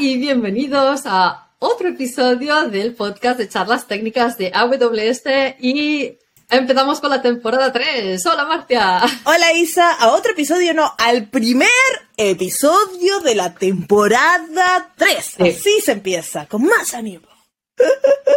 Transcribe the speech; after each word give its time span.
y 0.00 0.16
bienvenidos 0.16 1.02
a 1.04 1.50
otro 1.58 1.88
episodio 1.88 2.68
del 2.68 2.94
podcast 2.94 3.38
de 3.38 3.48
charlas 3.48 3.86
técnicas 3.86 4.38
de 4.38 4.50
AWS 4.54 5.22
y 5.60 6.18
empezamos 6.48 7.00
con 7.00 7.10
la 7.10 7.20
temporada 7.22 7.70
3. 7.72 8.24
Hola 8.26 8.44
Marcia. 8.46 9.00
Hola 9.24 9.52
Isa, 9.52 9.92
a 9.92 10.08
otro 10.12 10.32
episodio, 10.32 10.72
no, 10.74 10.94
al 10.98 11.28
primer 11.28 11.68
episodio 12.16 13.20
de 13.20 13.34
la 13.34 13.54
temporada 13.54 14.90
3. 14.96 15.36
Así 15.40 15.80
se 15.84 15.92
empieza, 15.92 16.46
con 16.46 16.62
más 16.64 16.94
ánimo. 16.94 17.28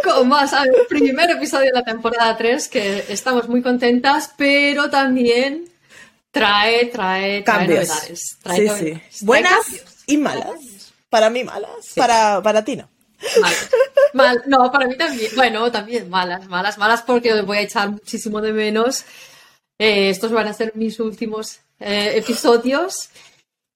Con 0.02 0.28
más, 0.28 0.52
al 0.52 0.70
primer 0.88 1.30
episodio 1.30 1.66
de 1.66 1.72
la 1.78 1.82
temporada 1.84 2.36
3 2.36 2.68
que 2.68 3.04
estamos 3.08 3.48
muy 3.48 3.62
contentas, 3.62 4.32
pero 4.36 4.90
también 4.90 5.70
trae, 6.30 6.86
trae, 6.86 7.42
trae 7.42 7.44
Cambios. 7.44 7.88
novedades. 7.88 8.38
Trae 8.42 8.56
Sí, 8.58 8.64
novedades, 8.66 8.84
sí. 8.94 9.00
trae 9.00 9.10
Buenas 9.22 9.52
cambios. 9.64 9.84
y 10.06 10.16
malas. 10.18 10.50
Para 11.14 11.30
mí 11.30 11.44
malas, 11.44 11.92
para, 11.94 12.42
para 12.42 12.64
ti 12.64 12.74
no. 12.74 12.88
Mal. 13.40 13.54
Mal. 14.14 14.42
No, 14.48 14.72
para 14.72 14.88
mí 14.88 14.96
también. 14.96 15.30
Bueno, 15.36 15.70
también 15.70 16.10
malas, 16.10 16.48
malas, 16.48 16.76
malas 16.76 17.02
porque 17.02 17.40
voy 17.42 17.58
a 17.58 17.60
echar 17.60 17.88
muchísimo 17.88 18.40
de 18.40 18.52
menos. 18.52 19.04
Eh, 19.78 20.10
estos 20.10 20.32
van 20.32 20.48
a 20.48 20.52
ser 20.52 20.72
mis 20.74 20.98
últimos 20.98 21.60
eh, 21.78 22.14
episodios. 22.16 23.10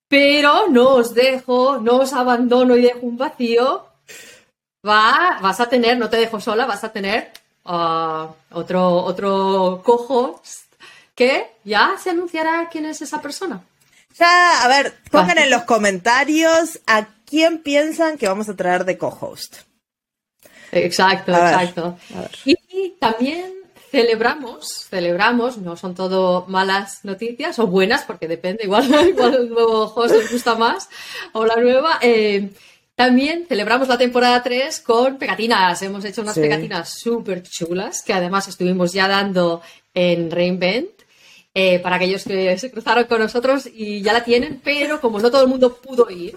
Pero 0.08 0.66
no 0.66 0.94
os 0.94 1.14
dejo, 1.14 1.78
no 1.78 1.98
os 1.98 2.12
abandono 2.12 2.76
y 2.76 2.82
dejo 2.82 3.06
un 3.06 3.16
vacío. 3.16 3.86
Va, 4.84 5.38
vas 5.40 5.60
a 5.60 5.68
tener, 5.68 5.96
no 5.96 6.10
te 6.10 6.16
dejo 6.16 6.40
sola, 6.40 6.66
vas 6.66 6.82
a 6.82 6.90
tener 6.90 7.30
ah, 7.64 8.34
otro, 8.50 8.96
otro 9.04 9.80
cojo 9.84 10.42
que 11.14 11.52
ya 11.62 11.94
se 12.02 12.10
anunciará 12.10 12.68
quién 12.68 12.86
es 12.86 13.00
esa 13.00 13.22
persona. 13.22 13.62
Ya, 14.18 14.64
a 14.64 14.66
ver, 14.66 14.92
pongan 15.12 15.38
en 15.38 15.50
los 15.50 15.62
comentarios 15.62 16.80
a 16.88 17.06
quién 17.28 17.62
piensan 17.62 18.16
que 18.18 18.28
vamos 18.28 18.48
a 18.48 18.56
traer 18.56 18.84
de 18.84 18.96
co-host. 18.98 19.56
Exacto, 20.72 21.34
A 21.34 21.50
exacto. 21.64 21.98
Y 22.44 22.90
también 23.00 23.54
celebramos, 23.90 24.86
celebramos, 24.90 25.56
no 25.58 25.76
son 25.76 25.94
todo 25.94 26.44
malas 26.46 27.04
noticias 27.04 27.58
o 27.58 27.66
buenas, 27.66 28.02
porque 28.04 28.28
depende, 28.28 28.64
igual, 28.64 28.84
igual 29.08 29.34
el 29.34 29.48
nuevo 29.48 29.84
host 29.94 30.14
os 30.14 30.30
gusta 30.30 30.54
más, 30.56 30.88
o 31.32 31.46
la 31.46 31.56
nueva. 31.56 31.98
eh, 32.02 32.50
también 32.94 33.46
celebramos 33.48 33.86
la 33.86 33.96
temporada 33.96 34.42
3 34.42 34.80
con 34.80 35.18
pegatinas. 35.18 35.80
Hemos 35.82 36.04
hecho 36.04 36.20
unas 36.22 36.34
Sí. 36.34 36.40
pegatinas 36.40 36.88
súper 36.98 37.42
chulas 37.44 38.02
que 38.02 38.12
además 38.12 38.48
estuvimos 38.48 38.92
ya 38.92 39.06
dando 39.08 39.62
en 39.94 40.30
Reinvent. 40.30 40.90
eh, 41.54 41.78
para 41.80 41.96
aquellos 41.96 42.22
que 42.24 42.56
se 42.58 42.70
cruzaron 42.70 43.04
con 43.04 43.20
nosotros 43.20 43.68
y 43.72 44.00
ya 44.02 44.12
la 44.12 44.22
tienen, 44.22 44.60
pero 44.62 45.00
como 45.00 45.18
no 45.18 45.28
todo 45.30 45.42
el 45.42 45.48
mundo 45.48 45.74
pudo 45.76 46.08
ir, 46.10 46.36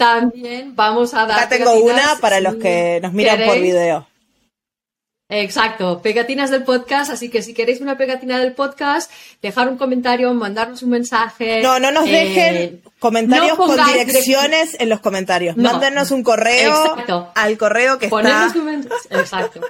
también 0.00 0.74
vamos 0.74 1.12
a 1.12 1.26
dar. 1.26 1.40
Acá 1.40 1.48
tengo 1.50 1.74
una 1.74 2.16
para 2.20 2.40
los 2.40 2.54
que 2.54 3.00
nos 3.02 3.12
miran 3.12 3.44
por 3.44 3.60
video. 3.60 4.06
Exacto, 5.28 6.02
pegatinas 6.02 6.50
del 6.50 6.64
podcast, 6.64 7.12
así 7.12 7.28
que 7.28 7.40
si 7.42 7.54
queréis 7.54 7.80
una 7.80 7.96
pegatina 7.96 8.40
del 8.40 8.52
podcast, 8.52 9.12
dejar 9.40 9.68
un 9.68 9.76
comentario, 9.76 10.34
mandarnos 10.34 10.82
un 10.82 10.90
mensaje. 10.90 11.62
No, 11.62 11.78
no 11.78 11.92
nos 11.92 12.04
eh, 12.08 12.10
dejen 12.10 12.82
comentarios 12.98 13.56
no 13.56 13.66
con 13.66 13.76
direcciones 13.86 14.76
en 14.80 14.88
los 14.88 15.00
comentarios. 15.00 15.56
No. 15.56 15.70
Mándenos 15.70 16.10
un 16.10 16.24
correo 16.24 16.84
Exacto. 16.84 17.30
al 17.36 17.56
correo 17.58 17.98
que 17.98 18.08
Ponernos 18.08 18.56
está. 18.56 19.20
Exacto. 19.20 19.60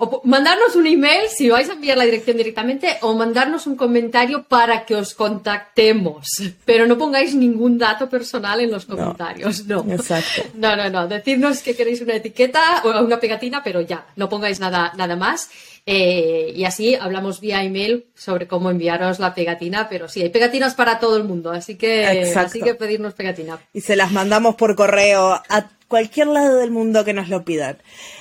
O 0.00 0.22
mandarnos 0.24 0.76
un 0.76 0.86
email 0.86 1.28
si 1.28 1.50
vais 1.50 1.68
a 1.68 1.72
enviar 1.72 1.98
la 1.98 2.04
dirección 2.04 2.36
directamente 2.36 2.98
o 3.00 3.14
mandarnos 3.14 3.66
un 3.66 3.74
comentario 3.74 4.44
para 4.44 4.86
que 4.86 4.94
os 4.94 5.12
contactemos. 5.12 6.28
Pero 6.64 6.86
no 6.86 6.96
pongáis 6.96 7.34
ningún 7.34 7.78
dato 7.78 8.08
personal 8.08 8.60
en 8.60 8.70
los 8.70 8.86
comentarios. 8.86 9.66
No. 9.66 9.84
Exacto. 9.90 10.42
No, 10.54 10.76
no, 10.76 10.88
no. 10.88 11.08
Decidnos 11.08 11.62
que 11.62 11.74
queréis 11.74 12.00
una 12.00 12.14
etiqueta 12.14 12.82
o 12.84 13.02
una 13.02 13.18
pegatina, 13.18 13.60
pero 13.64 13.80
ya, 13.80 14.06
no 14.14 14.28
pongáis 14.28 14.60
nada, 14.60 14.92
nada 14.96 15.16
más. 15.16 15.50
Eh, 15.84 16.52
y 16.54 16.64
así 16.64 16.94
hablamos 16.94 17.40
vía 17.40 17.64
email 17.64 18.06
sobre 18.14 18.46
cómo 18.46 18.70
enviaros 18.70 19.18
la 19.18 19.34
pegatina, 19.34 19.88
pero 19.88 20.06
sí, 20.08 20.22
hay 20.22 20.28
pegatinas 20.28 20.74
para 20.74 21.00
todo 21.00 21.16
el 21.16 21.24
mundo, 21.24 21.50
así 21.50 21.76
que, 21.76 22.20
Exacto. 22.20 22.46
así 22.46 22.60
que 22.60 22.74
pedirnos 22.74 23.14
pegatina. 23.14 23.58
y 23.72 23.80
se 23.80 23.96
las 23.96 24.12
mandamos 24.12 24.54
por 24.54 24.76
correo 24.76 25.40
a 25.48 25.68
cualquier 25.88 26.28
lado 26.28 26.56
del 26.56 26.70
mundo 26.70 27.04
que 27.04 27.14
nos 27.14 27.28
lo 27.28 27.44
pidan. 27.44 27.78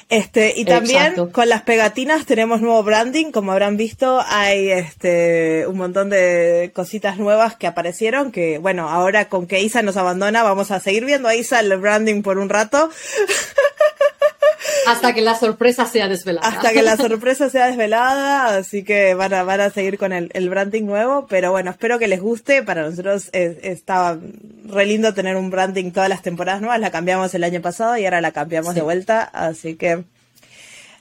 Este, 0.10 0.54
y 0.56 0.64
también 0.64 1.02
Exacto. 1.02 1.32
con 1.34 1.50
las 1.50 1.64
pegatinas 1.64 2.26
tenemos 2.26 2.62
nuevo 2.62 2.82
branding, 2.82 3.32
como 3.32 3.52
habrán 3.52 3.76
visto, 3.76 4.24
hay 4.26 4.72
este 4.72 5.68
un 5.68 5.78
montón 5.78 6.10
de 6.10 6.72
cositas 6.74 7.18
nuevas 7.18 7.58
que 7.58 7.68
aparecieron 7.68 8.32
que 8.32 8.58
bueno, 8.58 8.88
ahora 8.88 9.28
con 9.28 9.48
que 9.48 9.60
Isa 9.60 9.82
nos 9.82 9.98
abandona 9.98 10.44
vamos 10.44 10.72
a 10.72 10.80
seguir 10.80 11.04
viendo 11.04 11.28
a 11.28 11.36
Isa 11.36 11.60
el 11.60 11.76
branding 11.76 12.22
por 12.22 12.38
un 12.38 12.48
rato 12.48 12.90
Hasta 14.92 15.14
que 15.14 15.22
la 15.22 15.36
sorpresa 15.36 15.86
sea 15.86 16.08
desvelada. 16.08 16.48
hasta 16.48 16.72
que 16.72 16.82
la 16.82 16.98
sorpresa 16.98 17.50
sea 17.50 17.68
desvelada, 17.68 18.58
así 18.58 18.84
que 18.84 19.14
van 19.14 19.34
a, 19.34 19.44
van 19.44 19.62
a 19.62 19.70
seguir 19.70 19.98
con 19.98 20.14
el, 20.14 20.30
el 20.34 20.50
branding 20.50 20.84
nuevo, 20.84 21.28
pero 21.28 21.52
bueno, 21.52 21.72
espero 21.72 22.00
que 22.00 22.08
les 22.08 22.22
guste, 22.22 22.64
para 22.64 22.84
nosotros 22.84 23.30
es- 23.34 23.58
estaba 23.64 24.18
re 24.66 24.86
lindo 24.86 25.14
tener 25.14 25.36
un 25.36 25.50
branding 25.50 25.92
todas 25.92 26.10
las 26.10 26.22
temporadas 26.22 26.62
nuevas, 26.62 26.80
la 26.80 26.92
cambiamos 26.92 27.34
el 27.34 27.44
año 27.44 27.62
pasado 27.62 27.98
y 27.98 28.06
ahora 28.06 28.22
la 28.22 28.32
cambiamos 28.32 28.70
Sí. 28.74 28.76
de 28.76 28.82
vuelta, 28.82 29.22
así 29.24 29.76
que 29.76 30.04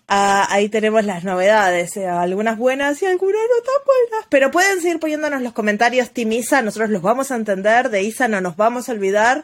ah, 0.09 0.47
ahí 0.51 0.69
tenemos 0.69 1.05
las 1.05 1.25
novedades, 1.25 1.97
eh, 1.97 2.07
algunas 2.07 2.57
buenas 2.59 3.03
y 3.03 3.07
algunas 3.07 3.35
no 3.41 3.63
tan 3.65 3.85
buenas, 3.85 4.27
pero 4.29 4.51
pueden 4.51 4.81
seguir 4.81 5.01
poniéndonos 5.01 5.43
los 5.43 5.53
comentarios, 5.53 6.11
Team 6.11 6.33
Isa, 6.33 6.63
nosotros 6.63 6.91
los 6.91 7.03
vamos 7.03 7.31
a 7.31 7.37
entender, 7.37 7.91
de 7.91 8.03
Isa 8.03 8.29
no 8.29 8.41
nos 8.41 8.57
vamos 8.57 8.89
a 8.89 8.93
olvidar, 8.93 9.43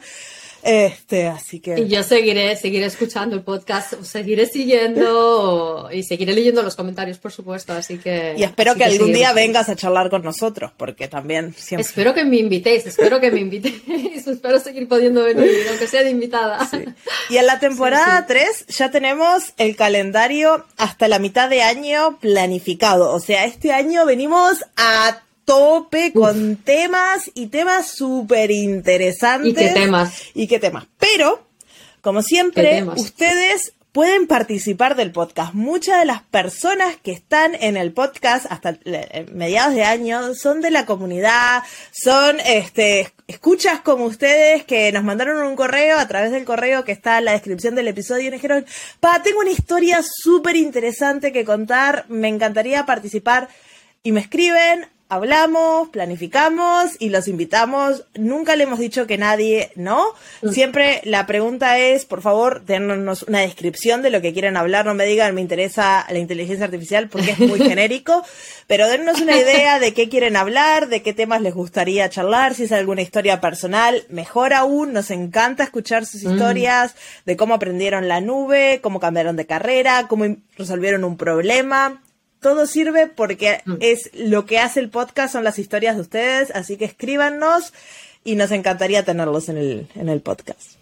este, 0.63 1.27
así 1.27 1.59
que... 1.59 1.79
Y 1.79 1.87
yo 1.87 2.03
seguiré, 2.03 2.55
seguiré 2.55 2.85
escuchando 2.85 3.35
el 3.35 3.43
podcast, 3.43 4.01
seguiré 4.03 4.45
siguiendo 4.45 5.89
y 5.91 6.03
seguiré 6.03 6.33
leyendo 6.33 6.61
los 6.63 6.75
comentarios, 6.75 7.17
por 7.17 7.31
supuesto. 7.31 7.73
Así 7.73 7.97
que. 7.97 8.35
Y 8.37 8.43
espero 8.43 8.75
que 8.75 8.83
algún 8.83 9.11
día 9.11 9.33
vengas 9.33 9.69
a 9.69 9.75
charlar 9.75 10.09
con 10.09 10.23
nosotros, 10.23 10.71
porque 10.77 11.07
también 11.07 11.53
siempre... 11.55 11.85
Espero 11.85 12.13
que 12.13 12.23
me 12.25 12.37
invitéis, 12.37 12.85
espero 12.85 13.19
que 13.19 13.31
me 13.31 13.39
invitéis, 13.39 13.81
espero 14.27 14.59
seguir 14.59 14.87
pudiendo 14.87 15.23
venir, 15.23 15.49
aunque 15.69 15.87
sea 15.87 16.03
de 16.03 16.09
invitada. 16.09 16.69
Y 17.29 17.37
en 17.37 17.45
la 17.45 17.59
temporada 17.59 18.03
Sí, 18.21 18.25
3 18.27 18.65
ya 18.67 18.91
tenemos 18.91 19.53
el 19.57 19.75
calendario 19.75 20.65
hasta 20.77 21.07
la 21.07 21.19
mitad 21.19 21.49
de 21.49 21.61
año 21.61 22.17
planificado. 22.19 23.11
O 23.13 23.19
sea, 23.19 23.45
este 23.45 23.71
año 23.71 24.05
venimos 24.05 24.63
a 24.75 25.23
tope 25.45 26.13
con 26.13 26.57
temas 26.57 27.31
y 27.33 27.47
temas 27.47 27.87
súper 27.87 28.51
interesantes. 28.51 29.51
¿Y 29.51 29.55
qué 29.55 29.69
temas? 29.69 30.21
Y 30.33 30.47
qué 30.47 30.59
temas. 30.59 30.85
Pero, 30.99 31.45
como 32.01 32.19
¿Qué 32.19 32.27
siempre, 32.27 32.83
ustedes 32.83 33.73
pueden 33.93 34.25
participar 34.25 34.95
del 34.95 35.11
podcast. 35.11 35.53
Muchas 35.53 35.99
de 35.99 36.05
las 36.05 36.23
personas 36.23 36.95
que 36.97 37.11
están 37.11 37.53
en 37.53 37.77
el 37.77 37.93
podcast 37.93 38.47
hasta 38.49 38.79
eh, 38.85 39.27
mediados 39.31 39.75
de 39.75 39.83
año 39.83 40.33
son 40.33 40.61
de 40.61 40.71
la 40.71 40.87
comunidad, 40.87 41.61
son 41.91 42.39
este 42.39 43.13
escuchas 43.27 43.81
como 43.81 44.05
ustedes 44.05 44.65
que 44.65 44.91
nos 44.91 45.03
mandaron 45.03 45.45
un 45.45 45.55
correo 45.55 45.99
a 45.99 46.07
través 46.07 46.31
del 46.31 46.43
correo 46.43 46.83
que 46.83 46.91
está 46.91 47.19
en 47.19 47.25
la 47.25 47.33
descripción 47.33 47.75
del 47.75 47.87
episodio 47.87 48.23
y 48.23 48.31
nos 48.31 48.41
dijeron, 48.41 48.65
pa, 48.99 49.21
tengo 49.21 49.39
una 49.39 49.51
historia 49.51 50.01
súper 50.03 50.55
interesante 50.55 51.31
que 51.31 51.45
contar, 51.45 52.05
me 52.09 52.29
encantaría 52.29 52.87
participar 52.87 53.47
y 54.01 54.11
me 54.11 54.21
escriben, 54.21 54.87
hablamos, 55.13 55.89
planificamos 55.89 56.91
y 56.99 57.09
los 57.09 57.27
invitamos. 57.27 58.05
Nunca 58.15 58.55
le 58.55 58.63
hemos 58.63 58.79
dicho 58.79 59.07
que 59.07 59.17
nadie 59.17 59.71
no. 59.75 60.05
Siempre 60.51 61.01
la 61.03 61.25
pregunta 61.25 61.79
es, 61.79 62.05
por 62.05 62.21
favor, 62.21 62.65
dennos 62.65 63.23
una 63.23 63.39
descripción 63.39 64.01
de 64.01 64.09
lo 64.09 64.21
que 64.21 64.33
quieren 64.33 64.57
hablar. 64.57 64.85
No 64.85 64.93
me 64.93 65.05
digan, 65.05 65.33
me 65.33 65.41
interesa 65.41 66.05
la 66.09 66.19
inteligencia 66.19 66.65
artificial 66.65 67.09
porque 67.09 67.31
es 67.31 67.39
muy 67.39 67.59
genérico, 67.69 68.23
pero 68.67 68.87
dennos 68.87 69.21
una 69.21 69.37
idea 69.37 69.79
de 69.79 69.93
qué 69.93 70.09
quieren 70.09 70.35
hablar, 70.35 70.89
de 70.89 71.01
qué 71.01 71.13
temas 71.13 71.41
les 71.41 71.53
gustaría 71.53 72.09
charlar, 72.09 72.55
si 72.55 72.63
es 72.63 72.71
alguna 72.71 73.01
historia 73.01 73.41
personal, 73.41 74.03
mejor 74.09 74.53
aún. 74.53 74.93
Nos 74.93 75.11
encanta 75.11 75.63
escuchar 75.63 76.05
sus 76.05 76.23
historias 76.23 76.95
de 77.25 77.37
cómo 77.37 77.53
aprendieron 77.53 78.07
la 78.07 78.21
nube, 78.21 78.79
cómo 78.81 78.99
cambiaron 78.99 79.35
de 79.35 79.45
carrera, 79.45 80.07
cómo 80.07 80.25
resolvieron 80.57 81.03
un 81.03 81.17
problema 81.17 82.02
todo 82.43 82.67
sirve 82.67 83.07
porque 83.07 83.61
Mm. 83.65 83.77
es 83.79 84.11
lo 84.13 84.45
que 84.45 84.59
hace 84.59 84.79
el 84.81 84.89
podcast, 84.91 85.33
son 85.33 85.43
las 85.43 85.57
historias 85.57 85.95
de 85.95 86.01
ustedes, 86.03 86.51
así 86.51 86.77
que 86.77 86.85
escríbanos 86.85 87.73
y 88.23 88.35
nos 88.35 88.51
encantaría 88.51 89.03
tenerlos 89.03 89.49
en 89.49 89.57
el, 89.57 89.87
en 89.95 90.09
el 90.09 90.21
podcast. 90.21 90.73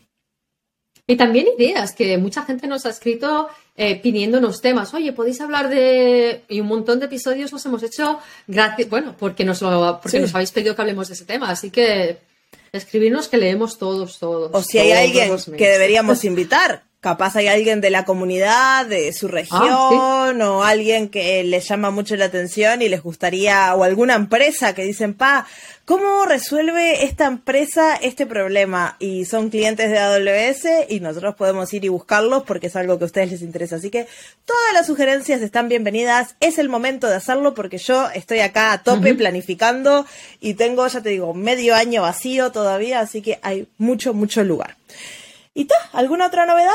Y 1.08 1.16
también 1.16 1.48
ideas, 1.58 1.94
que 1.94 2.18
mucha 2.18 2.44
gente 2.44 2.68
nos 2.68 2.86
ha 2.86 2.90
escrito 2.90 3.48
eh, 3.76 4.00
pidiéndonos 4.02 4.62
temas. 4.62 4.94
Oye, 4.94 5.12
podéis 5.14 5.42
hablar 5.42 5.70
de. 5.70 6.44
Y 6.50 6.60
un 6.62 6.68
montón 6.68 7.00
de 7.00 7.06
episodios 7.08 7.52
los 7.52 7.66
hemos 7.66 7.82
hecho 7.84 8.20
gracias. 8.48 8.90
Bueno, 8.90 9.16
porque, 9.18 9.44
nos, 9.44 9.62
lo, 9.62 10.00
porque 10.02 10.18
Sí. 10.18 10.22
nos 10.22 10.36
habéis 10.36 10.52
pedido 10.52 10.76
que 10.76 10.82
hablemos 10.82 11.08
de 11.08 11.16
ese 11.16 11.26
tema. 11.26 11.50
Así 11.50 11.70
que 11.72 12.20
escribirnos 12.72 13.28
que 13.28 13.38
leemos 13.38 13.78
todos, 13.78 14.20
todos. 14.20 14.52
O 14.54 14.62
si 14.62 14.78
hay 14.78 14.92
alguien 14.92 15.32
que 15.58 15.68
deberíamos 15.70 16.24
invitar, 16.26 16.84
capaz 17.02 17.36
hay 17.36 17.48
alguien 17.48 17.82
de 17.82 17.90
la 17.90 18.06
comunidad, 18.06 18.86
de 18.86 19.12
su 19.12 19.28
región, 19.28 20.42
o 20.42 20.64
alguien 20.64 21.10
que 21.10 21.44
les 21.44 21.68
llama 21.68 21.90
mucho 21.90 22.16
la 22.16 22.26
atención 22.26 22.84
y 22.84 22.90
les 22.90 23.02
gustaría, 23.02 23.74
o 23.74 23.84
alguna 23.84 24.14
empresa 24.14 24.76
que 24.76 24.84
dicen, 24.84 25.16
pa, 25.16 25.48
¿cómo 25.86 26.26
resuelve 26.26 27.04
esta 27.04 27.26
empresa 27.26 27.96
este 27.96 28.28
problema? 28.28 28.98
Y 29.00 29.26
son 29.26 29.50
clientes 29.50 29.90
de 29.90 29.98
AWS 29.98 30.90
y 30.90 31.00
nosotros 31.00 31.34
podemos 31.34 31.74
ir 31.74 31.84
y 31.86 31.88
buscarlos 31.88 32.44
porque 32.44 32.68
es 32.68 32.76
algo 32.76 33.00
que 33.00 33.06
a 33.06 33.08
ustedes 33.08 33.32
les 33.32 33.42
interesa. 33.42 33.78
Así 33.78 33.90
que 33.90 34.06
todas 34.46 34.74
las 34.74 34.86
sugerencias 34.86 35.42
están 35.42 35.70
bienvenidas. 35.70 36.36
Es 36.40 36.60
el 36.60 36.70
momento 36.70 37.08
de 37.08 37.16
hacerlo 37.16 37.56
porque 37.56 37.80
yo 37.80 38.12
estoy 38.12 38.42
acá 38.42 38.74
a 38.74 38.84
tope 38.84 39.16
planificando 39.16 40.06
y 40.40 40.54
tengo, 40.54 40.86
ya 40.86 41.02
te 41.02 41.10
digo, 41.10 41.34
medio 41.34 41.74
año 41.74 42.04
vacío 42.04 42.52
todavía, 42.52 43.00
así 43.00 43.24
que 43.24 43.40
hay 43.42 43.68
mucho, 43.80 44.14
mucho 44.14 44.44
lugar. 44.44 44.76
¿Y 45.54 45.66
ta? 45.66 45.76
¿Alguna 45.92 46.28
otra 46.28 46.46
novedad? 46.46 46.72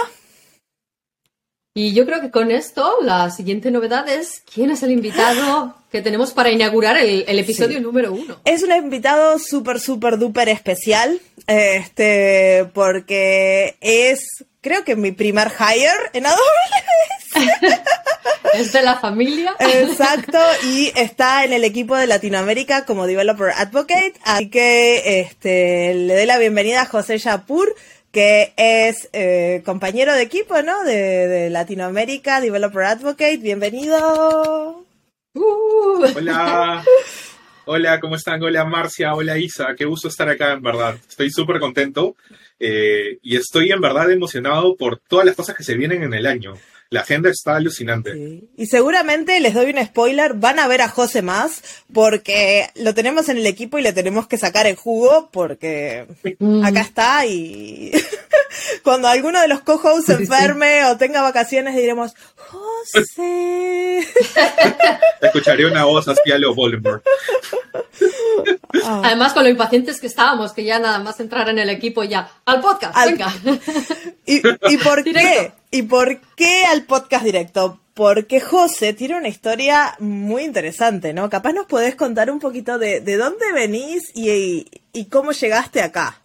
Y 1.75 1.93
yo 1.93 2.07
creo 2.07 2.21
que 2.23 2.31
con 2.31 2.51
esto 2.51 2.99
la 3.03 3.31
siguiente 3.31 3.71
novedad 3.71 4.09
es 4.09 4.43
quién 4.53 4.71
es 4.71 4.83
el 4.83 4.91
invitado 4.91 5.75
que 5.91 6.01
tenemos 6.01 6.33
para 6.33 6.51
inaugurar 6.51 6.97
el, 6.97 7.39
episodio 7.39 7.81
número 7.81 8.13
uno. 8.13 8.41
Es 8.47 8.63
un 8.63 8.75
invitado 8.75 9.39
súper, 9.39 9.79
súper, 9.79 10.19
duper 10.19 10.49
especial, 10.49 11.21
este, 11.47 12.67
porque 12.73 13.77
es, 13.83 14.45
creo 14.63 14.85
que 14.85 14.97
mi 14.97 15.13
primer 15.13 15.49
hire 15.49 15.91
en 16.15 16.25
AWS. 16.27 16.41
es 18.55 18.73
de 18.73 18.83
la 18.83 18.97
familia. 18.97 19.55
Exacto, 19.59 20.39
y 20.65 20.93
está 20.97 21.45
en 21.45 21.53
el 21.53 21.65
equipo 21.65 21.95
de 21.95 22.07
Latinoamérica 22.07 22.87
como 22.87 23.07
Developer 23.07 23.53
Advocate, 23.55 24.15
así 24.25 24.49
que 24.49 25.21
este, 25.21 25.93
le 25.95 26.17
doy 26.17 26.27
la 26.27 26.39
bienvenida 26.39 26.83
a 26.83 26.87
José 26.87 27.19
Yapur 27.19 27.75
que 28.17 28.55
es 28.57 29.11
eh, 29.13 29.61
compañero 29.67 30.15
de 30.15 30.23
equipo, 30.23 30.63
¿no? 30.63 30.85
De, 30.85 31.51
Latinoamérica, 31.51 32.41
Developer 32.41 32.85
Advocate. 32.85 33.37
Bienvenido. 33.37 34.87
Uh. 35.35 36.03
Hola. 36.17 36.83
Hola, 37.67 38.01
¿cómo 38.01 38.17
están? 38.17 38.43
Hola 38.43 38.65
Marcia, 38.65 39.13
hola 39.13 39.37
Isa, 39.37 39.75
qué 39.77 39.85
gusto 39.85 40.09
estar 40.09 40.31
acá, 40.31 40.55
en 40.55 40.63
verdad. 40.63 40.97
Estoy 41.07 41.29
súper 41.31 41.61
contento 41.61 42.17
eh, 42.59 43.19
y 43.21 43.37
estoy 43.37 43.71
en 43.71 43.83
verdad 43.83 44.11
emocionado 44.11 44.77
por 44.77 44.99
todas 44.99 45.27
las 45.27 45.37
cosas 45.37 45.55
que 45.55 45.65
se 45.65 45.75
vienen 45.75 46.03
en 46.03 46.15
el 46.15 46.25
año. 46.25 46.55
La 46.89 47.01
agenda 47.01 47.31
está 47.31 47.57
alucinante. 47.57 48.43
Y 48.57 48.67
seguramente 48.67 49.41
les 49.41 49.55
doy 49.55 49.71
un 49.71 49.85
spoiler, 49.85 50.35
van 50.35 50.61
a 50.61 50.69
ver 50.69 50.83
a 50.83 50.89
José 50.89 51.21
más 51.21 51.63
porque 51.93 52.69
lo 52.77 52.95
tenemos 52.95 53.29
en 53.29 53.39
el 53.39 53.47
equipo 53.47 53.79
y 53.79 53.83
le 53.83 53.93
tenemos 53.93 54.29
que 54.29 54.39
sacar 54.39 54.67
el 54.67 54.77
jugo 54.77 55.29
porque 55.33 56.07
mm. 56.39 56.65
acá 56.65 56.81
está 56.83 57.27
y 57.27 57.91
cuando 58.85 59.09
alguno 59.09 59.41
de 59.41 59.49
los 59.49 59.63
co-hosts 59.63 60.07
se 60.07 60.13
enferme 60.13 60.85
o 60.85 60.97
tenga 60.97 61.23
vacaciones 61.23 61.75
diremos, 61.75 62.15
José. 62.37 64.07
Escucharé 65.21 65.67
una 65.67 65.85
voz 65.85 66.07
así 66.07 66.31
a 66.31 66.39
los 66.39 66.55
Voldemort. 66.55 67.05
Ah. 68.85 69.01
Además, 69.05 69.33
con 69.33 69.43
lo 69.43 69.49
impacientes 69.49 70.01
que 70.01 70.07
estábamos, 70.07 70.53
que 70.53 70.63
ya 70.63 70.79
nada 70.79 70.99
más 70.99 71.19
entrar 71.19 71.49
en 71.49 71.59
el 71.59 71.71
equipo 71.71 72.05
ya, 72.05 72.31
al 72.45 72.61
podcast, 72.61 72.95
venga. 73.07 73.35
¿Y, 74.27 74.77
por 74.79 75.03
qué? 75.03 75.53
¿Y 75.71 75.83
por 75.83 76.21
qué 76.37 76.65
al 76.65 76.85
podcast 76.85 77.25
directo? 77.25 77.81
Porque 77.95 78.41
José 78.41 78.93
tiene 78.93 79.17
una 79.17 79.29
historia 79.29 79.95
muy 79.99 80.43
interesante, 80.43 81.13
¿no? 81.13 81.31
Capaz 81.31 81.53
nos 81.53 81.67
podés 81.67 81.95
contar 81.95 82.31
un 82.31 82.39
poquito 82.39 82.79
de, 82.79 83.01
dónde 83.17 83.53
venís 83.55 84.13
y, 84.15 84.67
cómo 85.11 85.33
llegaste 85.33 85.81
acá. 85.81 86.21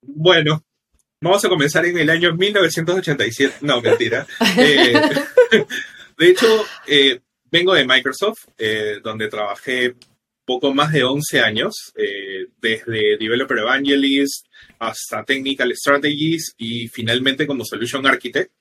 Bueno, 0.00 0.62
vamos 1.20 1.44
a 1.44 1.48
comenzar 1.48 1.84
en 1.86 1.98
el 1.98 2.10
año 2.10 2.34
1987. 2.34 3.56
No, 3.62 3.80
mentira. 3.80 4.26
Eh, 4.58 4.94
de 6.18 6.28
hecho, 6.28 6.64
eh, 6.86 7.20
vengo 7.50 7.74
de 7.74 7.86
Microsoft, 7.86 8.44
eh, 8.58 9.00
donde 9.02 9.28
trabajé 9.28 9.94
poco 10.44 10.74
más 10.74 10.92
de 10.92 11.04
11 11.04 11.40
años, 11.40 11.92
eh, 11.94 12.46
desde 12.60 13.16
Developer 13.18 13.58
Evangelist 13.58 14.46
hasta 14.82 15.22
Technical 15.24 15.72
Strategies 15.76 16.54
y 16.58 16.88
finalmente 16.88 17.46
como 17.46 17.64
Solution 17.64 18.04
Architect. 18.04 18.52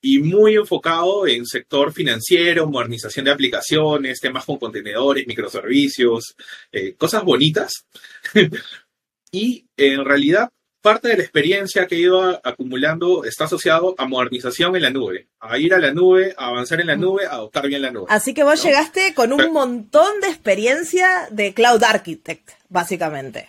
Y 0.00 0.18
muy 0.18 0.54
enfocado 0.54 1.26
en 1.26 1.46
sector 1.46 1.92
financiero, 1.92 2.68
modernización 2.68 3.24
de 3.24 3.32
aplicaciones, 3.32 4.20
temas 4.20 4.44
con 4.44 4.58
contenedores, 4.58 5.26
microservicios, 5.26 6.36
eh, 6.70 6.94
cosas 6.94 7.24
bonitas. 7.24 7.86
y 9.32 9.66
en 9.76 10.04
realidad 10.04 10.50
parte 10.80 11.08
de 11.08 11.16
la 11.16 11.22
experiencia 11.22 11.86
que 11.86 11.96
he 11.96 12.00
ido 12.00 12.40
acumulando 12.46 13.24
está 13.24 13.44
asociado 13.44 13.94
a 13.96 14.06
modernización 14.06 14.76
en 14.76 14.82
la 14.82 14.90
nube, 14.90 15.28
a 15.40 15.58
ir 15.58 15.72
a 15.72 15.78
la 15.78 15.92
nube, 15.92 16.34
a 16.36 16.48
avanzar 16.48 16.80
en 16.82 16.88
la 16.88 16.96
nube, 16.96 17.26
a 17.26 17.32
adoptar 17.32 17.66
bien 17.66 17.80
la 17.82 17.90
nube. 17.90 18.06
Así 18.10 18.34
que 18.34 18.44
vos 18.44 18.62
llegaste 18.62 19.14
con 19.14 19.32
un 19.32 19.50
montón 19.52 20.20
de 20.20 20.28
experiencia 20.28 21.26
de 21.30 21.54
Cloud 21.54 21.82
Architect, 21.82 22.50
básicamente. 22.68 23.48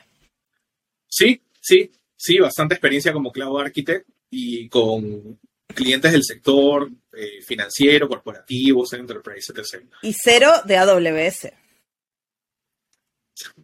Sí, 1.10 1.42
sí, 1.60 1.92
sí, 2.16 2.40
bastante 2.40 2.76
experiencia 2.76 3.14
como 3.14 3.32
Cloud 3.32 3.62
Architect 3.62 4.08
y 4.30 4.68
con 4.70 5.40
clientes 5.68 6.12
del 6.12 6.24
sector 6.24 6.90
eh, 7.14 7.42
financiero, 7.46 8.08
corporativo, 8.08 8.86
enterprise, 8.92 9.52
etc. 9.52 9.84
Y 10.02 10.14
cero 10.14 10.52
de 10.66 10.78
AWS 10.78 11.48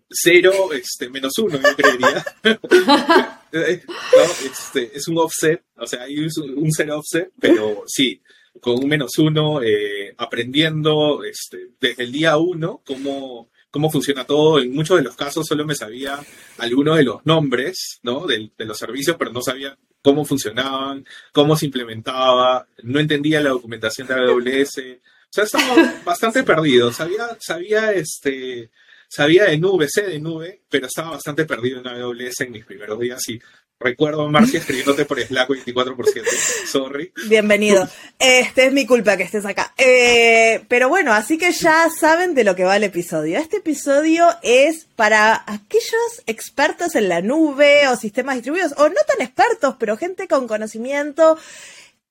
cero, 0.09 0.73
este, 0.73 1.09
menos 1.09 1.37
uno, 1.37 1.59
yo 1.59 1.75
creería. 1.75 2.25
este, 3.51 4.91
es 4.95 5.07
un 5.07 5.17
offset, 5.17 5.63
o 5.75 5.87
sea, 5.87 6.03
hay 6.03 6.19
un, 6.19 6.71
cero 6.71 6.99
offset, 6.99 7.31
pero 7.39 7.83
sí, 7.87 8.21
con 8.59 8.83
un 8.83 8.87
menos 8.87 9.17
uno, 9.17 9.61
eh, 9.63 10.13
aprendiendo 10.17 11.23
este, 11.23 11.69
desde 11.79 12.03
el 12.03 12.11
día 12.11 12.37
uno 12.37 12.81
cómo, 12.85 13.49
cómo 13.71 13.89
funciona 13.89 14.25
todo. 14.25 14.59
En 14.59 14.73
muchos 14.73 14.97
de 14.97 15.03
los 15.03 15.15
casos 15.15 15.47
solo 15.47 15.65
me 15.65 15.75
sabía 15.75 16.19
algunos 16.59 16.97
de 16.97 17.03
los 17.03 17.25
nombres 17.25 17.99
¿no? 18.03 18.27
de, 18.27 18.51
de 18.55 18.65
los 18.65 18.77
servicios, 18.77 19.15
pero 19.17 19.31
no 19.31 19.41
sabía 19.41 19.75
cómo 20.01 20.25
funcionaban, 20.25 21.05
cómo 21.31 21.55
se 21.55 21.65
implementaba, 21.65 22.67
no 22.83 22.99
entendía 22.99 23.41
la 23.41 23.49
documentación 23.49 24.07
de 24.07 24.13
AWS. 24.15 24.77
O 24.77 25.33
sea, 25.33 25.43
estaba 25.45 26.01
bastante 26.05 26.43
perdido. 26.43 26.91
Sabía, 26.91 27.37
sabía 27.39 27.93
este, 27.93 28.69
sabía 29.07 29.45
de 29.45 29.57
nube, 29.57 29.87
sé 29.89 30.03
de 30.03 30.19
nube, 30.19 30.61
pero 30.69 30.87
estaba 30.87 31.11
bastante 31.11 31.45
perdido 31.45 31.79
en 31.79 31.87
AWS 31.87 32.41
en 32.41 32.51
mis 32.51 32.65
primeros 32.65 32.99
días 32.99 33.21
y 33.29 33.39
recuerdo 33.81 34.23
a 34.23 34.29
Marcia 34.29 34.59
escribiéndote 34.59 35.05
por 35.05 35.19
Slack 35.19 35.49
24%. 35.49 36.23
Sorry. 36.67 37.11
Bienvenido. 37.27 37.87
Este 38.19 38.67
es 38.67 38.73
mi 38.73 38.85
culpa 38.85 39.17
que 39.17 39.23
estés 39.23 39.45
acá. 39.45 39.73
Eh, 39.77 40.63
pero 40.67 40.87
bueno, 40.89 41.13
así 41.13 41.37
que 41.37 41.51
ya 41.51 41.89
saben 41.89 42.33
de 42.33 42.43
lo 42.43 42.55
que 42.55 42.63
va 42.63 42.77
el 42.77 42.83
episodio. 42.83 43.39
Este 43.39 43.57
episodio 43.57 44.27
es 44.43 44.87
para 44.95 45.43
aquellos 45.47 46.21
expertos 46.27 46.95
en 46.95 47.09
la 47.09 47.21
nube 47.21 47.87
o 47.87 47.95
sistemas 47.95 48.35
distribuidos, 48.35 48.73
o 48.77 48.87
no 48.87 49.01
tan 49.07 49.21
expertos, 49.21 49.75
pero 49.79 49.97
gente 49.97 50.27
con 50.27 50.47
conocimiento 50.47 51.37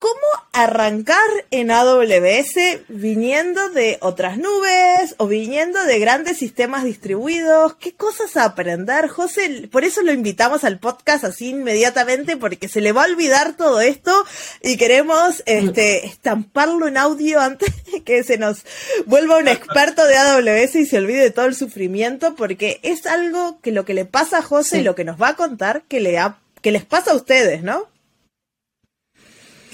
¿Cómo 0.00 0.14
arrancar 0.54 1.28
en 1.50 1.71
AWS 1.71 2.54
viniendo 2.88 3.69
de 3.69 3.99
otras 4.00 4.38
nubes 4.38 5.14
o 5.19 5.26
viniendo 5.26 5.85
de 5.85 5.99
grandes 5.99 6.38
sistemas 6.38 6.85
distribuidos? 6.85 7.75
¿Qué 7.75 7.92
cosas 7.92 8.35
a 8.38 8.45
aprender, 8.45 9.09
José? 9.09 9.69
Por 9.71 9.85
eso 9.85 10.00
lo 10.00 10.11
invitamos 10.14 10.64
al 10.64 10.78
podcast 10.78 11.25
así 11.25 11.50
inmediatamente, 11.50 12.38
porque 12.38 12.66
se 12.66 12.80
le 12.80 12.92
va 12.92 13.02
a 13.02 13.09
olvidar 13.09 13.59
todo 13.59 13.83
esto 13.83 14.25
y 14.62 14.78
queremos 14.78 15.42
este, 15.45 16.07
estamparlo 16.07 16.88
en 16.88 16.97
audio 16.97 17.38
antes 17.38 17.69
de 17.92 18.02
que 18.02 18.25
se 18.25 18.38
nos 18.38 18.64
vuelva 19.04 19.37
un 19.37 19.49
experto 19.49 20.07
de 20.07 20.16
AWS 20.16 20.76
y 20.76 20.87
se 20.87 20.97
olvide 20.97 21.21
de 21.25 21.30
todo 21.30 21.45
el 21.45 21.54
sufrimiento, 21.54 22.35
porque 22.37 22.80
es 22.83 23.04
algo 23.04 23.61
que 23.61 23.71
lo 23.71 23.85
que 23.85 23.92
le 23.92 24.07
pasa 24.07 24.38
a 24.38 24.42
José 24.42 24.78
y 24.78 24.83
lo 24.83 24.95
que 24.95 25.04
nos 25.04 25.21
va 25.21 25.28
a 25.28 25.37
contar 25.37 25.83
que, 25.88 26.00
le 26.00 26.19
ha, 26.19 26.38
que 26.62 26.73
les 26.73 26.87
pasa 26.87 27.11
a 27.11 27.16
ustedes, 27.16 27.62
¿no? 27.62 27.87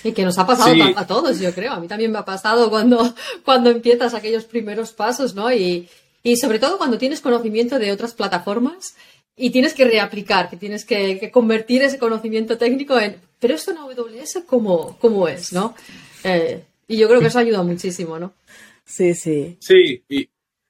Y 0.05 0.12
que 0.12 0.25
nos 0.25 0.38
ha 0.38 0.47
pasado 0.47 0.75
a 0.95 1.07
todos, 1.07 1.38
yo 1.41 1.53
creo. 1.53 1.73
A 1.73 1.81
mí 1.81 1.88
también 1.88 2.12
me 2.12 2.19
ha 2.19 2.25
pasado 2.25 2.71
cuando, 2.71 3.15
cuando 3.45 3.71
empiezas 3.71 4.15
aquellos 4.15 4.45
primeros 4.45 4.93
pasos, 4.93 5.35
¿no? 5.35 5.53
Y, 5.53 5.88
y 6.23 6.37
sobre 6.37 6.59
todo 6.59 6.79
cuando 6.79 6.99
tienes 6.99 7.21
conocimiento 7.21 7.79
de 7.79 7.93
otras 7.93 8.15
plataformas 8.15 8.97
y 9.37 9.50
tienes 9.50 9.75
que 9.75 9.85
reaplicar, 9.85 10.49
que 10.49 10.57
tienes 10.57 10.85
que, 10.85 11.31
convertir 11.31 11.83
ese 11.83 11.99
conocimiento 11.99 12.57
técnico 12.57 12.99
en, 12.99 13.17
pero 13.38 13.55
esto 13.55 13.71
en 13.71 13.79
AWS, 13.79 14.45
¿cómo, 14.47 14.97
cómo 14.99 15.29
es, 15.29 15.53
no? 15.53 15.75
Eh, 16.25 16.62
y 16.88 16.97
yo 16.97 17.09
creo 17.09 17.21
que 17.21 17.26
eso 17.26 17.38
ayuda 17.38 17.62
muchísimo, 17.62 18.19
¿no? 18.19 18.33
Sí, 18.85 19.15
sí. 19.15 19.57
Sí, 19.61 20.03
y, 20.09 20.29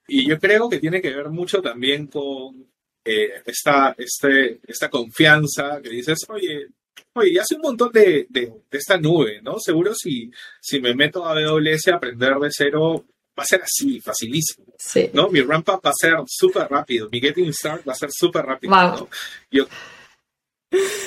y 0.08 0.28
yo 0.28 0.38
creo 0.38 0.68
que 0.68 0.78
tiene 0.78 1.00
que 1.00 1.14
ver 1.14 1.28
mucho 1.30 1.62
también 1.62 2.08
con 2.08 2.66
eh, 3.08 3.40
esta, 3.44 3.94
este, 3.96 4.58
esta 4.66 4.90
confianza 4.90 5.80
que 5.80 5.90
dices, 5.90 6.26
oye, 6.28 6.66
Oye, 7.14 7.40
hace 7.40 7.54
un 7.54 7.62
montón 7.62 7.90
de, 7.92 8.26
de, 8.28 8.52
esta 8.70 8.98
nube, 8.98 9.40
¿no? 9.42 9.58
Seguro 9.58 9.92
si, 9.94 10.30
si 10.60 10.80
me 10.80 10.94
meto 10.94 11.24
a 11.24 11.32
AWS 11.32 11.88
a 11.88 11.96
aprender 11.96 12.34
de 12.34 12.48
cero, 12.50 13.04
va 13.38 13.42
a 13.42 13.46
ser 13.46 13.62
así, 13.62 14.00
facilísimo. 14.00 14.66
Sí. 14.78 15.10
¿no? 15.12 15.28
Mi 15.28 15.40
ramp 15.40 15.68
up 15.68 15.80
va 15.84 15.90
a 15.90 15.94
ser 15.98 16.14
súper 16.26 16.68
rápido, 16.68 17.08
mi 17.10 17.20
getting 17.20 17.52
start 17.52 17.86
va 17.88 17.92
a 17.92 17.96
ser 17.96 18.10
súper 18.12 18.44
rápido. 18.44 18.74
¿no? 18.74 19.08
Yo, 19.50 19.66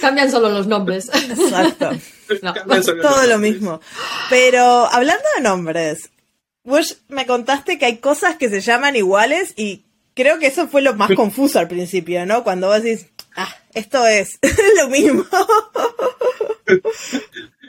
Cambian 0.02 0.32
solo 0.32 0.50
los 0.50 0.68
nombres. 0.68 1.10
Exacto. 1.14 1.92
No. 2.44 2.54
Cambian 2.54 2.84
solo 2.84 3.02
Todo 3.02 3.26
lo 3.26 3.40
mismo. 3.40 3.82
Pero 4.30 4.62
hablando 4.62 5.24
de 5.36 5.42
nombres, 5.42 6.12
vos 6.64 7.02
me 7.08 7.26
contaste 7.26 7.80
que 7.80 7.86
hay 7.86 7.98
cosas 7.98 8.36
que 8.36 8.50
se 8.50 8.62
llaman 8.62 8.96
iguales 8.96 9.54
y 9.58 9.86
creo 10.14 10.38
que 10.38 10.46
eso 10.46 10.68
fue 10.68 10.84
lo 10.84 10.94
más 10.94 11.10
confuso 11.16 11.58
al 11.58 11.68
principio, 11.68 12.28
¿no? 12.28 12.44
Cuando 12.44 12.68
vos 12.68 12.84
decís, 12.84 13.08
ah, 13.40 13.56
esto 13.74 14.06
es 14.06 14.40
lo 14.82 14.90
mismo. 14.90 15.26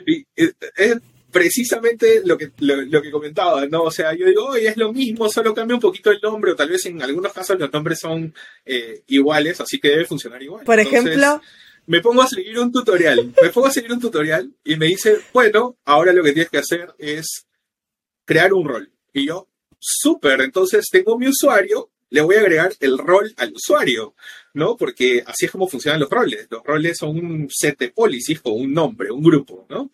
Y, 0.03 0.25
eh, 0.35 0.51
es 0.77 0.97
precisamente 1.31 2.21
lo 2.25 2.35
que, 2.35 2.51
lo, 2.57 2.81
lo 2.81 3.01
que 3.03 3.11
comentaba, 3.11 3.67
¿no? 3.67 3.83
O 3.83 3.91
sea, 3.91 4.13
yo 4.13 4.25
digo, 4.25 4.47
oye, 4.47 4.67
es 4.67 4.77
lo 4.77 4.91
mismo, 4.91 5.29
solo 5.29 5.53
cambia 5.53 5.75
un 5.75 5.81
poquito 5.81 6.09
el 6.09 6.19
nombre, 6.21 6.51
o 6.51 6.55
tal 6.55 6.69
vez 6.69 6.85
en 6.87 7.01
algunos 7.03 7.31
casos 7.31 7.59
los 7.59 7.71
nombres 7.71 7.99
son 7.99 8.33
eh, 8.65 9.03
iguales, 9.07 9.61
así 9.61 9.79
que 9.79 9.89
debe 9.89 10.05
funcionar 10.05 10.41
igual. 10.41 10.65
Por 10.65 10.79
Entonces, 10.79 11.05
ejemplo, 11.05 11.39
me 11.85 12.01
pongo 12.01 12.23
a 12.23 12.27
seguir 12.27 12.57
un 12.57 12.71
tutorial, 12.71 13.31
me 13.41 13.49
pongo 13.49 13.67
a 13.67 13.71
seguir 13.71 13.91
un 13.91 13.99
tutorial 13.99 14.51
y 14.63 14.75
me 14.75 14.87
dice, 14.87 15.19
bueno, 15.31 15.77
ahora 15.85 16.13
lo 16.13 16.23
que 16.23 16.33
tienes 16.33 16.49
que 16.49 16.57
hacer 16.57 16.93
es 16.97 17.45
crear 18.25 18.53
un 18.53 18.67
rol. 18.67 18.91
Y 19.13 19.27
yo, 19.27 19.47
súper, 19.77 20.41
entonces 20.41 20.87
tengo 20.91 21.17
mi 21.17 21.27
usuario, 21.27 21.90
le 22.11 22.21
voy 22.21 22.35
a 22.35 22.41
agregar 22.41 22.73
el 22.79 22.97
rol 22.99 23.33
al 23.37 23.53
usuario, 23.53 24.13
¿no? 24.53 24.77
Porque 24.77 25.23
así 25.25 25.45
es 25.45 25.51
como 25.51 25.67
funcionan 25.67 25.99
los 26.01 26.09
roles. 26.09 26.47
Los 26.51 26.63
roles 26.63 26.97
son 26.97 27.17
un 27.17 27.47
set 27.49 27.79
de 27.79 27.89
policies 27.89 28.41
con 28.41 28.53
un 28.53 28.73
nombre, 28.73 29.09
un 29.11 29.23
grupo, 29.23 29.65
¿no? 29.69 29.91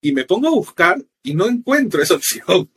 Y 0.00 0.12
me 0.12 0.24
pongo 0.24 0.46
a 0.46 0.52
buscar 0.52 1.02
y 1.24 1.34
no 1.34 1.46
encuentro 1.48 2.00
esa 2.00 2.14
opción, 2.20 2.70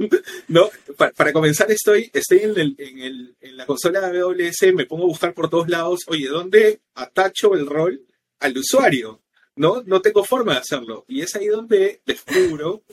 ¿no? 0.47 0.69
Pa- 0.97 1.11
Para, 1.11 1.31
comenzar, 1.31 1.69
estoy, 1.71 2.09
estoy 2.13 2.39
en, 2.39 2.59
el- 2.59 2.75
en 2.79 2.99
el- 2.99 3.35
en 3.41 3.57
la 3.57 3.65
consola 3.67 4.09
de 4.09 4.19
AWS, 4.19 4.73
me 4.73 4.85
pongo 4.87 5.03
a 5.03 5.07
buscar 5.07 5.33
por 5.33 5.49
todos 5.49 5.69
lados, 5.69 5.99
oye, 6.07 6.27
¿dónde 6.27 6.79
atacho 6.95 7.53
el 7.53 7.67
rol 7.67 8.01
al 8.39 8.57
usuario? 8.57 9.21
¿No? 9.55 9.83
No 9.85 10.01
tengo 10.01 10.23
forma 10.23 10.53
de 10.53 10.59
hacerlo. 10.59 11.05
Y 11.09 11.21
es 11.21 11.35
ahí 11.35 11.47
donde 11.47 12.01
descubro 12.05 12.83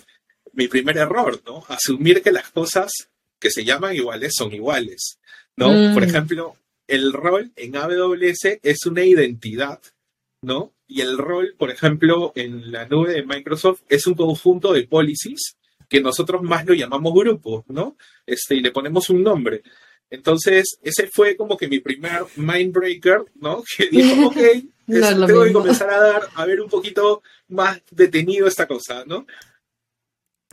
mi 0.52 0.66
primer 0.66 0.98
error, 0.98 1.40
¿no? 1.46 1.64
Asumir 1.68 2.20
que 2.20 2.32
las 2.32 2.50
cosas 2.50 2.90
que 3.38 3.50
se 3.50 3.64
llaman 3.64 3.94
iguales 3.94 4.32
son 4.36 4.52
iguales, 4.52 5.18
¿no? 5.58 5.70
Mm. 5.72 5.94
Por 5.94 6.04
ejemplo, 6.04 6.56
el 6.86 7.12
rol 7.12 7.50
en 7.56 7.76
AWS 7.76 8.60
es 8.62 8.86
una 8.86 9.04
identidad, 9.04 9.80
¿no? 10.42 10.72
Y 10.86 11.00
el 11.02 11.18
rol, 11.18 11.54
por 11.58 11.70
ejemplo, 11.70 12.32
en 12.34 12.72
la 12.72 12.86
nube 12.86 13.12
de 13.12 13.24
Microsoft 13.24 13.82
es 13.88 14.06
un 14.06 14.14
conjunto 14.14 14.72
de 14.72 14.84
policies 14.86 15.56
que 15.88 16.00
nosotros 16.00 16.42
más 16.42 16.64
lo 16.64 16.74
llamamos 16.74 17.12
grupo, 17.12 17.64
¿no? 17.68 17.96
Este, 18.24 18.54
y 18.54 18.60
le 18.60 18.70
ponemos 18.70 19.10
un 19.10 19.22
nombre. 19.22 19.62
Entonces, 20.10 20.78
ese 20.82 21.08
fue 21.08 21.36
como 21.36 21.56
que 21.58 21.68
mi 21.68 21.80
primer 21.80 22.22
mindbreaker, 22.36 23.24
¿no? 23.40 23.62
Que 23.76 23.88
dijo, 23.90 24.26
ok, 24.28 24.36
No 24.86 24.96
es 24.98 25.04
es- 25.10 25.16
lo 25.16 25.26
tengo 25.26 25.44
que 25.44 25.52
comenzar 25.52 25.90
a 25.90 26.00
dar, 26.00 26.22
a 26.34 26.46
ver 26.46 26.60
un 26.60 26.70
poquito 26.70 27.22
más 27.48 27.82
detenido 27.90 28.46
esta 28.46 28.66
cosa, 28.66 29.04
¿no? 29.06 29.26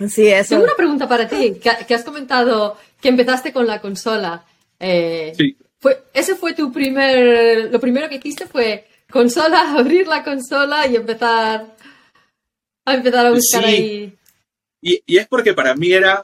sí, 0.10 0.28
eso. 0.28 0.50
Tengo 0.50 0.64
una 0.66 0.76
pregunta 0.76 1.08
para 1.08 1.28
ti, 1.30 1.56
que, 1.62 1.72
que 1.88 1.96
has 1.96 2.04
comentado 2.04 2.78
que 3.00 3.10
empezaste 3.10 3.54
con 3.54 3.66
la 3.68 3.80
consola. 3.80 4.46
Eh, 4.80 5.34
Sí. 5.38 5.58
fue, 5.80 6.04
ese 6.14 6.36
fue 6.36 6.54
tu 6.54 6.72
primer, 6.72 7.72
lo 7.72 7.80
primero 7.80 8.10
que 8.10 8.16
hiciste 8.16 8.48
fue 8.48 8.88
consola, 9.10 9.72
abrir 9.78 10.08
la 10.08 10.24
consola 10.24 10.88
y 10.88 10.96
empezar 10.96 11.76
a 12.86 12.94
empezar 12.94 13.26
a 13.28 13.32
buscar 13.32 13.64
Sí. 13.64 13.68
ahí. 13.70 14.14
Y, 14.82 15.02
y 15.06 15.18
es 15.18 15.28
porque 15.28 15.54
para 15.54 15.76
mí 15.76 15.92
era 15.92 16.24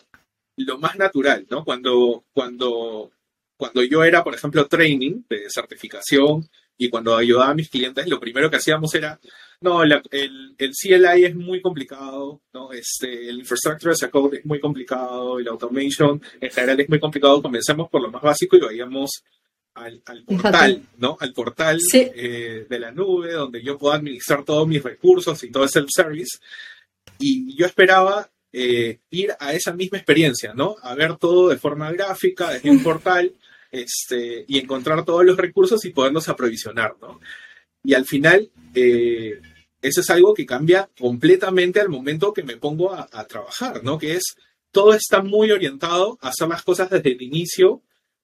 lo 0.58 0.78
más 0.78 0.96
natural, 0.96 1.48
¿no? 1.50 1.64
Cuando, 1.66 2.24
cuando, 2.34 3.12
cuando 3.58 3.84
yo 3.84 4.04
era, 4.04 4.24
por 4.24 4.36
ejemplo, 4.36 4.68
training 4.68 5.24
de 5.30 5.50
certificación 5.50 6.48
y 6.78 6.90
cuando 6.90 7.16
ayudaba 7.16 7.50
a 7.52 7.56
mis 7.56 7.70
clientes, 7.70 8.08
lo 8.08 8.20
primero 8.20 8.50
que 8.52 8.58
hacíamos 8.58 8.94
era, 8.94 9.20
no, 9.62 9.86
la- 9.86 10.02
el, 10.12 10.56
el 10.58 10.72
CLI 10.72 11.26
es 11.26 11.36
muy 11.36 11.62
complicado, 11.62 12.42
¿no? 12.54 12.72
Este, 12.72 13.30
el 13.30 13.40
Infrastructure 13.40 13.92
as 13.92 14.04
a 14.04 14.10
Code 14.10 14.40
es 14.40 14.46
muy 14.46 14.60
complicado, 14.60 15.40
el 15.40 15.48
Automation 15.48 16.22
en 16.40 16.50
general 16.52 16.80
es 16.80 16.90
muy 16.90 17.00
complicado. 17.00 17.42
Comencemos 17.42 17.90
por 17.90 18.02
lo 18.02 18.10
más 18.12 18.22
básico 18.22 18.58
y 18.58 18.62
vayamos 18.62 19.24
al, 19.76 20.02
al 20.06 20.24
portal, 20.26 20.82
¿no? 20.98 21.16
Al 21.20 21.32
portal 21.34 21.80
Sí. 21.80 22.10
eh, 22.16 22.66
de 22.70 22.80
la 22.80 22.92
nube 22.92 23.32
donde 23.34 23.62
yo 23.64 23.78
puedo 23.78 23.94
administrar 23.94 24.44
todos 24.44 24.68
mis 24.68 24.84
recursos 24.84 25.44
y 25.44 25.52
todo 25.52 25.64
el 25.64 25.70
self-service. 25.70 26.40
Y 27.20 27.56
yo 27.56 27.66
esperaba 27.68 28.30
eh, 28.52 29.00
ir 29.12 29.32
a 29.40 29.54
esa 29.54 29.74
misma 29.74 29.98
experiencia, 30.00 30.54
¿no? 30.54 30.76
A 30.82 30.96
ver 30.96 31.16
todo 31.18 31.50
de 31.50 31.58
forma 31.58 31.92
gráfica, 31.92 32.50
desde 32.52 32.70
un 32.70 32.84
portal, 32.84 33.32
este, 33.72 34.44
y 34.48 34.58
encontrar 34.60 35.06
todos 35.06 35.24
los 35.24 35.38
recursos 35.38 35.86
y 35.86 35.92
podernos 35.92 36.28
aprovisionar, 36.28 36.96
¿no? 37.00 37.22
Y 37.84 37.94
al 37.94 38.06
final, 38.06 38.50
eh, 38.76 39.40
eso 39.82 40.02
es 40.02 40.10
algo 40.10 40.34
que 40.34 40.46
cambia 40.46 40.90
completamente 41.00 41.80
al 41.80 41.90
momento 41.90 42.34
que 42.34 42.44
me 42.44 42.58
pongo 42.58 42.94
a, 42.94 43.08
a 43.12 43.26
trabajar, 43.26 43.84
¿no? 43.84 43.98
Que 43.98 44.16
es, 44.16 44.24
todo 44.72 44.94
está 44.94 45.22
muy 45.22 45.52
orientado 45.52 46.18
a 46.22 46.30
hacer 46.30 46.48
las 46.48 46.64
cosas 46.64 46.90
desde 46.90 47.12
el 47.12 47.22
inicio, 47.22 47.82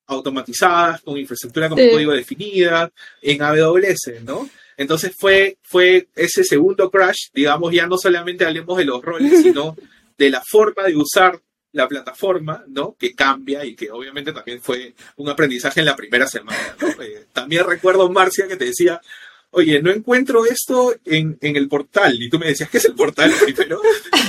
automatizadas, 0.08 1.02
con 1.02 1.18
infraestructura 1.18 1.70
como 1.70 1.82
Sí. 1.82 1.90
código 1.92 2.14
definida, 2.14 2.92
en 3.22 3.42
AWS, 3.42 4.24
¿no? 4.24 4.50
Entonces 4.78 5.14
fue, 5.18 5.58
fue 5.64 6.08
ese 6.16 6.44
segundo 6.44 6.90
crash, 6.90 7.30
digamos, 7.34 7.74
ya 7.74 7.88
no 7.88 7.98
solamente 7.98 8.46
hablemos 8.46 8.78
de 8.78 8.86
los 8.86 9.02
roles, 9.02 9.32
sino 9.44 9.76
de 10.18 10.30
la 10.30 10.42
forma 10.50 10.84
de 10.84 10.96
usar 10.96 11.40
la 11.74 11.88
plataforma, 11.88 12.64
¿no? 12.68 12.96
Que 12.98 13.14
cambia 13.14 13.66
y 13.66 13.76
que 13.76 13.92
obviamente 13.92 14.32
también 14.32 14.62
fue 14.62 14.96
un 15.18 15.30
aprendizaje 15.30 15.82
en 15.82 15.86
la 15.88 15.96
primera 15.96 16.28
semana, 16.28 16.76
¿no? 16.80 16.88
Eh, 17.04 17.26
también 17.34 17.66
recuerdo, 17.66 18.10
Marcia, 18.10 18.48
que 18.48 18.56
te 18.56 18.66
decía, 18.66 19.02
oye, 19.52 19.82
no 19.82 19.92
encuentro 19.92 20.46
esto 20.46 20.96
en, 21.06 21.38
en 21.42 21.56
el 21.56 21.68
portal. 21.68 22.16
Y 22.22 22.30
tú 22.30 22.38
me 22.40 22.48
decías, 22.48 22.70
¿qué 22.70 22.78
es 22.78 22.86
el 22.86 22.96
portal 22.96 23.32
primero? 23.44 23.82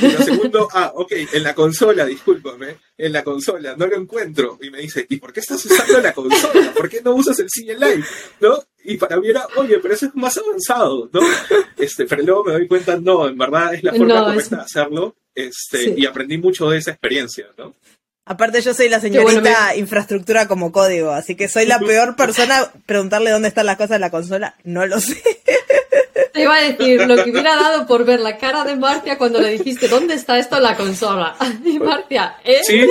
Y 0.02 0.12
lo 0.12 0.18
segundo, 0.22 0.68
ah, 0.72 0.92
ok, 0.94 1.12
en 1.32 1.42
la 1.42 1.54
consola, 1.54 2.04
discúlpame, 2.06 2.76
en 2.96 3.12
la 3.12 3.22
consola, 3.24 3.74
no 3.76 3.86
lo 3.86 3.96
encuentro. 3.96 4.58
Y 4.62 4.70
me 4.70 4.78
dice, 4.80 5.06
¿y 5.08 5.16
por 5.16 5.32
qué 5.32 5.40
estás 5.40 5.64
usando 5.64 6.00
la 6.00 6.12
consola? 6.12 6.72
¿Por 6.74 6.88
qué 6.88 7.00
no 7.02 7.14
usas 7.14 7.38
el 7.40 7.48
CLI? 7.48 8.02
¿No? 8.40 8.62
Y 8.84 8.96
para 8.96 9.18
mí 9.18 9.28
era, 9.28 9.46
oye, 9.56 9.78
pero 9.80 9.92
eso 9.94 10.06
es 10.06 10.14
más 10.14 10.38
avanzado, 10.38 11.10
¿no? 11.12 11.20
Este, 11.76 12.06
pero 12.06 12.22
luego 12.22 12.44
me 12.44 12.52
doy 12.52 12.66
cuenta, 12.68 12.96
no, 12.96 13.28
en 13.28 13.36
verdad 13.36 13.74
es 13.74 13.82
la 13.84 13.92
forma 13.92 14.14
No, 14.14 14.24
correcta 14.26 14.42
es- 14.42 14.50
de 14.50 14.56
hacerlo. 14.56 15.16
Este, 15.34 15.78
Sí. 15.78 15.94
Y 15.98 16.06
aprendí 16.06 16.38
mucho 16.38 16.68
de 16.70 16.78
esa 16.78 16.90
experiencia, 16.92 17.46
¿no? 17.56 17.74
Aparte 18.28 18.60
yo 18.60 18.74
soy 18.74 18.90
la 18.90 19.00
Qué 19.00 19.08
bueno, 19.08 19.30
señorita 19.30 19.74
infraestructura 19.76 20.46
como 20.46 20.70
código, 20.70 21.10
así 21.12 21.34
que 21.34 21.48
soy 21.48 21.64
la 21.64 21.78
peor 21.78 22.14
persona 22.14 22.58
a 22.60 22.72
preguntarle 22.84 23.30
dónde 23.30 23.48
están 23.48 23.64
las 23.64 23.76
cosas 23.76 23.92
en 23.92 24.02
la 24.02 24.10
consola, 24.10 24.54
no 24.64 24.84
lo 24.86 25.00
sé. 25.00 25.16
Te 26.34 26.42
iba 26.42 26.54
a 26.54 26.60
decir 26.62 27.06
lo 27.06 27.24
que 27.24 27.30
hubiera 27.30 27.56
dado 27.56 27.86
por 27.86 28.04
ver 28.04 28.20
la 28.20 28.36
cara 28.36 28.64
de 28.64 28.76
Marcia 28.76 29.16
cuando 29.16 29.40
le 29.40 29.50
dijiste 29.50 29.88
¿dónde 29.88 30.12
está 30.14 30.38
esto 30.38 30.56
en 30.58 30.62
la 30.64 30.76
consola? 30.76 31.36
Y 31.64 31.78
Marcia, 31.78 32.36
¿eh? 32.44 32.60
Sí, 32.64 32.86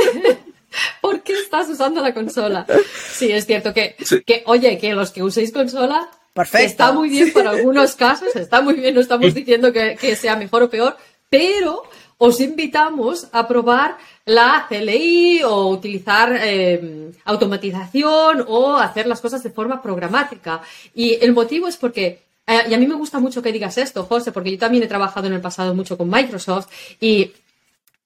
¿Por 1.02 1.22
qué 1.22 1.34
estás 1.34 1.70
usando 1.70 2.02
la 2.02 2.14
consola? 2.16 2.66
Sí, 3.14 3.32
es 3.32 3.46
cierto 3.46 3.74
que, 3.74 3.96
Sí. 4.04 4.24
que 4.26 4.44
oye, 4.48 4.78
que 4.80 4.94
los 4.94 5.12
que 5.12 5.22
uséis 5.24 5.52
consola 5.52 6.10
Perfecto. 6.34 6.66
está 6.68 6.92
muy 6.92 7.10
bien 7.10 7.32
para 7.32 7.52
algunos 7.52 7.96
casos, 7.96 8.36
está 8.36 8.62
muy 8.62 8.74
bien, 8.74 8.96
no 8.96 9.02
estamos 9.02 9.34
diciendo 9.34 9.72
que, 9.72 9.96
que 10.02 10.16
sea 10.16 10.36
mejor 10.36 10.64
o 10.64 10.70
peor, 10.70 10.98
pero 11.30 11.84
os 12.20 12.40
invitamos 12.40 13.28
a 13.32 13.48
probar 13.48 13.98
la 14.26 14.66
CLI 14.68 15.44
o 15.44 15.68
utilizar 15.68 16.36
eh, 16.42 17.12
automatización 17.26 18.46
o 18.48 18.76
hacer 18.78 19.06
las 19.08 19.22
cosas 19.22 19.44
de 19.44 19.52
forma 19.52 19.82
programática. 19.82 20.62
Y 20.96 21.14
el 21.24 21.34
motivo 21.34 21.68
es 21.68 21.78
porque, 21.78 22.24
eh, 22.48 22.62
y 22.70 22.74
a 22.74 22.78
mí 22.78 22.88
me 22.88 22.96
gusta 22.96 23.20
mucho 23.20 23.42
que 23.42 23.52
digas 23.52 23.78
esto, 23.78 24.04
José, 24.06 24.32
porque 24.32 24.52
yo 24.52 24.58
también 24.58 24.84
he 24.84 24.88
trabajado 24.88 25.28
en 25.28 25.34
el 25.34 25.42
pasado 25.42 25.76
mucho 25.76 25.98
con 25.98 26.10
Microsoft 26.10 26.70
y 27.00 27.32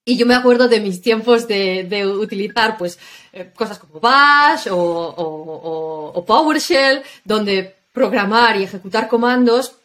y 0.04 0.16
yo 0.16 0.26
me 0.26 0.34
acuerdo 0.34 0.66
de 0.66 0.80
mis 0.80 1.00
tiempos 1.00 1.46
de, 1.46 1.84
de 1.84 2.04
utilizar 2.04 2.76
pues 2.76 2.98
eh, 3.32 3.52
cosas 3.54 3.78
como 3.78 4.00
Bash 4.00 4.66
o, 4.68 4.76
o- 4.76 6.10
o- 6.16 6.24
PowerShell, 6.24 7.02
donde 7.24 7.76
programar 7.92 8.56
y 8.56 8.64
ejecutar 8.64 9.06
comandos 9.06 9.76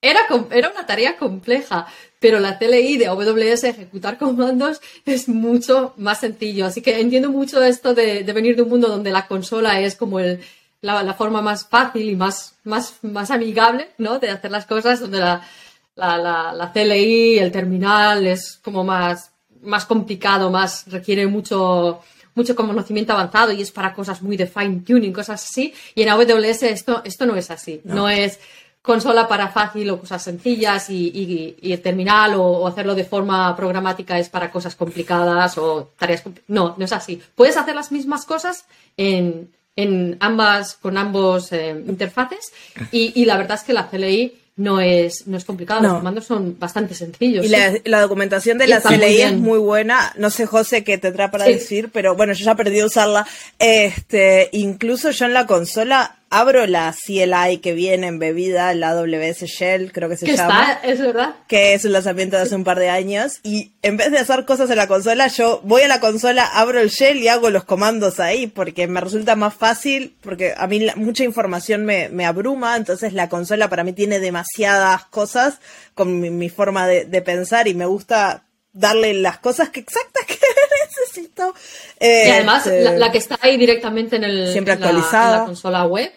era, 0.00 0.20
era 0.52 0.70
una 0.70 0.86
tarea 0.86 1.16
compleja, 1.16 1.88
pero 2.26 2.40
la 2.40 2.58
CLI 2.58 2.96
de 2.96 3.06
AWS 3.06 3.62
ejecutar 3.62 4.18
comandos 4.18 4.80
es 5.04 5.28
mucho 5.28 5.94
más 5.96 6.18
sencillo. 6.18 6.66
Así 6.66 6.82
que 6.82 6.98
entiendo 6.98 7.30
mucho 7.30 7.62
esto 7.62 7.94
de, 7.94 8.24
de 8.24 8.32
venir 8.32 8.56
de 8.56 8.62
un 8.62 8.68
mundo 8.68 8.88
donde 8.88 9.12
la 9.12 9.28
consola 9.28 9.80
es 9.80 9.94
como 9.94 10.18
el, 10.18 10.40
la, 10.80 11.04
la 11.04 11.14
forma 11.14 11.40
más 11.40 11.68
fácil 11.68 12.08
y 12.08 12.16
más, 12.16 12.56
más, 12.64 12.98
más 13.02 13.30
amigable 13.30 13.90
¿no? 13.98 14.18
de 14.18 14.30
hacer 14.30 14.50
las 14.50 14.66
cosas, 14.66 14.98
donde 14.98 15.20
la, 15.20 15.40
la, 15.94 16.18
la, 16.18 16.52
la 16.52 16.72
CLI, 16.72 17.38
el 17.38 17.52
terminal 17.52 18.26
es 18.26 18.58
como 18.60 18.82
más, 18.82 19.30
más 19.62 19.86
complicado, 19.86 20.50
más 20.50 20.90
requiere 20.90 21.28
mucho, 21.28 22.00
mucho 22.34 22.56
conocimiento 22.56 23.12
avanzado 23.12 23.52
y 23.52 23.62
es 23.62 23.70
para 23.70 23.94
cosas 23.94 24.20
muy 24.20 24.36
de 24.36 24.48
fine 24.48 24.82
tuning, 24.84 25.12
cosas 25.12 25.44
así. 25.44 25.72
Y 25.94 26.02
en 26.02 26.08
AWS 26.08 26.64
esto, 26.64 27.02
esto 27.04 27.24
no 27.24 27.36
es 27.36 27.52
así. 27.52 27.82
No, 27.84 28.08
es 28.08 28.40
consola 28.86 29.26
para 29.28 29.48
fácil 29.48 29.90
o 29.90 29.98
cosas 30.00 30.22
sencillas 30.22 30.88
y, 30.88 31.08
y- 31.08 31.56
y 31.60 31.72
el 31.72 31.82
terminal 31.82 32.34
o, 32.36 32.42
o 32.44 32.66
hacerlo 32.68 32.94
de 32.94 33.04
forma 33.04 33.54
programática 33.56 34.18
es 34.18 34.28
para 34.30 34.50
cosas 34.50 34.76
complicadas 34.76 35.58
o 35.58 35.90
tareas 35.98 36.22
No, 36.48 36.74
no 36.78 36.84
es 36.84 36.92
así. 36.92 37.20
Puedes 37.34 37.56
hacer 37.56 37.74
las 37.74 37.90
mismas 37.92 38.24
cosas 38.24 38.64
en, 38.96 39.50
en 39.74 40.16
ambas, 40.20 40.74
con 40.74 40.96
ambos 40.96 41.52
eh, 41.52 41.70
interfaces 41.86 42.52
y, 42.92 43.12
y 43.20 43.24
la 43.26 43.36
verdad 43.36 43.58
es 43.58 43.64
que 43.64 43.72
la 43.74 43.88
CLI 43.90 44.38
no 44.58 44.80
es, 44.80 45.26
no 45.26 45.36
es 45.36 45.44
complicado, 45.44 45.82
No. 45.82 45.88
los 45.88 45.98
comandos 45.98 46.24
son 46.24 46.58
bastante 46.58 46.94
sencillos. 46.94 47.44
Y 47.44 47.48
sí. 47.48 47.52
la, 47.54 47.74
la 47.84 48.00
documentación 48.00 48.56
de 48.56 48.64
Y 48.64 48.68
la 48.68 48.80
muy 48.82 48.96
CLI 48.96 49.20
es 49.20 49.32
muy 49.34 49.58
buena. 49.58 50.14
No 50.16 50.30
sé, 50.30 50.46
José, 50.46 50.82
qué 50.82 50.96
te 50.96 51.12
trae 51.12 51.28
para 51.28 51.44
Sí. 51.44 51.52
decir, 51.54 51.90
pero 51.92 52.14
bueno, 52.16 52.32
yo 52.32 52.42
ya 52.42 52.52
aprendí 52.52 52.80
a 52.80 52.86
usarla. 52.86 53.26
Este, 53.58 54.48
incluso 54.52 55.10
yo 55.10 55.26
en 55.26 55.34
la 55.34 55.46
consola 55.46 56.16
abro 56.30 56.66
la 56.66 56.92
CLI 56.92 57.58
que 57.58 57.72
viene 57.72 58.08
embebida, 58.08 58.74
la 58.74 58.90
AWS 58.90 59.42
Shell, 59.44 59.92
creo 59.92 60.08
que 60.08 60.16
se 60.16 60.26
que 60.26 60.36
llama. 60.36 60.72
está, 60.72 60.88
es 60.88 61.00
verdad. 61.00 61.34
que 61.48 61.74
es 61.74 61.84
un 61.84 61.92
lanzamiento 61.92 62.36
de 62.36 62.42
hace 62.42 62.54
un 62.56 62.64
par 62.64 62.78
de 62.78 62.88
años, 62.88 63.34
y 63.42 63.72
en 63.82 63.96
vez 63.96 64.10
de 64.10 64.18
hacer 64.18 64.44
cosas 64.44 64.68
en 64.70 64.76
la 64.76 64.86
consola, 64.88 65.28
yo 65.28 65.60
voy 65.64 65.82
a 65.82 65.88
la 65.88 66.00
consola, 66.00 66.44
abro 66.46 66.80
el 66.80 66.88
shell 66.90 67.18
y 67.18 67.28
hago 67.28 67.50
los 67.50 67.64
comandos 67.64 68.18
ahí, 68.20 68.46
porque 68.48 68.86
me 68.88 69.00
resulta 69.00 69.36
más 69.36 69.54
fácil, 69.54 70.16
porque 70.22 70.54
a 70.56 70.66
mí 70.66 70.80
la- 70.80 70.96
mucha 70.96 71.22
información 71.24 71.84
me, 71.84 72.08
me 72.08 72.26
abruma, 72.26 72.76
entonces 72.76 73.12
la 73.12 73.28
consola 73.28 73.68
para 73.68 73.84
mí 73.84 73.92
tiene 73.92 74.18
demasiadas 74.18 75.04
cosas 75.06 75.58
con 75.94 76.20
mi, 76.20 76.30
mi 76.30 76.48
forma 76.48 76.86
de, 76.88 77.04
de 77.04 77.22
pensar 77.22 77.68
y 77.68 77.74
me 77.74 77.86
gusta 77.86 78.42
darle 78.76 79.14
las 79.14 79.38
cosas 79.38 79.70
que 79.70 79.80
exactas 79.80 80.24
que 80.26 80.34
necesito. 80.86 81.54
Y 82.00 82.30
además, 82.30 82.66
Este, 82.66 82.82
la, 82.84 82.92
la 82.92 83.12
que 83.12 83.18
está 83.18 83.38
ahí 83.40 83.56
directamente 83.56 84.16
en, 84.16 84.24
el, 84.24 84.52
Siempre 84.52 84.74
en 84.74 84.80
la- 84.80 84.86
actualizada. 84.86 85.34
en 85.34 85.40
la 85.40 85.46
consola 85.46 85.86
web. 85.86 86.12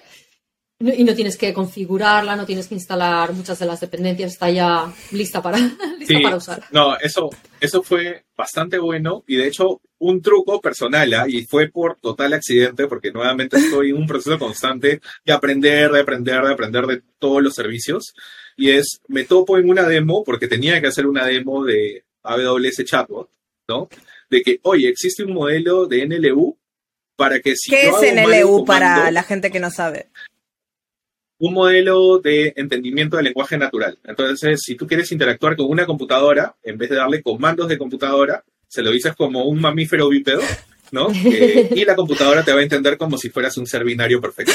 Y 0.81 1.03
no 1.03 1.13
tienes 1.13 1.35
que 1.35 1.53
configurarla, 1.53 2.37
no 2.37 2.45
tienes 2.45 2.67
que 2.67 2.75
instalar 2.75 3.33
muchas 3.33 3.59
de 3.59 3.65
las 3.65 3.81
dependencias, 3.81 4.31
está 4.31 4.49
ya 4.49 4.89
lista 5.11 5.41
para, 5.41 5.57
lista 5.99 6.05
Sí, 6.07 6.23
para 6.23 6.37
usar. 6.37 6.63
no, 6.71 6.95
eso, 6.97 7.29
eso 7.59 7.83
fue 7.83 8.23
bastante 8.37 8.77
bueno 8.79 9.25
y 9.27 9.35
de 9.35 9.47
hecho 9.47 9.81
un 9.97 10.21
truco 10.21 10.61
personal 10.61 11.13
¿ah? 11.15 11.25
y 11.27 11.43
fue 11.45 11.67
por 11.67 11.97
total 11.99 12.31
accidente 12.31 12.87
porque 12.87 13.11
nuevamente 13.11 13.57
estoy 13.57 13.89
en 13.89 13.97
un 13.97 14.07
proceso 14.07 14.39
constante 14.39 15.01
de 15.25 15.33
aprender, 15.33 15.91
de 15.91 15.99
aprender, 15.99 16.41
de 16.43 16.53
aprender 16.53 16.85
de 16.87 17.01
todos 17.19 17.43
los 17.43 17.55
servicios 17.55 18.13
y 18.55 18.69
es, 18.71 19.01
me 19.09 19.25
topo 19.25 19.57
en 19.57 19.69
una 19.69 19.83
demo 19.83 20.23
porque 20.23 20.47
tenía 20.47 20.79
que 20.79 20.87
hacer 20.87 21.07
una 21.07 21.25
demo 21.25 21.65
de 21.65 22.05
AWS 22.23 22.83
Chatbot, 22.85 23.29
¿no? 23.67 23.89
De 24.29 24.41
que, 24.41 24.59
oye, 24.63 24.89
existe 24.89 25.23
un 25.23 25.33
modelo 25.33 25.85
de 25.85 26.05
NLU 26.05 26.57
para 27.15 27.39
que 27.39 27.55
si 27.55 27.71
¿Qué 27.71 27.85
yo 27.85 28.01
es 28.01 28.13
NLU 28.13 28.65
para 28.65 29.11
la 29.11 29.23
gente 29.23 29.51
que 29.51 29.59
no 29.59 29.71
sabe? 29.71 30.09
un 31.39 31.53
modelo 31.53 32.19
de 32.19 32.53
entendimiento 32.57 33.15
del 33.15 33.25
lenguaje 33.25 33.57
natural. 33.57 33.97
Entonces, 34.03 34.59
si 34.61 34.75
tú 34.75 34.85
quieres 34.85 35.11
interactuar 35.11 35.55
con 35.55 35.67
una 35.69 35.85
computadora, 35.85 36.55
en 36.61 36.77
vez 36.77 36.89
de 36.89 36.97
darle 36.97 37.23
comandos 37.23 37.69
de 37.69 37.77
computadora, 37.77 38.43
se 38.67 38.83
lo 38.83 38.91
dices 38.91 39.15
como 39.15 39.45
un 39.45 39.59
mamífero 39.59 40.09
bípedo, 40.09 40.41
¿no? 40.91 41.07
Eh, 41.25 41.69
y 41.75 41.85
la 41.85 41.95
computadora 41.95 42.43
te 42.43 42.51
va 42.51 42.59
a 42.59 42.63
entender 42.63 42.97
como 42.97 43.17
si 43.17 43.29
fueras 43.29 43.57
un 43.57 43.65
ser 43.65 43.83
binario 43.85 44.19
perfecto, 44.19 44.53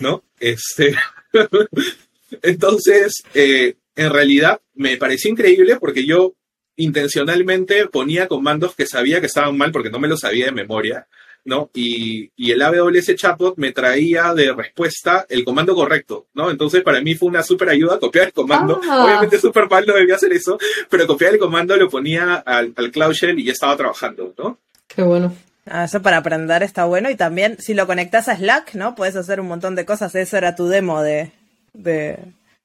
¿no? 0.00 0.24
Este, 0.40 0.94
entonces, 2.42 3.22
eh, 3.34 3.74
en 3.94 4.10
realidad 4.10 4.60
me 4.74 4.96
pareció 4.96 5.30
increíble 5.30 5.76
porque 5.76 6.06
yo 6.06 6.34
intencionalmente 6.76 7.86
ponía 7.88 8.28
comandos 8.28 8.74
que 8.74 8.86
sabía 8.86 9.20
que 9.20 9.26
estaban 9.26 9.56
mal 9.56 9.72
porque 9.72 9.90
no 9.90 9.98
me 9.98 10.08
los 10.08 10.20
sabía 10.20 10.46
de 10.46 10.52
memoria, 10.52 11.06
¿no? 11.44 11.70
Y, 11.74 12.30
y 12.36 12.50
el 12.50 12.60
AWS 12.62 13.14
Chatbot 13.14 13.56
me 13.56 13.72
traía 13.72 14.34
de 14.34 14.52
respuesta 14.52 15.26
el 15.28 15.44
comando 15.44 15.74
correcto, 15.74 16.26
¿no? 16.34 16.50
Entonces 16.50 16.82
para 16.82 17.00
mí 17.00 17.14
fue 17.14 17.28
una 17.28 17.42
súper 17.42 17.68
ayuda 17.70 17.98
copiar 17.98 18.26
el 18.26 18.32
comando. 18.32 18.80
Ah. 18.88 19.04
Obviamente 19.04 19.38
súper 19.38 19.68
mal, 19.70 19.86
no 19.86 19.94
debía 19.94 20.16
hacer 20.16 20.32
eso, 20.32 20.58
pero 20.90 21.06
copiar 21.06 21.34
el 21.34 21.38
comando, 21.38 21.76
lo 21.76 21.88
ponía 21.88 22.34
al, 22.34 22.72
al 22.76 22.90
Cloud 22.90 23.12
Shell 23.12 23.38
y 23.38 23.44
ya 23.44 23.52
estaba 23.52 23.76
trabajando, 23.76 24.34
¿no? 24.36 24.58
Qué 24.88 25.02
bueno. 25.02 25.34
Ah, 25.68 25.84
Eso 25.84 26.00
para 26.00 26.18
aprender 26.18 26.62
está 26.62 26.84
bueno 26.84 27.10
y 27.10 27.16
también 27.16 27.56
si 27.60 27.74
lo 27.74 27.86
conectas 27.86 28.28
a 28.28 28.36
Slack, 28.36 28.74
¿no? 28.74 28.94
Puedes 28.94 29.16
hacer 29.16 29.40
un 29.40 29.48
montón 29.48 29.74
de 29.74 29.84
cosas. 29.84 30.14
Eso 30.14 30.36
era 30.36 30.54
tu 30.54 30.68
demo 30.68 31.02
de... 31.02 31.32
de... 31.72 32.18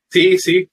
Sí, 0.10 0.38
sí, 0.38 0.68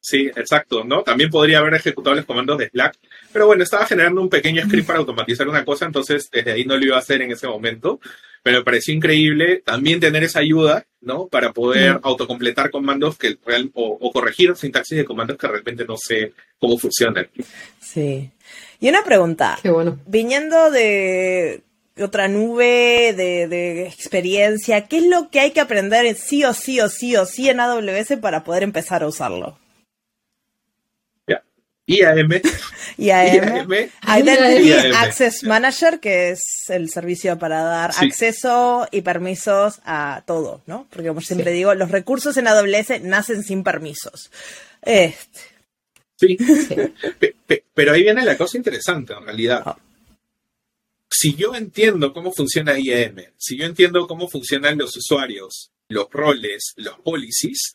sí, 0.00 0.26
exacto, 0.34 0.82
¿no? 0.84 1.02
También 1.02 1.30
podría 1.30 1.58
haber 1.58 1.74
ejecutado 1.74 2.16
los 2.16 2.24
comandos 2.24 2.58
de 2.58 2.68
Slack, 2.68 2.96
pero 3.32 3.46
bueno, 3.46 3.62
estaba 3.62 3.86
generando 3.86 4.20
un 4.20 4.28
pequeño 4.28 4.62
script 4.64 4.86
para 4.86 4.98
automatizar 5.00 5.46
una 5.48 5.64
cosa, 5.64 5.84
entonces 5.86 6.28
desde 6.32 6.52
ahí 6.52 6.64
no 6.64 6.76
lo 6.76 6.84
iba 6.84 6.96
a 6.96 7.00
hacer 7.00 7.22
en 7.22 7.32
ese 7.32 7.46
momento, 7.46 8.00
pero 8.42 8.58
me 8.58 8.64
pareció 8.64 8.94
increíble 8.94 9.62
también 9.64 10.00
tener 10.00 10.24
esa 10.24 10.40
ayuda, 10.40 10.86
¿no? 11.02 11.26
Para 11.28 11.52
poder 11.52 11.94
Mm. 11.96 12.00
autocompletar 12.02 12.70
comandos 12.70 13.18
que 13.18 13.36
real, 13.44 13.70
o, 13.74 13.98
o 14.00 14.12
corregir 14.12 14.56
sintaxis 14.56 14.96
de 14.96 15.04
comandos 15.04 15.36
que 15.36 15.46
realmente 15.46 15.84
no 15.84 15.96
sé 15.98 16.32
cómo 16.58 16.78
funcionan. 16.78 17.28
Sí. 17.80 18.30
Y 18.80 18.88
una 18.88 19.04
pregunta. 19.04 19.58
Qué 19.62 19.70
bueno. 19.70 19.98
Viniendo 20.06 20.70
de 20.70 21.62
otra 21.98 22.28
nube 22.28 23.12
de, 23.14 23.46
de 23.46 23.86
experiencia, 23.86 24.86
¿qué 24.88 24.98
es 24.98 25.06
lo 25.06 25.28
que 25.30 25.40
hay 25.40 25.50
que 25.50 25.60
aprender 25.60 26.14
sí 26.14 26.44
o 26.44 26.54
sí 26.54 26.80
o 26.80 26.88
sí 26.88 27.14
o 27.16 27.26
sí 27.26 27.50
en 27.50 27.60
AWS 27.60 28.16
para 28.22 28.42
poder 28.42 28.62
empezar 28.62 29.02
a 29.02 29.06
usarlo? 29.08 29.58
IAM, 31.94 32.40
IAM. 32.98 33.68
Identity. 34.06 34.72
Access 34.94 35.42
Manager, 35.44 35.98
que 36.00 36.30
es 36.30 36.40
el 36.68 36.88
servicio 36.90 37.38
para 37.38 37.62
dar 37.62 37.92
Sí. 37.92 38.06
acceso 38.06 38.86
y 38.90 39.00
permisos 39.02 39.80
a 39.84 40.22
todo, 40.26 40.62
¿no? 40.66 40.86
Porque 40.90 41.08
como 41.08 41.20
siempre 41.20 41.50
digo, 41.52 41.74
los 41.74 41.90
recursos 41.90 42.36
en 42.36 42.46
AWS 42.48 43.00
nacen 43.02 43.42
sin 43.42 43.62
permisos. 43.64 44.30
Este, 44.82 45.40
Sí. 46.16 46.36
Pe- 47.46 47.64
Pero 47.74 47.92
ahí 47.92 48.02
viene 48.02 48.24
la 48.24 48.36
cosa 48.36 48.58
interesante, 48.58 49.14
en 49.14 49.24
realidad. 49.24 49.62
Ah. 49.64 49.76
Si 51.10 51.34
yo 51.34 51.54
entiendo 51.54 52.12
cómo 52.12 52.30
funciona 52.32 52.78
IAM, 52.78 53.16
si 53.36 53.56
yo 53.58 53.64
entiendo 53.64 54.06
cómo 54.06 54.28
funcionan 54.28 54.78
los 54.78 54.96
usuarios, 54.96 55.70
los 55.88 56.06
roles, 56.10 56.72
los 56.76 56.98
policies, 57.00 57.74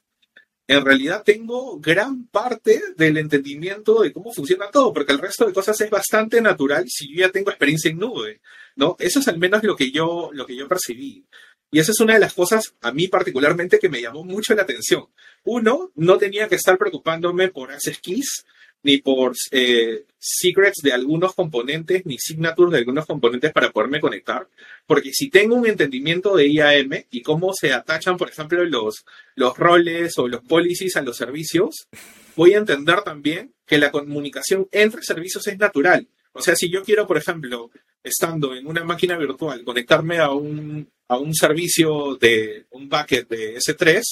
en 0.67 0.83
realidad 0.83 1.23
tengo 1.23 1.79
gran 1.79 2.25
parte 2.27 2.81
del 2.97 3.17
entendimiento 3.17 4.01
de 4.01 4.11
cómo 4.11 4.33
funciona 4.33 4.69
todo, 4.71 4.93
porque 4.93 5.11
el 5.11 5.19
resto 5.19 5.45
de 5.45 5.53
cosas 5.53 5.79
es 5.81 5.89
bastante 5.89 6.41
natural 6.41 6.85
si 6.87 7.13
yo 7.13 7.21
ya 7.21 7.31
tengo 7.31 7.51
experiencia 7.51 7.91
en 7.91 7.99
nube, 7.99 8.41
¿no? 8.75 8.95
Eso 8.99 9.19
es 9.19 9.27
al 9.27 9.37
menos 9.37 9.63
lo 9.63 9.75
que 9.75 9.91
yo, 9.91 10.31
lo 10.33 10.45
que 10.45 10.55
yo 10.55 10.67
percibí. 10.67 11.25
Y 11.71 11.79
esa 11.79 11.91
es 11.91 11.99
una 11.99 12.13
de 12.13 12.19
las 12.19 12.33
cosas 12.33 12.73
a 12.81 12.91
mí 12.91 13.07
particularmente 13.07 13.79
que 13.79 13.89
me 13.89 14.01
llamó 14.01 14.23
mucho 14.23 14.55
la 14.55 14.63
atención. 14.63 15.05
Uno, 15.43 15.91
no 15.95 16.17
tenía 16.17 16.47
que 16.47 16.55
estar 16.55 16.77
preocupándome 16.77 17.49
por 17.49 17.71
access 17.71 17.99
keys, 17.99 18.45
ni 18.85 18.99
por 18.99 19.33
eh, 19.49 20.05
secrets 20.19 20.83
de 20.83 20.93
algunos 20.93 21.33
componentes, 21.33 22.05
ni 22.05 22.19
signatures 22.19 22.71
de 22.71 22.77
algunos 22.77 23.07
componentes 23.07 23.51
para 23.51 23.71
poderme 23.71 23.99
conectar. 23.99 24.47
Porque 24.85 25.11
si 25.11 25.31
tengo 25.31 25.55
un 25.55 25.65
entendimiento 25.65 26.35
de 26.35 26.47
IAM 26.47 26.91
y 27.09 27.23
cómo 27.23 27.51
se 27.59 27.73
atachan, 27.73 28.15
por 28.15 28.29
ejemplo, 28.29 28.63
los, 28.63 29.03
los 29.33 29.57
roles 29.57 30.19
o 30.19 30.27
los 30.27 30.43
policies 30.43 30.95
a 30.97 31.01
los 31.01 31.17
servicios, 31.17 31.87
voy 32.35 32.53
a 32.53 32.59
entender 32.59 33.01
también 33.01 33.55
que 33.65 33.79
la 33.79 33.89
comunicación 33.89 34.67
entre 34.71 35.01
servicios 35.01 35.47
es 35.47 35.57
natural. 35.57 36.07
O 36.33 36.41
sea, 36.41 36.55
si 36.55 36.69
yo 36.69 36.83
quiero, 36.83 37.07
por 37.07 37.17
ejemplo, 37.17 37.71
estando 38.03 38.53
en 38.53 38.67
una 38.67 38.83
máquina 38.83 39.17
virtual, 39.17 39.63
conectarme 39.63 40.19
a 40.19 40.29
un, 40.29 40.87
a 41.07 41.17
un 41.17 41.33
servicio 41.33 42.17
de 42.17 42.67
un 42.69 42.87
bucket 42.87 43.27
de 43.29 43.55
S3, 43.55 44.03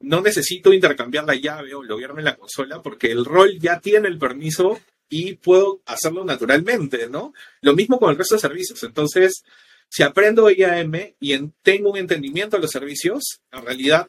no 0.00 0.20
necesito 0.20 0.72
intercambiar 0.72 1.24
la 1.24 1.34
llave 1.34 1.74
o 1.74 1.82
loguearme 1.82 2.20
en 2.20 2.26
la 2.26 2.36
consola 2.36 2.80
porque 2.82 3.10
el 3.10 3.24
rol 3.24 3.58
ya 3.58 3.80
tiene 3.80 4.08
el 4.08 4.18
permiso 4.18 4.78
y 5.08 5.34
puedo 5.34 5.80
hacerlo 5.86 6.24
naturalmente, 6.24 7.08
¿no? 7.08 7.32
Lo 7.62 7.74
mismo 7.74 7.98
con 7.98 8.10
el 8.10 8.16
resto 8.18 8.34
de 8.36 8.40
servicios. 8.42 8.82
Entonces, 8.82 9.42
si 9.88 10.02
aprendo 10.02 10.50
IAM 10.50 11.14
y 11.18 11.32
en- 11.32 11.52
tengo 11.62 11.90
un 11.90 11.96
entendimiento 11.98 12.56
de 12.56 12.62
los 12.62 12.70
servicios, 12.70 13.40
en 13.50 13.64
realidad 13.64 14.08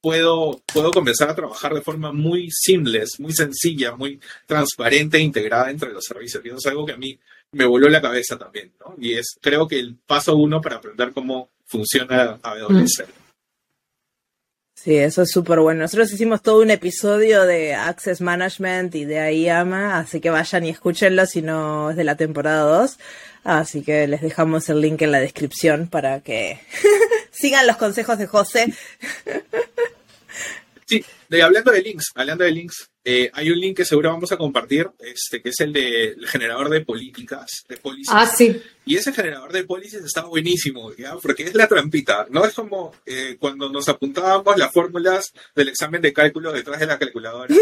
puedo, 0.00 0.62
puedo 0.72 0.90
comenzar 0.90 1.28
a 1.28 1.34
trabajar 1.34 1.74
de 1.74 1.82
forma 1.82 2.12
muy 2.12 2.48
seamless, 2.50 3.18
muy 3.20 3.32
sencilla, 3.32 3.94
muy 3.96 4.20
transparente 4.46 5.18
e 5.18 5.20
integrada 5.20 5.70
entre 5.70 5.92
los 5.92 6.04
servicios. 6.04 6.42
Y 6.44 6.48
eso 6.48 6.56
es 6.58 6.66
algo 6.66 6.86
que 6.86 6.92
a 6.92 6.96
mí 6.96 7.18
me 7.52 7.64
voló 7.66 7.88
la 7.88 8.00
cabeza 8.00 8.38
también, 8.38 8.72
¿no? 8.80 8.94
Y 8.98 9.14
es, 9.14 9.36
creo 9.40 9.66
que 9.68 9.78
el 9.78 9.96
paso 9.96 10.36
uno 10.36 10.60
para 10.60 10.76
aprender 10.76 11.12
cómo 11.12 11.50
funciona 11.66 12.38
AWS. 12.42 13.04
Sí, 14.80 14.96
eso 14.96 15.22
es 15.22 15.30
súper 15.32 15.58
bueno. 15.58 15.80
Nosotros 15.80 16.12
hicimos 16.12 16.40
todo 16.40 16.62
un 16.62 16.70
episodio 16.70 17.44
de 17.46 17.74
Access 17.74 18.20
Management 18.20 18.94
y 18.94 19.04
de 19.04 19.34
IAM, 19.34 19.74
así 19.74 20.20
que 20.20 20.30
vayan 20.30 20.64
y 20.66 20.68
escúchenlo 20.68 21.26
si 21.26 21.42
no 21.42 21.90
es 21.90 21.96
de 21.96 22.04
la 22.04 22.14
temporada 22.14 22.62
2. 22.62 22.96
Así 23.42 23.82
que 23.82 24.06
les 24.06 24.22
dejamos 24.22 24.68
el 24.68 24.80
link 24.80 25.02
en 25.02 25.10
la 25.10 25.18
descripción 25.18 25.88
para 25.88 26.20
que 26.20 26.60
sigan 27.32 27.66
los 27.66 27.76
consejos 27.76 28.18
de 28.18 28.28
José. 28.28 28.72
Sí, 30.88 31.04
de, 31.28 31.42
hablando 31.42 31.70
de 31.70 31.82
links, 31.82 32.06
hablando 32.14 32.44
de 32.44 32.50
links, 32.50 32.88
eh, 33.04 33.30
hay 33.34 33.50
un 33.50 33.60
link 33.60 33.76
que 33.76 33.84
seguro 33.84 34.08
vamos 34.10 34.32
a 34.32 34.38
compartir, 34.38 34.88
este, 34.98 35.42
que 35.42 35.50
es 35.50 35.60
el 35.60 35.70
del 35.74 36.26
generador 36.26 36.70
de 36.70 36.80
políticas, 36.80 37.64
de 37.68 37.76
policies. 37.76 38.08
Ah, 38.10 38.26
sí. 38.26 38.58
Y 38.86 38.96
ese 38.96 39.12
generador 39.12 39.52
de 39.52 39.64
policies 39.64 40.02
está 40.02 40.22
buenísimo, 40.22 40.94
¿ya? 40.94 41.14
porque 41.16 41.42
es 41.42 41.54
la 41.54 41.68
trampita, 41.68 42.26
¿no? 42.30 42.46
Es 42.46 42.54
como 42.54 42.94
eh, 43.04 43.36
cuando 43.38 43.68
nos 43.68 43.86
apuntábamos 43.90 44.56
las 44.56 44.72
fórmulas 44.72 45.30
del 45.54 45.68
examen 45.68 46.00
de 46.00 46.12
cálculo 46.14 46.52
detrás 46.52 46.80
de 46.80 46.86
la 46.86 46.98
calculadora. 46.98 47.54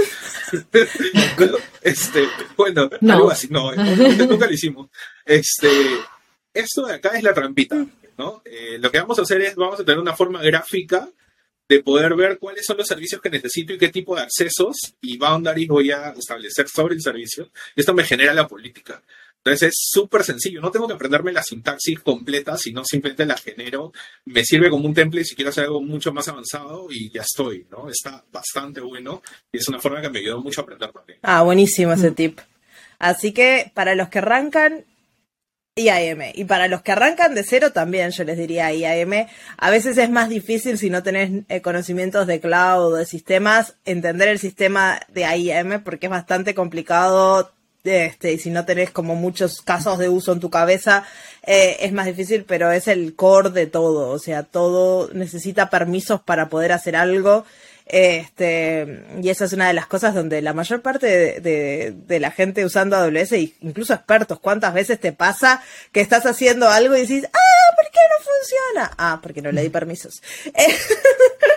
este, 1.83 2.29
bueno, 2.57 2.89
No. 3.01 3.15
algo 3.15 3.31
así, 3.31 3.49
no, 3.51 3.73
nunca 3.75 4.47
lo 4.47 4.53
hicimos. 4.53 4.89
Este, 5.25 5.69
esto 6.55 6.87
de 6.87 6.95
acá 6.95 7.11
es 7.17 7.23
la 7.23 7.35
trampita, 7.35 7.85
¿no? 8.19 8.43
Eh, 8.45 8.79
lo 8.79 8.91
que 8.91 9.01
vamos 9.01 9.19
a 9.19 9.23
hacer 9.23 9.41
es, 9.43 9.57
vamos 9.57 9.81
a 9.81 9.85
tener 9.85 9.99
una 10.01 10.15
forma 10.15 10.41
gráfica 10.43 11.09
de 11.68 11.83
poder 11.83 12.14
ver 12.14 12.38
cuáles 12.38 12.64
son 12.64 12.76
los 12.76 12.87
servicios 12.87 13.20
que 13.20 13.31
necesito 13.31 13.72
y 13.72 13.79
qué 13.79 13.88
tipo 13.88 14.14
de 14.14 14.22
accesos 14.22 14.76
y 15.00 15.16
boundaries 15.18 15.68
voy 15.68 15.90
a 15.90 16.11
establecer 16.11 16.68
sobre 16.68 16.94
el 16.94 17.02
servicio. 17.02 17.50
Esto 17.74 17.94
me 17.94 18.05
genera 18.05 18.35
la 18.35 18.46
política. 18.46 19.02
Entonces 19.38 19.68
es 19.68 19.74
súper 19.92 20.24
sencillo, 20.24 20.61
no 20.61 20.72
tengo 20.72 20.88
que 20.88 20.94
aprenderme 20.94 21.33
la 21.33 21.42
sintaxis 21.42 22.00
completa, 22.00 22.57
sino 22.57 22.85
simplemente 22.85 23.24
la 23.24 23.37
genero, 23.37 23.92
me 24.24 24.44
sirve 24.44 24.68
como 24.68 24.88
un 24.88 24.94
template 24.94 25.24
si 25.24 25.37
quiero 25.37 25.50
hacer 25.50 25.64
algo 25.64 25.81
mucho 25.81 26.12
más 26.12 26.26
avanzado 26.26 26.88
y 26.90 27.11
ya 27.11 27.22
estoy, 27.22 27.64
¿no? 27.70 27.88
Está 27.88 28.24
bastante 28.33 28.81
bueno 28.81 29.22
y 29.52 29.59
es 29.59 29.68
una 29.68 29.79
forma 29.79 30.02
que 30.02 30.11
me 30.11 30.18
ayudó 30.18 30.40
mucho 30.40 30.61
a 30.61 30.64
aprender 30.64 30.90
también. 30.90 31.20
Ah, 31.22 31.42
buenísimo 31.44 31.92
ese 31.92 32.11
tip. 32.11 32.40
Así 32.98 33.33
que 33.33 33.70
para 33.72 33.94
los 33.94 34.09
que 34.09 34.18
arrancan 34.18 34.85
IAM 35.77 36.33
y 36.33 36.45
para 36.45 36.69
los 36.69 36.81
que 36.81 36.93
arrancan 36.93 37.35
de 37.35 37.45
cero 37.45 37.71
también 37.71 38.11
yo 38.11 38.25
les 38.25 38.39
diría 38.39 38.73
IAM, 38.73 39.27
a 39.59 39.71
veces 39.71 39.99
es 39.99 40.09
más 40.09 40.31
difícil 40.31 40.79
si 40.79 40.89
no 40.89 41.03
tenés 41.03 41.45
eh, 41.51 41.61
conocimientos 41.61 42.27
de 42.27 42.41
cloud 42.41 42.95
o 42.95 42.97
de 42.97 43.05
sistemas, 43.05 43.75
entender 43.85 44.29
el 44.29 44.39
sistema 44.39 45.01
de 45.09 45.23
IAM 45.37 45.83
porque 45.85 46.07
es 46.07 46.11
bastante 46.11 46.55
complicado 46.55 47.53
este, 47.85 48.33
y 48.33 48.39
si 48.39 48.51
no 48.51 48.65
tenés 48.65 48.91
como 48.91 49.15
muchos 49.15 49.61
casos 49.61 49.99
de 49.99 50.09
uso 50.09 50.33
en 50.33 50.41
tu 50.41 50.51
cabeza, 50.51 51.05
eh, 51.47 51.77
es 51.81 51.93
más 51.93 52.07
difícil, 52.07 52.45
pero 52.45 52.73
es 52.73 52.89
el 52.89 53.15
core 53.15 53.51
de 53.51 53.67
todo, 53.67 54.09
o 54.09 54.19
sea, 54.19 54.43
todo 54.43 55.11
necesita 55.12 55.71
permisos 55.71 56.21
para 56.21 56.49
poder 56.49 56.73
hacer 56.73 56.97
algo. 56.97 57.45
Este, 57.87 59.05
y 59.22 59.29
esa 59.31 59.44
es 59.44 59.53
una 59.53 59.68
de 59.68 59.72
las 59.72 59.87
cosas 59.87 60.12
donde 60.12 60.42
la 60.42 60.53
mayor 60.53 60.83
parte 60.83 61.40
de, 61.40 62.20
la 62.20 62.33
gente 62.33 62.64
usando 62.64 62.96
AWS, 62.96 63.33
incluso 63.61 63.94
expertos, 63.94 64.40
¿cuántas 64.40 64.75
veces 64.75 64.99
te 64.99 65.12
pasa 65.12 65.62
que 65.92 66.01
estás 66.01 66.27
haciendo 66.27 66.68
algo 66.68 66.96
y 66.96 67.03
decís, 67.03 67.25
ah, 67.33 67.75
¿por 67.77 67.85
qué 67.90 68.01
no 68.11 68.25
funciona? 68.25 68.94
Ah, 68.99 69.20
porque 69.22 69.40
no 69.40 69.53
le 69.53 69.62
di 69.62 69.68
permisos. 69.77 70.20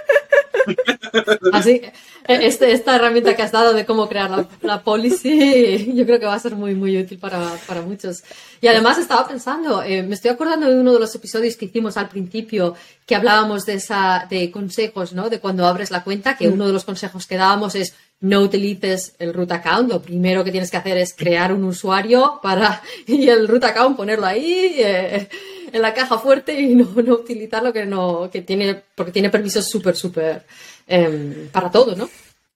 Así, 1.54 1.82
e, 2.28 2.48
este, 2.48 2.72
esta 2.72 2.96
herramienta 2.96 3.36
que 3.36 3.42
has 3.42 3.52
dado 3.52 3.74
de 3.74 3.86
cómo 3.86 4.08
crear 4.08 4.30
la, 4.30 4.48
la 4.62 4.84
policy, 4.84 5.94
yo 5.96 6.06
creo 6.06 6.20
que 6.20 6.26
va 6.26 6.36
a 6.36 6.40
ser 6.40 6.56
muy, 6.56 6.76
muy 6.76 6.98
útil 6.98 7.18
para, 7.18 7.56
para 7.68 7.82
muchos. 7.82 8.24
Y 8.62 8.68
además 8.68 8.98
estaba 8.98 9.28
pensando, 9.28 9.82
eh, 9.84 10.04
me 10.04 10.16
estoy 10.16 10.32
acordando 10.32 10.70
de 10.70 10.80
uno 10.80 10.94
de 10.94 11.00
los 11.00 11.14
episodios 11.16 11.56
que 11.56 11.66
hicimos 11.66 11.98
al 11.98 12.10
principio, 12.10 12.76
que 13.06 13.16
hablábamos 13.16 13.66
de 13.66 13.74
esa, 13.74 14.28
de 14.30 14.52
consejos, 14.52 15.14
¿no? 15.14 15.30
De 15.30 15.40
cuando 15.40 15.66
abres 15.66 15.92
la 15.92 16.04
cuenta, 16.04 16.38
que 16.38 16.50
mm. 16.50 16.54
uno 16.54 16.68
de 16.68 16.74
los 16.74 16.86
consejos 16.86 17.26
que 17.26 17.38
dábamos 17.38 17.76
es 17.76 17.94
no 18.22 18.42
utilices 18.42 19.16
el 19.20 19.34
root 19.34 19.52
account. 19.52 19.90
Lo 19.90 20.02
primero 20.02 20.44
que 20.44 20.52
tienes 20.52 20.70
que 20.70 20.78
hacer 20.78 20.98
es 20.98 21.14
crear 21.14 21.54
un 21.54 21.64
usuario 21.64 22.40
para, 22.42 22.82
y 23.08 23.28
el 23.28 23.48
root 23.48 23.64
account 23.64 23.98
ponerlo 23.98 24.26
ahí. 24.26 24.76
Eh, 24.78 25.30
en 25.72 25.82
la 25.82 25.94
caja 25.94 26.18
fuerte 26.20 26.60
y 26.60 26.76
no, 26.76 26.86
no 27.04 27.14
utilizarlo 27.16 27.74
que 27.74 27.86
no, 27.86 28.30
que 28.32 28.42
tiene, 28.42 28.82
porque 28.96 29.12
tiene 29.12 29.30
permisos 29.30 29.68
súper, 29.68 29.96
súper 29.96 30.44
em, 30.88 31.48
para 31.50 31.72
todo, 31.72 31.96
¿no? 31.96 32.10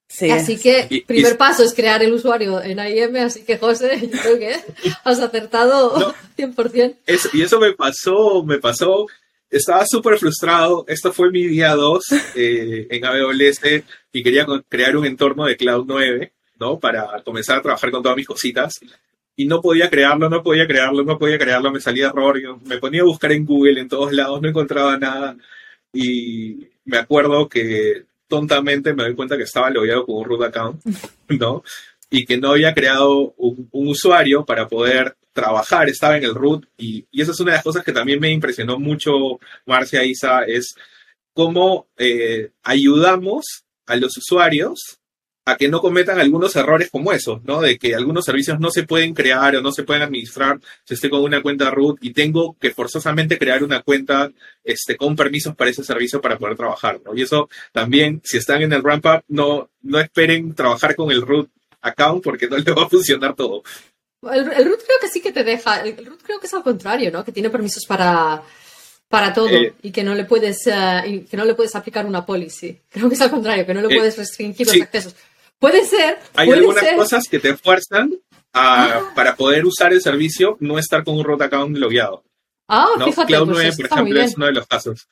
Sí. 0.07 0.29
Así 0.29 0.59
que 0.59 1.03
primer 1.07 1.37
paso 1.37 1.63
es 1.63 1.73
crear 1.73 2.03
el 2.03 2.13
usuario 2.13 2.61
en 2.61 2.77
IM, 2.77 3.15
así 3.17 3.43
que 3.43 3.57
José, 3.57 3.99
yo 4.13 4.19
creo 4.19 4.37
que 4.37 4.55
has 5.03 5.19
acertado 5.19 6.13
100%. 6.37 6.97
y 7.33 7.41
eso 7.41 7.59
me 7.59 7.73
pasó, 7.73 8.43
me 8.43 8.59
pasó, 8.59 9.07
estaba 9.49 9.85
súper 9.87 10.19
frustrado, 10.19 10.85
esto 10.87 11.11
fue 11.11 11.31
mi 11.31 11.45
día 11.47 11.73
2 11.73 12.03
eh, 12.35 12.87
en 12.91 13.05
AWS 13.05 13.83
y 14.11 14.23
quería 14.23 14.45
crear 14.69 14.95
un 14.97 15.05
entorno 15.05 15.45
de 15.45 15.57
Cloud 15.57 15.85
9, 15.87 16.31
¿no? 16.59 16.79
Para 16.79 17.23
comenzar 17.23 17.57
a 17.57 17.61
trabajar 17.63 17.89
con 17.89 18.03
todas 18.03 18.17
mis 18.17 18.27
cositas 18.27 18.73
y 19.35 19.45
no 19.45 19.61
podía 19.61 19.89
crearlo, 19.89 20.29
no 20.29 20.43
podía 20.43 20.67
crearlo, 20.67 21.03
no 21.03 21.17
podía 21.17 21.37
crearlo, 21.37 21.71
me 21.71 21.79
salía 21.79 22.07
error, 22.07 22.39
yo 22.41 22.59
me 22.65 22.77
ponía 22.77 23.01
a 23.01 23.05
buscar 23.05 23.31
en 23.31 23.45
Google 23.45 23.79
en 23.79 23.89
todos 23.89 24.13
lados, 24.13 24.41
no 24.41 24.49
encontraba 24.49 24.97
nada. 24.97 25.35
Y 25.91 26.67
me 26.85 26.97
acuerdo 26.97 27.47
que 27.49 28.05
tontamente 28.27 28.93
me 28.93 29.03
doy 29.03 29.15
cuenta 29.15 29.37
que 29.37 29.43
estaba 29.43 29.69
logueado 29.69 30.05
con 30.05 30.15
un 30.17 30.25
root 30.25 30.43
account, 30.43 30.81
¿no? 31.29 31.63
Y 32.09 32.25
que 32.25 32.37
no 32.37 32.51
había 32.51 32.73
creado 32.73 33.33
un, 33.37 33.69
usuario 33.71 34.45
para 34.45 34.67
poder 34.67 35.15
trabajar, 35.33 35.89
estaba 35.89 36.17
en 36.17 36.23
el 36.25 36.35
root 36.35 36.65
y, 36.77 37.05
y, 37.11 37.21
esa 37.21 37.31
es 37.31 37.39
una 37.39 37.51
de 37.51 37.57
las 37.57 37.63
cosas 37.63 37.83
que 37.83 37.91
también 37.91 38.19
me 38.19 38.31
impresionó 38.31 38.77
mucho, 38.77 39.39
Marcia 39.65 40.03
Isa, 40.03 40.43
es 40.43 40.75
cómo 41.33 41.87
eh, 41.97 42.51
ayudamos 42.61 43.65
a 43.87 43.95
los 43.95 44.15
usuarios 44.17 44.99
a 45.45 45.57
que 45.57 45.67
no 45.67 45.81
cometan 45.81 46.19
algunos 46.19 46.55
errores 46.55 46.89
como 46.89 47.11
esos, 47.11 47.43
¿no? 47.43 47.61
De 47.61 47.77
que 47.77 47.95
algunos 47.95 48.23
servicios 48.25 48.59
no 48.59 48.71
se 48.71 48.83
pueden 48.83 49.13
crear 49.13 49.55
o 49.55 49.61
no 49.61 49.71
se 49.71 49.83
pueden 49.83 50.03
administrar 50.03 50.59
si 50.85 50.93
estoy 50.93 51.09
con 51.09 51.21
una 51.21 51.41
cuenta 51.41 51.69
root 51.69 51.97
y 52.01 52.13
tengo 52.13 52.55
que 52.59 52.71
forzosamente 52.71 53.37
crear 53.37 53.63
una 53.63 53.81
cuenta 53.81 54.31
este, 54.63 54.95
con 54.95 55.15
permisos 55.15 55.55
para 55.55 55.69
ese 55.69 55.83
servicio 55.83 56.21
para 56.21 56.37
poder 56.37 56.55
trabajar, 56.55 57.01
¿no? 57.03 57.13
Y 57.15 57.23
eso 57.23 57.49
también, 57.73 58.21
si 58.23 58.37
están 58.37 58.61
en 58.61 58.71
el 58.71 58.83
ramp 58.83 59.05
up, 59.05 59.23
no, 59.27 59.69
no 59.81 59.99
esperen 59.99 60.55
trabajar 60.55 60.95
con 60.95 61.11
el 61.11 61.21
root 61.21 61.49
account 61.81 62.23
porque 62.23 62.47
no 62.47 62.57
le 62.57 62.71
va 62.71 62.83
a 62.83 62.89
funcionar 62.89 63.35
todo. 63.35 63.63
El, 64.31 64.45
root 64.45 64.81
creo 64.85 64.99
que 65.01 65.09
sí 65.09 65.19
que 65.19 65.33
te 65.33 65.43
deja, 65.43 65.81
el 65.81 66.05
root 66.05 66.21
creo 66.23 66.39
que 66.39 66.47
es 66.47 66.53
al 66.53 66.63
contrario, 66.63 67.11
¿no? 67.11 67.25
Que 67.25 67.33
tiene 67.33 67.49
permisos 67.49 67.83
para, 67.85 68.41
para 69.09 69.33
todo 69.33 69.49
eh, 69.49 69.73
y 69.81 69.91
que 69.91 70.03
no 70.03 70.15
le 70.15 70.23
puedes 70.23 70.65
eh, 70.67 71.25
que 71.29 71.35
no 71.35 71.43
le 71.43 71.53
puedes 71.53 71.75
aplicar 71.75 72.05
una 72.05 72.25
policy. 72.25 72.79
Creo 72.89 73.09
que 73.09 73.15
es 73.15 73.21
al 73.21 73.29
contrario, 73.29 73.65
que 73.65 73.73
no 73.73 73.81
le 73.81 73.93
eh, 73.93 73.97
puedes 73.97 74.17
restringir 74.17 74.65
los 74.65 74.81
accesos. 74.81 75.13
Puede 75.63 75.85
ser. 75.85 76.19
Hay 76.35 76.51
algunas 76.51 76.83
cosas 76.97 77.25
que 77.29 77.39
te 77.39 77.55
fuerzan 77.55 78.11
a, 78.51 78.83
ah. 78.83 79.11
para 79.15 79.37
poder 79.37 79.65
usar 79.65 79.93
el 79.93 80.01
servicio, 80.01 80.57
no 80.59 80.77
estar 80.77 81.05
con 81.05 81.15
un 81.15 81.23
root 81.23 81.41
account 81.41 81.77
logueado. 81.77 82.25
Ah, 82.67 82.89
fíjate. 83.01 83.27
Cloud 83.27 83.47
9, 83.47 83.71
pues 83.77 83.87
por 83.87 83.97
ejemplo, 83.99 84.21
es 84.21 84.35
uno 84.35 84.45
de 84.47 84.51
los 84.51 84.67
casos. 84.67 85.07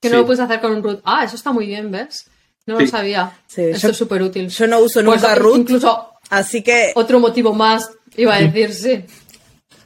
Que 0.00 0.08
no 0.08 0.18
lo 0.18 0.26
puedes 0.26 0.38
hacer 0.38 0.60
con 0.60 0.70
un 0.70 0.84
root. 0.84 1.00
Ah, 1.04 1.24
eso 1.24 1.34
está 1.34 1.50
muy 1.50 1.66
bien, 1.66 1.90
¿ves? 1.90 2.30
No 2.64 2.78
lo 2.78 2.86
sabía. 2.86 3.40
Sí, 3.48 3.62
Esto 3.62 3.88
es 3.88 3.96
súper 3.96 4.22
útil. 4.22 4.48
Yo 4.48 4.68
no 4.68 4.78
uso 4.78 5.02
pues, 5.02 5.20
nunca 5.20 5.34
root. 5.34 5.58
Incluso. 5.58 6.12
Así 6.30 6.62
que. 6.62 6.92
Otro 6.94 7.18
motivo 7.18 7.52
más, 7.52 7.90
iba 8.16 8.36
a 8.36 8.40
decir, 8.40 8.72
sí. 8.72 9.04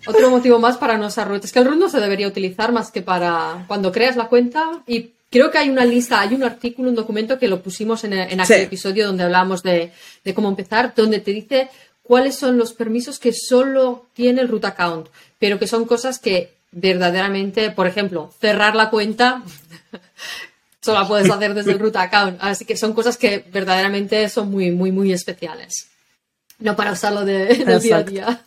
Otro 0.07 0.29
motivo 0.29 0.59
más 0.59 0.77
para 0.77 0.99
no 0.99 1.07
usar 1.07 1.27
root. 1.27 1.43
Es 1.43 1.53
que 1.53 1.61
el 1.61 1.65
root 1.65 1.79
no 1.79 1.89
se 1.89 2.01
debería 2.01 2.29
utilizar 2.29 2.71
más 2.71 2.91
que 2.91 3.01
para 3.01 3.65
cuando 3.67 3.91
creas 3.91 4.17
la 4.17 4.29
cuenta 4.29 4.83
y 4.87 5.15
Creo 5.33 5.51
que 5.51 5.57
hay 5.57 5.71
una 5.71 5.87
lista, 5.87 6.21
hay 6.21 6.35
un 6.35 6.45
artículo, 6.45 6.91
un 6.91 6.95
documento 6.95 7.39
que 7.39 7.49
lo 7.49 7.63
pusimos 7.63 8.05
en, 8.05 8.13
aquel 8.39 8.61
episodio 8.61 9.07
donde 9.07 9.25
hablamos 9.25 9.63
de, 9.63 9.91
cómo 10.35 10.51
empezar, 10.51 10.93
donde 10.95 11.21
te 11.21 11.31
dice 11.31 11.71
cuáles 12.03 12.37
son 12.37 12.59
los 12.59 12.75
permisos 12.75 13.19
que 13.19 13.33
solo 13.33 14.09
tiene 14.13 14.43
el 14.43 14.49
root 14.49 14.67
account, 14.67 15.09
pero 15.39 15.59
que 15.59 15.67
son 15.67 15.87
cosas 15.87 16.19
que 16.19 16.53
verdaderamente, 16.71 17.71
por 17.71 17.87
ejemplo, 17.87 18.31
cerrar 18.43 18.77
la 18.77 18.91
cuenta 18.91 19.43
solo 20.83 21.01
la 21.01 21.09
puedes 21.09 21.31
hacer 21.31 21.55
desde 21.55 21.73
el 21.73 21.79
root 21.79 21.97
account. 21.97 22.37
Así 22.39 22.67
que 22.67 22.77
son 22.77 22.93
cosas 22.93 23.17
que 23.17 23.43
verdaderamente 23.51 24.29
son 24.29 24.51
muy, 24.51 24.71
muy, 24.71 24.93
muy 24.93 25.15
especiales. 25.15 25.89
No 26.59 26.77
para 26.77 26.93
usarlo 26.93 27.25
de, 27.25 27.47
del 27.65 27.81
día 27.81 27.97
a 27.97 28.03
día. 28.03 28.45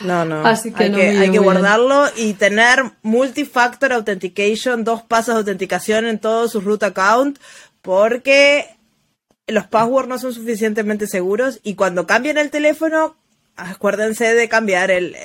No, 0.00 0.24
no. 0.24 0.46
Así 0.46 0.72
que 0.72 0.84
hay, 0.84 0.92
que, 0.92 1.08
hay 1.08 1.30
que 1.30 1.38
guardarlo 1.38 2.06
y 2.16 2.34
tener 2.34 2.92
multifactor 3.02 3.92
authentication, 3.92 4.84
dos 4.84 5.02
pasos 5.02 5.34
de 5.34 5.40
autenticación 5.40 6.06
en 6.06 6.18
todos 6.18 6.52
sus 6.52 6.64
root 6.64 6.82
account, 6.82 7.38
porque 7.82 8.66
los 9.46 9.66
passwords 9.66 10.08
no 10.08 10.18
son 10.18 10.32
suficientemente 10.32 11.06
seguros 11.06 11.60
y 11.62 11.74
cuando 11.74 12.06
cambien 12.06 12.38
el 12.38 12.50
teléfono, 12.50 13.16
acuérdense 13.56 14.34
de 14.34 14.48
cambiar 14.48 14.90
el, 14.90 15.16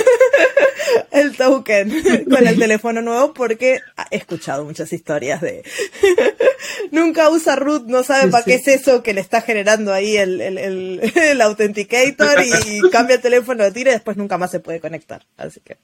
el 1.10 1.36
token 1.36 2.24
con 2.30 2.46
el 2.46 2.58
teléfono 2.58 3.02
nuevo 3.02 3.32
porque 3.34 3.80
he 4.10 4.16
escuchado 4.16 4.64
muchas 4.64 4.92
historias 4.92 5.40
de 5.40 5.62
nunca 6.90 7.30
usa 7.30 7.56
root, 7.56 7.86
no 7.86 8.02
sabe 8.02 8.30
para 8.30 8.44
qué 8.44 8.54
es 8.54 8.68
eso 8.68 9.02
que 9.02 9.14
le 9.14 9.20
está 9.20 9.40
generando 9.40 9.92
ahí 9.92 10.16
el, 10.16 10.40
el, 10.40 11.40
authenticator 11.40 12.42
y 12.44 12.80
cambia 12.90 13.16
el 13.16 13.22
teléfono, 13.22 13.64
lo 13.64 13.72
tira 13.72 13.90
y 13.90 13.94
después 13.94 14.16
nunca 14.16 14.38
más 14.38 14.50
se 14.50 14.60
puede 14.60 14.80
conectar. 14.80 15.24
Así 15.36 15.60
que 15.60 15.76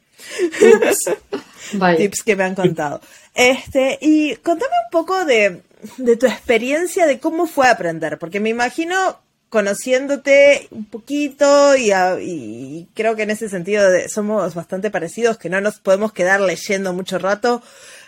tips 1.97 2.23
que 2.23 2.37
me 2.37 2.45
han 2.45 2.55
contado. 2.55 3.01
Este, 3.35 3.99
y 4.01 4.37
contame 4.37 4.73
un 4.87 4.91
poco 4.91 5.25
de, 5.25 5.63
de 5.97 6.17
tu 6.17 6.27
experiencia 6.27 7.07
de 7.07 7.19
cómo 7.19 7.47
fue 7.47 7.69
aprender, 7.69 8.19
porque 8.19 8.41
me 8.41 8.51
imagino 8.51 9.19
conociéndote 9.49 10.69
un 10.71 10.85
poquito 10.85 11.77
y, 11.77 12.89
creo 12.95 13.17
que 13.17 13.23
en 13.23 13.31
ese 13.31 13.49
sentido 13.49 13.89
somos 14.09 14.55
bastante 14.55 14.91
parecidos, 14.91 15.39
que 15.39 15.49
no 15.49 15.61
nos 15.61 15.81
podemos 15.81 16.13
quedar 16.13 16.41
leyendo 16.41 16.93
mucho 16.93 17.19
rato. 17.19 17.63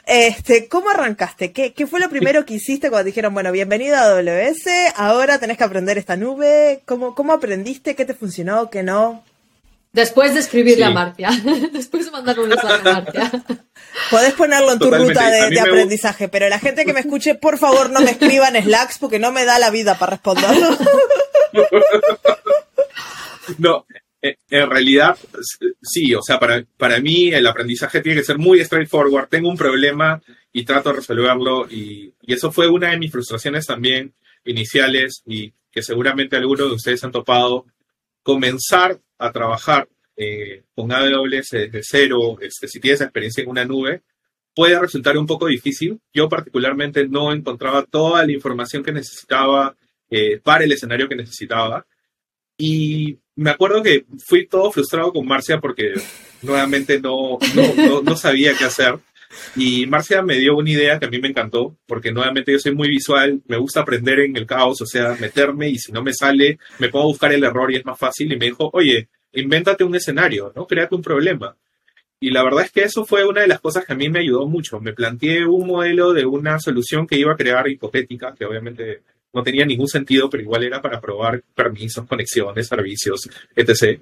Este, 0.07 0.69
¿Cómo 0.69 0.91
arrancaste? 0.91 1.53
¿Qué, 1.53 1.73
¿Qué, 1.73 1.87
fue 1.87 2.01
lo 2.01 2.09
primero 2.09 2.45
que 2.45 2.55
hiciste 2.55 2.91
cuando 2.91 3.05
dijeron, 3.05 3.33
bueno, 3.33 3.53
bienvenido 3.53 3.97
a 3.97 4.11
AWS, 4.11 4.95
ahora 4.97 5.39
tenés 5.39 5.57
que 5.57 5.65
aprender 5.65 5.99
esta 5.99 6.17
nube? 6.17 6.83
¿Cómo, 6.85 7.15
cómo 7.15 7.33
aprendiste? 7.33 7.95
¿Qué 7.95 8.05
te 8.05 8.15
funcionó? 8.15 8.71
¿Qué 8.71 8.83
no? 8.83 9.23
Después 9.93 10.35
de 10.35 10.41
escribirle 10.41 10.85
a 10.85 10.91
Martia. 10.91 11.31
Después 11.73 12.05
de 12.05 12.11
mandarle 12.13 12.45
un 12.45 12.49
mensaje 12.51 12.89
a 12.89 12.93
Martia. 12.93 13.31
Podés 14.11 14.35
ponerlo 14.35 14.73
en 14.73 14.79
tu 14.79 14.91
ruta 14.91 15.29
de, 15.31 15.61
aprendizaje, 15.61 16.29
pero 16.29 16.49
la 16.49 16.61
gente 16.61 16.85
que 16.85 16.93
me 16.93 17.01
escuche, 17.01 17.35
por 17.35 17.59
favor, 17.59 17.91
no 17.91 18.01
me 18.01 18.13
escriban 18.13 18.55
Slacks 18.63 18.99
porque 18.99 19.19
no 19.19 19.33
me 19.33 19.45
da 19.45 19.59
la 19.59 19.71
vida 19.71 19.99
para 19.99 20.13
responder. 20.13 20.51
no, 23.59 23.87
Eh, 24.23 24.37
en 24.51 24.69
realidad, 24.69 25.17
sí, 25.81 26.15
o 26.15 26.21
sea, 26.21 26.39
para, 26.39 26.63
para 26.77 27.01
mí 27.01 27.33
el 27.33 27.47
aprendizaje 27.47 28.03
tiene 28.03 28.21
que 28.21 28.27
ser 28.27 28.37
muy 28.37 28.63
straightforward. 28.63 29.29
Tengo 29.29 29.49
un 29.49 29.57
problema 29.57 30.21
y 30.53 30.65
trato 30.65 30.91
de 30.91 30.97
resolverlo 30.97 31.67
y, 31.71 32.13
y 32.21 32.35
eso 32.35 32.53
fue 32.53 32.69
una 32.69 32.91
de 32.91 32.99
mis 32.99 33.11
frustraciones 33.11 33.67
también 33.67 34.13
iniciales 34.45 35.23
y 35.25 35.55
que 35.71 35.83
seguramente 35.83 36.37
algunos 36.37 36.69
de 36.69 36.75
ustedes 36.75 37.03
han 37.05 37.13
topado. 37.13 37.65
Comenzar 38.23 39.01
a 39.19 39.33
trabajar 39.33 39.89
eh, 40.17 40.65
con 40.75 40.93
AWS 40.93 41.51
desde 41.53 41.81
cero, 41.83 42.37
este, 42.43 42.69
si 42.69 42.79
tienes 42.79 43.01
experiencia 43.01 43.43
en 43.43 43.49
una 43.49 43.65
nube, 43.65 44.03
puede 44.55 44.79
resultar 44.79 45.17
un 45.17 45.27
poco 45.27 45.47
difícil. 45.47 45.99
Yo 46.13 46.29
particularmente 46.29 47.09
no 47.09 47.33
encontraba 47.33 47.85
toda 47.85 48.27
la 48.27 48.33
información 48.33 48.83
que 48.83 48.93
necesitaba 48.93 49.75
para 50.43 50.65
el 50.65 50.73
escenario 50.73 51.09
que 51.09 51.17
necesitaba. 51.17 51.87
Y 52.57 53.19
me 53.37 53.51
acuerdo 53.51 53.83
que 53.83 54.05
fui 54.19 54.47
todo 54.47 54.71
frustrado 54.71 55.13
con 55.13 55.27
Marcia 55.27 55.61
porque 55.61 55.95
nuevamente 56.43 57.01
no, 57.01 57.39
no, 57.55 58.03
no, 58.03 58.17
sabía 58.17 58.55
qué 58.55 58.65
hacer. 58.65 58.99
Y 59.57 59.87
Marcia 59.87 60.23
me 60.23 60.37
dio 60.39 60.57
una 60.57 60.71
idea 60.71 60.99
que 60.99 61.07
a 61.07 61.09
mí 61.09 61.21
me 61.21 61.29
encantó, 61.29 61.77
porque 61.87 62.13
nuevamente 62.13 62.53
yo 62.53 62.59
soy 62.59 62.75
muy 62.75 62.89
visual, 62.89 63.41
me 63.47 63.57
gusta 63.57 63.81
aprender 63.81 64.21
en 64.21 64.37
el 64.37 64.45
caos, 64.45 64.83
o 64.83 64.87
sea, 64.87 65.17
meterme 65.21 65.69
y 65.71 65.79
si 65.79 65.93
no 65.93 66.03
me 66.03 66.13
sale, 66.13 66.59
me 66.79 66.89
puedo 66.89 67.07
buscar 67.07 67.33
el 67.33 67.45
error 67.45 67.73
y 67.73 67.77
es 67.77 67.85
más 67.85 67.99
fácil. 67.99 68.31
Y 68.33 68.37
me 68.37 68.47
dijo, 68.47 68.69
oye, 68.73 69.09
invéntate 69.33 69.85
un 69.85 69.95
escenario, 69.95 70.53
¿no? 70.55 70.67
Créate 70.67 70.95
un 70.95 71.03
problema. 71.03 71.57
Y 72.23 72.31
la 72.31 72.43
verdad 72.45 72.65
es 72.65 72.73
que 72.73 72.83
eso 72.83 73.07
fue 73.07 73.25
una 73.25 73.41
de 73.41 73.49
las 73.49 73.61
cosas 73.61 73.87
que 73.87 73.95
a 73.95 73.97
mí 73.97 74.11
me 74.11 74.21
ayudó 74.21 74.47
mucho. 74.47 74.81
Me 74.81 74.93
planteé 74.93 75.47
un 75.47 75.67
modelo 75.67 76.13
de 76.13 76.27
una 76.27 76.59
solución 76.59 77.07
que 77.07 77.17
iba 77.17 77.33
a 77.33 77.37
crear 77.37 77.67
hipotética, 77.69 78.35
que 78.35 78.45
obviamente 78.45 79.01
no 79.33 79.43
tenía 79.43 79.65
ningún 79.65 79.89
sentido, 79.89 80.29
pero 80.29 80.43
igual 80.43 80.65
era 80.65 80.81
para 80.83 81.01
probar 81.01 81.43
permisos, 81.55 82.07
conexiones, 82.07 82.67
servicios, 82.67 83.29
etc. 83.55 84.01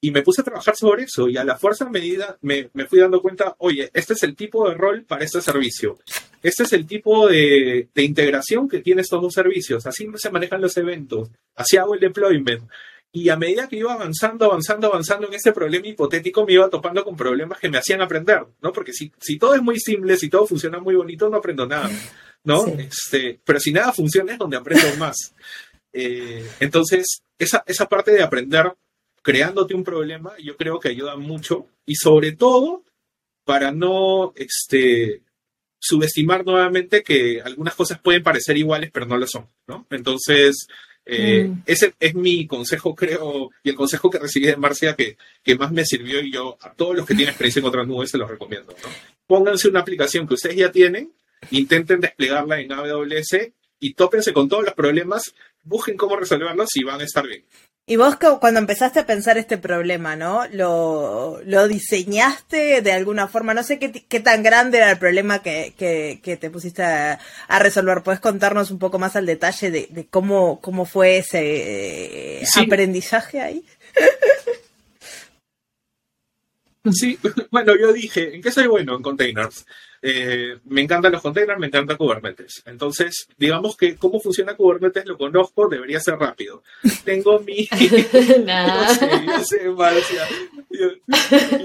Y 0.00 0.10
me 0.10 0.22
puse 0.22 0.40
a 0.40 0.44
trabajar 0.44 0.74
sobre 0.76 1.04
eso 1.04 1.28
y 1.28 1.36
a 1.36 1.44
la 1.44 1.56
fuerza 1.56 1.88
medida 1.88 2.36
me, 2.40 2.70
me 2.72 2.86
fui 2.86 2.98
dando 2.98 3.22
cuenta, 3.22 3.54
oye, 3.58 3.90
este 3.94 4.14
es 4.14 4.22
el 4.24 4.34
tipo 4.34 4.68
de 4.68 4.74
rol 4.74 5.04
para 5.04 5.24
este 5.24 5.40
servicio. 5.40 5.98
Este 6.42 6.64
es 6.64 6.72
el 6.72 6.86
tipo 6.86 7.28
de, 7.28 7.88
de 7.94 8.02
integración 8.02 8.68
que 8.68 8.80
tiene 8.80 9.02
estos 9.02 9.22
dos 9.22 9.32
servicios. 9.32 9.86
Así 9.86 10.08
se 10.16 10.30
manejan 10.30 10.60
los 10.60 10.76
eventos. 10.76 11.30
Así 11.54 11.76
hago 11.76 11.94
el 11.94 12.00
deployment. 12.00 12.68
Y 13.14 13.28
a 13.28 13.36
medida 13.36 13.68
que 13.68 13.76
iba 13.76 13.92
avanzando, 13.92 14.46
avanzando, 14.46 14.86
avanzando 14.86 15.28
en 15.28 15.34
ese 15.34 15.52
problema 15.52 15.86
hipotético, 15.86 16.46
me 16.46 16.54
iba 16.54 16.70
topando 16.70 17.04
con 17.04 17.14
problemas 17.14 17.60
que 17.60 17.68
me 17.68 17.76
hacían 17.76 18.00
aprender, 18.00 18.42
¿no? 18.62 18.72
Porque 18.72 18.94
si, 18.94 19.12
si 19.20 19.38
todo 19.38 19.54
es 19.54 19.62
muy 19.62 19.78
simple, 19.78 20.16
si 20.16 20.30
todo 20.30 20.46
funciona 20.46 20.80
muy 20.80 20.94
bonito, 20.94 21.28
no 21.28 21.36
aprendo 21.36 21.66
nada, 21.66 21.90
¿no? 22.44 22.66
Este, 22.66 23.38
pero 23.44 23.60
si 23.60 23.72
nada 23.72 23.92
funciona 23.92 24.32
es 24.32 24.38
donde 24.38 24.56
aprendo 24.56 24.86
más. 24.98 25.34
Eh, 25.92 26.46
entonces, 26.60 27.22
esa, 27.38 27.62
esa 27.66 27.88
parte 27.88 28.12
de 28.12 28.22
aprender 28.22 28.72
creándote 29.22 29.74
un 29.74 29.84
problema, 29.84 30.32
yo 30.42 30.56
creo 30.56 30.80
que 30.80 30.88
ayuda 30.88 31.16
mucho 31.16 31.66
y 31.86 31.94
sobre 31.94 32.32
todo 32.32 32.82
para 33.44 33.72
no 33.72 34.32
este, 34.36 35.22
subestimar 35.78 36.44
nuevamente 36.44 37.02
que 37.02 37.40
algunas 37.40 37.74
cosas 37.74 38.00
pueden 38.00 38.22
parecer 38.22 38.56
iguales, 38.56 38.90
pero 38.92 39.06
no 39.06 39.16
lo 39.16 39.26
son, 39.26 39.48
¿no? 39.66 39.86
Entonces, 39.90 40.66
eh, 41.04 41.48
mm. 41.48 41.62
Ese 41.66 41.94
es 41.98 42.14
mi 42.14 42.46
consejo, 42.46 42.94
creo, 42.94 43.50
y 43.62 43.70
el 43.70 43.74
consejo 43.74 44.08
que 44.08 44.18
recibí 44.18 44.46
de 44.46 44.56
Marcia 44.56 44.94
que, 44.94 45.16
que 45.42 45.56
más 45.56 45.72
me 45.72 45.84
sirvió 45.84 46.20
y 46.20 46.32
yo 46.32 46.56
a 46.60 46.72
todos 46.72 46.96
los 46.96 47.06
que 47.06 47.14
tienen 47.14 47.30
experiencia 47.30 47.60
en 47.60 47.66
otras 47.66 47.86
nubes 47.86 48.10
se 48.10 48.18
los 48.18 48.30
recomiendo. 48.30 48.74
Pónganse 49.26 49.68
una 49.68 49.80
aplicación 49.80 50.26
que 50.28 50.34
ustedes 50.34 50.56
ya 50.56 50.70
tienen, 50.70 51.12
intenten 51.50 52.00
desplegarla 52.00 52.60
en 52.60 52.72
AWS 52.72 53.52
y 53.80 53.94
tópense 53.94 54.32
con 54.32 54.48
todos 54.48 54.64
los 54.64 54.74
problemas, 54.74 55.34
busquen 55.64 55.96
cómo 55.96 56.16
resolverlos 56.16 56.70
y 56.76 56.84
van 56.84 57.00
a 57.00 57.04
estar 57.04 57.26
bien. 57.26 57.44
Y 57.84 57.96
vos 57.96 58.16
cuando 58.40 58.60
empezaste 58.60 59.00
a 59.00 59.06
pensar 59.06 59.38
este 59.38 59.58
problema, 59.58 60.14
¿no? 60.14 60.46
¿Lo, 60.52 61.40
lo 61.44 61.66
diseñaste 61.66 62.80
de 62.80 62.92
alguna 62.92 63.26
forma? 63.26 63.54
No 63.54 63.64
sé 63.64 63.80
qué, 63.80 63.90
qué 63.90 64.20
tan 64.20 64.44
grande 64.44 64.78
era 64.78 64.92
el 64.92 64.98
problema 64.98 65.42
que, 65.42 65.74
que, 65.76 66.36
te 66.36 66.50
pusiste 66.50 66.84
a, 66.84 67.18
resolver. 67.58 68.04
¿Puedes 68.04 68.20
contarnos 68.20 68.70
un 68.70 68.78
poco 68.78 69.00
más 69.00 69.16
al 69.16 69.26
detalle 69.26 69.72
de, 69.72 70.06
cómo, 70.10 70.60
cómo 70.60 70.84
fue 70.84 71.18
ese 71.18 72.40
eh, 72.40 72.44
aprendizaje 72.56 73.40
ahí? 73.40 73.64
Sí, 76.92 77.18
bueno, 77.50 77.74
yo 77.76 77.92
dije, 77.92 78.36
¿en 78.36 78.42
qué 78.42 78.52
soy 78.52 78.68
bueno? 78.68 78.94
En 78.94 79.02
containers. 79.02 79.66
Eh, 80.04 80.58
me 80.64 80.80
encantan 80.80 81.12
los 81.12 81.22
containers, 81.22 81.60
me 81.60 81.68
encanta 81.68 81.96
Kubernetes. 81.96 82.62
Entonces, 82.66 83.28
digamos 83.38 83.76
que 83.76 83.94
cómo 83.96 84.20
funciona 84.20 84.56
Kubernetes 84.56 85.06
lo 85.06 85.16
conozco, 85.16 85.68
debería 85.68 86.00
ser 86.00 86.16
rápido. 86.16 86.64
Tengo 87.04 87.38
mi... 87.38 87.68
no 88.44 88.94
sé, 88.94 89.10
yo 89.26 89.44
sé, 89.44 89.68
Marcia. 89.70 90.28
Yo, 90.70 90.88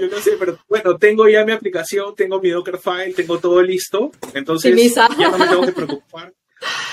no 0.08 0.18
sé, 0.20 0.36
pero 0.38 0.58
bueno, 0.68 0.96
tengo 0.98 1.28
ya 1.28 1.44
mi 1.44 1.50
aplicación, 1.50 2.14
tengo 2.14 2.40
mi 2.40 2.50
Dockerfile, 2.50 3.12
tengo 3.14 3.38
todo 3.40 3.60
listo. 3.60 4.12
Entonces, 4.34 4.94
ya 4.94 5.30
no 5.30 5.38
me 5.38 5.48
tengo 5.48 5.66
que 5.66 5.72
preocupar 5.72 6.32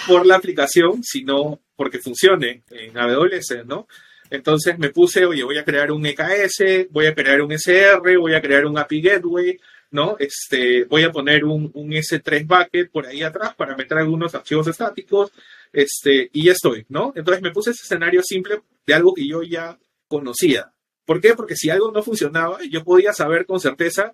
por 0.08 0.25
la 0.25 0.36
aplicación, 0.36 1.03
sino 1.03 1.60
porque 1.75 1.99
funcione 1.99 2.63
en 2.71 2.97
AWS, 2.97 3.65
¿no? 3.65 3.88
Entonces 4.29 4.77
me 4.79 4.89
puse, 4.89 5.25
oye, 5.25 5.43
voy 5.43 5.58
a 5.58 5.63
crear 5.63 5.91
un 5.91 6.05
EKS, 6.05 6.89
voy 6.89 7.05
a 7.05 7.13
crear 7.13 7.41
un 7.41 7.51
SR, 7.51 8.17
voy 8.17 8.34
a 8.34 8.41
crear 8.41 8.65
un 8.65 8.77
API 8.77 9.01
Gateway, 9.01 9.60
¿no? 9.95 10.17
Este, 10.19 10.84
voy 10.84 11.03
a 11.03 11.12
poner 11.12 11.45
un, 11.45 11.71
S3 11.73 12.45
bucket 12.45 12.91
por 12.91 13.08
ahí 13.08 13.23
atrás 13.23 13.55
para 13.55 13.77
meter 13.77 13.97
algunos 13.97 14.36
archivos 14.36 14.67
estáticos, 14.67 15.31
este, 15.71 16.29
y 16.34 16.43
ya 16.43 16.51
estoy, 16.51 16.86
¿no? 16.89 17.13
Entonces 17.15 17.41
me 17.41 17.51
puse 17.51 17.71
ese 17.71 17.84
escenario 17.84 18.21
simple 18.21 18.62
de 18.86 18.93
algo 18.93 19.13
que 19.13 19.25
yo 19.25 19.41
ya 19.41 19.79
conocía. 20.08 20.71
¿Por 21.05 21.21
qué? 21.21 21.34
Porque 21.34 21.55
si 21.55 21.69
algo 21.69 21.91
no 21.91 22.03
funcionaba, 22.03 22.60
yo 22.69 22.84
podía 22.84 23.13
saber 23.13 23.45
con 23.45 23.60
certeza 23.60 24.13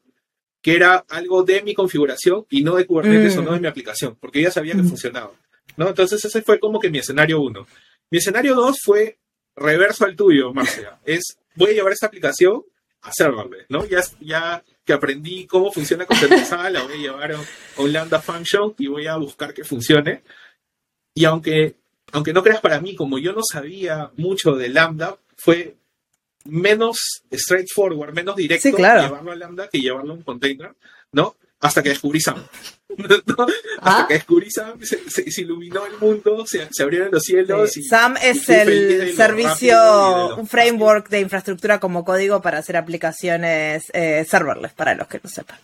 que 0.61 0.75
era 0.75 1.03
algo 1.09 1.43
de 1.43 1.63
mi 1.63 1.73
configuración 1.73 2.45
y 2.49 2.61
no 2.61 2.75
de 2.75 2.85
Kubernetes 2.85 3.35
o 3.37 3.41
no 3.41 3.53
de 3.53 3.57
mm. 3.57 3.61
mi 3.61 3.67
aplicación, 3.67 4.15
porque 4.19 4.41
ya 4.41 4.51
sabía 4.51 4.73
que 4.73 4.83
mm. 4.83 4.89
funcionaba, 4.89 5.31
¿no? 5.77 5.87
Entonces 5.89 6.23
ese 6.23 6.43
fue 6.43 6.59
como 6.59 6.79
que 6.79 6.91
mi 6.91 6.99
escenario 6.99 7.41
uno. 7.41 7.65
Mi 8.11 8.19
escenario 8.19 8.53
dos 8.53 8.77
fue 8.83 9.17
reverso 9.55 10.05
al 10.05 10.15
tuyo, 10.15 10.53
Marcia. 10.53 10.99
Es, 11.05 11.37
voy 11.55 11.71
a 11.71 11.73
llevar 11.73 11.93
esta 11.93 12.05
aplicación 12.05 12.61
a 13.01 13.11
serverless, 13.11 13.65
¿no? 13.69 13.83
Ya, 13.85 14.01
ya 14.19 14.63
que 14.85 14.93
aprendí 14.93 15.45
cómo 15.45 15.71
funciona 15.71 16.05
containerizada, 16.05 16.69
la 16.69 16.83
voy 16.83 16.93
a 16.93 16.97
llevar 16.97 17.31
a 17.33 17.39
un 17.77 17.93
Lambda 17.93 18.21
Function 18.21 18.73
y 18.77 18.87
voy 18.87 19.07
a 19.07 19.15
buscar 19.17 19.53
que 19.53 19.63
funcione. 19.63 20.23
Y 21.13 21.25
aunque, 21.25 21.75
aunque 22.11 22.33
no 22.33 22.43
creas 22.43 22.61
para 22.61 22.79
mí, 22.79 22.95
como 22.95 23.19
yo 23.19 23.33
no 23.33 23.41
sabía 23.43 24.11
mucho 24.17 24.53
de 24.53 24.69
Lambda, 24.69 25.17
fue 25.35 25.75
menos 26.45 26.97
straightforward, 27.31 28.13
menos 28.13 28.35
directo 28.35 28.69
llevarlo 28.69 29.31
a 29.31 29.35
Lambda 29.35 29.69
que 29.69 29.79
llevarlo 29.79 30.13
a 30.13 30.15
un 30.15 30.23
container, 30.23 30.73
¿no? 31.11 31.35
Hasta 31.61 31.83
que 31.83 31.89
descubrí 31.89 32.19
SAM. 32.19 32.43
Hasta 32.97 33.45
ah. 33.81 34.05
que 34.07 34.15
descubrí 34.15 34.49
SAM, 34.49 34.79
se, 34.81 35.41
iluminó 35.41 35.85
el 35.85 35.97
mundo, 35.99 36.43
se, 36.45 36.67
abrieron 36.81 37.11
los 37.11 37.23
cielos. 37.23 37.71
SAM 37.87 38.17
es 38.17 38.49
el 38.49 39.15
servicio, 39.15 40.35
un 40.35 40.47
framework 40.47 41.09
de 41.09 41.19
infraestructura 41.19 41.79
como 41.79 42.03
código 42.03 42.41
para 42.41 42.57
hacer 42.57 42.77
aplicaciones 42.77 43.91
eh, 43.93 44.25
serverless, 44.27 44.73
para 44.73 44.95
los 44.95 45.07
que 45.07 45.19
no 45.23 45.29
sepan. 45.29 45.59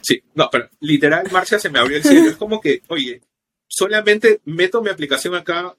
Sí, 0.00 0.22
no, 0.34 0.48
pero 0.50 0.68
literal, 0.80 1.28
Marcia 1.30 1.58
se 1.58 1.70
me 1.70 1.78
abrió 1.78 1.98
el 1.98 2.02
cielo. 2.02 2.30
es 2.30 2.36
como 2.36 2.60
que, 2.60 2.82
oye, 2.88 3.22
solamente 3.68 4.40
meto 4.44 4.82
mi 4.82 4.90
aplicación 4.90 5.36
acá, 5.36 5.76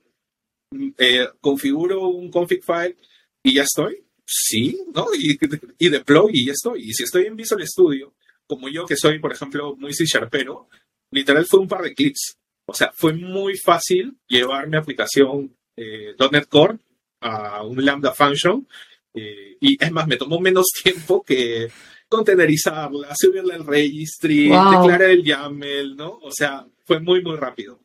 eh, 0.97 1.27
configuro 1.41 2.07
un 2.07 2.31
config 2.31 2.63
file 2.63 2.95
y 3.43 3.55
ya 3.55 3.63
estoy. 3.63 4.05
Sí, 4.25 4.79
¿no? 4.95 5.07
Y, 5.13 5.37
y 5.77 5.89
deploy 5.89 6.31
y 6.33 6.45
ya 6.45 6.53
estoy. 6.53 6.89
Y 6.89 6.93
si 6.93 7.03
estoy 7.03 7.25
en 7.25 7.35
Visual 7.35 7.67
Studio, 7.67 8.13
como 8.51 8.67
yo 8.67 8.85
que 8.85 8.97
soy, 8.97 9.17
por 9.19 9.31
ejemplo, 9.31 9.77
muy 9.77 9.93
C 9.93 10.03
Sharpero, 10.03 10.67
literal 11.09 11.45
fue 11.45 11.61
un 11.61 11.69
par 11.69 11.83
de 11.83 11.93
clics. 11.93 12.37
O 12.65 12.73
sea, 12.73 12.91
fue 12.93 13.13
muy 13.13 13.57
fácil 13.57 14.17
llevar 14.27 14.67
mi 14.67 14.75
aplicación 14.75 15.55
eh, 15.77 16.13
.NET 16.29 16.49
Core 16.49 16.77
a 17.21 17.63
un 17.63 17.85
Lambda 17.85 18.11
Function. 18.11 18.67
Eh, 19.13 19.55
y 19.61 19.81
es 19.81 19.89
más, 19.89 20.05
me 20.05 20.17
tomó 20.17 20.41
menos 20.41 20.65
tiempo 20.83 21.23
que 21.23 21.69
containerizarla, 22.09 23.13
subirla 23.17 23.55
al 23.55 23.65
registry, 23.65 24.49
declarar 24.49 25.03
el 25.03 25.23
YAML, 25.23 25.95
¿no? 25.95 26.19
O 26.21 26.29
sea, 26.29 26.67
fue 26.83 26.99
muy, 26.99 27.23
muy 27.23 27.37
rápido. 27.37 27.79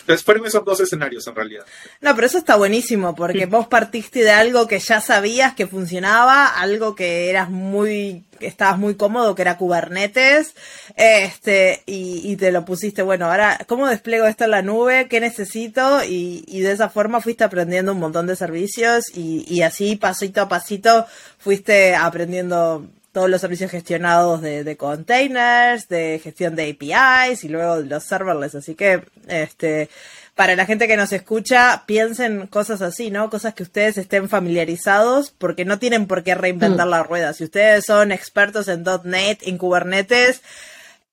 Entonces 0.00 0.24
fueron 0.24 0.46
esos 0.46 0.64
dos 0.64 0.80
escenarios 0.80 1.26
en 1.26 1.34
realidad. 1.34 1.64
No, 2.00 2.14
pero 2.14 2.26
eso 2.26 2.38
está 2.38 2.56
buenísimo, 2.56 3.14
porque 3.14 3.46
vos 3.46 3.68
partiste 3.68 4.20
de 4.20 4.30
algo 4.30 4.66
que 4.66 4.78
ya 4.78 5.00
sabías 5.00 5.54
que 5.54 5.66
funcionaba, 5.66 6.46
algo 6.46 6.94
que 6.94 7.30
eras 7.30 7.50
muy, 7.50 8.24
estabas 8.40 8.78
muy 8.78 8.94
cómodo, 8.94 9.34
que 9.34 9.42
era 9.42 9.56
Kubernetes, 9.56 10.54
este, 10.96 11.82
y, 11.86 12.36
te 12.36 12.52
lo 12.52 12.64
pusiste, 12.64 13.02
bueno, 13.02 13.26
ahora, 13.26 13.58
¿cómo 13.66 13.86
despliego 13.86 14.26
esto 14.26 14.44
en 14.44 14.50
la 14.50 14.62
nube? 14.62 15.08
¿Qué 15.08 15.20
necesito? 15.20 16.02
Y, 16.04 16.44
y 16.46 16.60
de 16.60 16.72
esa 16.72 16.88
forma 16.88 17.20
fuiste 17.20 17.44
aprendiendo 17.44 17.92
un 17.92 18.00
montón 18.00 18.26
de 18.26 18.36
servicios 18.36 19.04
y, 19.14 19.44
y 19.46 19.62
así 19.62 19.96
pasito 19.96 20.40
a 20.40 20.48
pasito 20.48 21.06
fuiste 21.38 21.94
aprendiendo 21.94 22.86
todos 23.12 23.28
los 23.28 23.40
servicios 23.40 23.70
gestionados 23.70 24.40
de, 24.40 24.76
containers, 24.76 25.88
de 25.88 26.20
gestión 26.22 26.54
de 26.54 26.70
APIs 26.70 27.44
y 27.44 27.48
luego 27.48 27.76
los 27.78 28.04
serverless. 28.04 28.54
Así 28.54 28.74
que, 28.74 29.02
este, 29.26 29.88
para 30.36 30.54
la 30.54 30.64
gente 30.64 30.86
que 30.86 30.96
nos 30.96 31.12
escucha, 31.12 31.84
piensen 31.86 32.46
cosas 32.46 32.82
así, 32.82 33.10
¿no? 33.10 33.28
Cosas 33.28 33.54
que 33.54 33.64
ustedes 33.64 33.98
estén 33.98 34.28
familiarizados, 34.28 35.32
porque 35.36 35.64
no 35.64 35.78
tienen 35.78 36.06
por 36.06 36.22
qué 36.22 36.34
reinventar 36.34 36.86
mm. 36.86 36.90
la 36.90 37.02
rueda. 37.02 37.32
Si 37.32 37.44
ustedes 37.44 37.84
son 37.84 38.12
expertos 38.12 38.68
en 38.68 38.84
.NET, 39.04 39.40
en 39.42 39.58
Kubernetes, 39.58 40.42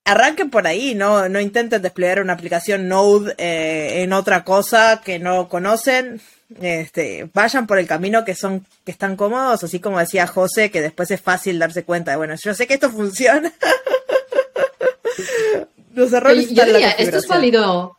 arranquen 0.08 0.50
por 0.50 0.66
ahí, 0.66 0.96
no, 0.96 1.30
no 1.30 1.40
intenten 1.40 1.82
desplegar 1.82 2.22
una 2.22 2.34
aplicación 2.34 2.88
Node 2.88 3.36
eh, 3.38 4.02
en 4.02 4.14
otra 4.14 4.44
cosa 4.44 5.02
que 5.04 5.20
no 5.20 5.50
conocen. 5.50 6.22
Este, 6.62 7.30
vayan 7.34 7.68
por 7.68 7.78
el 7.78 7.88
camino 7.88 8.24
que 8.24 8.34
son, 8.34 8.66
que 8.86 8.92
están 8.92 9.18
cómodos, 9.18 9.66
así 9.66 9.82
como 9.82 10.00
decía 10.00 10.28
José, 10.28 10.72
que 10.72 10.82
después 10.82 11.12
es 11.12 11.20
fácil 11.20 11.60
darse 11.60 11.84
cuenta 11.84 12.12
de, 12.12 12.18
bueno, 12.18 12.36
yo 12.42 12.54
sé 12.54 12.68
que 12.68 12.76
esto 12.76 12.90
funciona. 12.92 13.52
Los 15.94 16.14
errores. 16.14 16.50
Yo 16.52 16.66
diría, 16.66 16.92
esto 16.92 17.18
es 17.18 17.28
válido. 17.28 17.97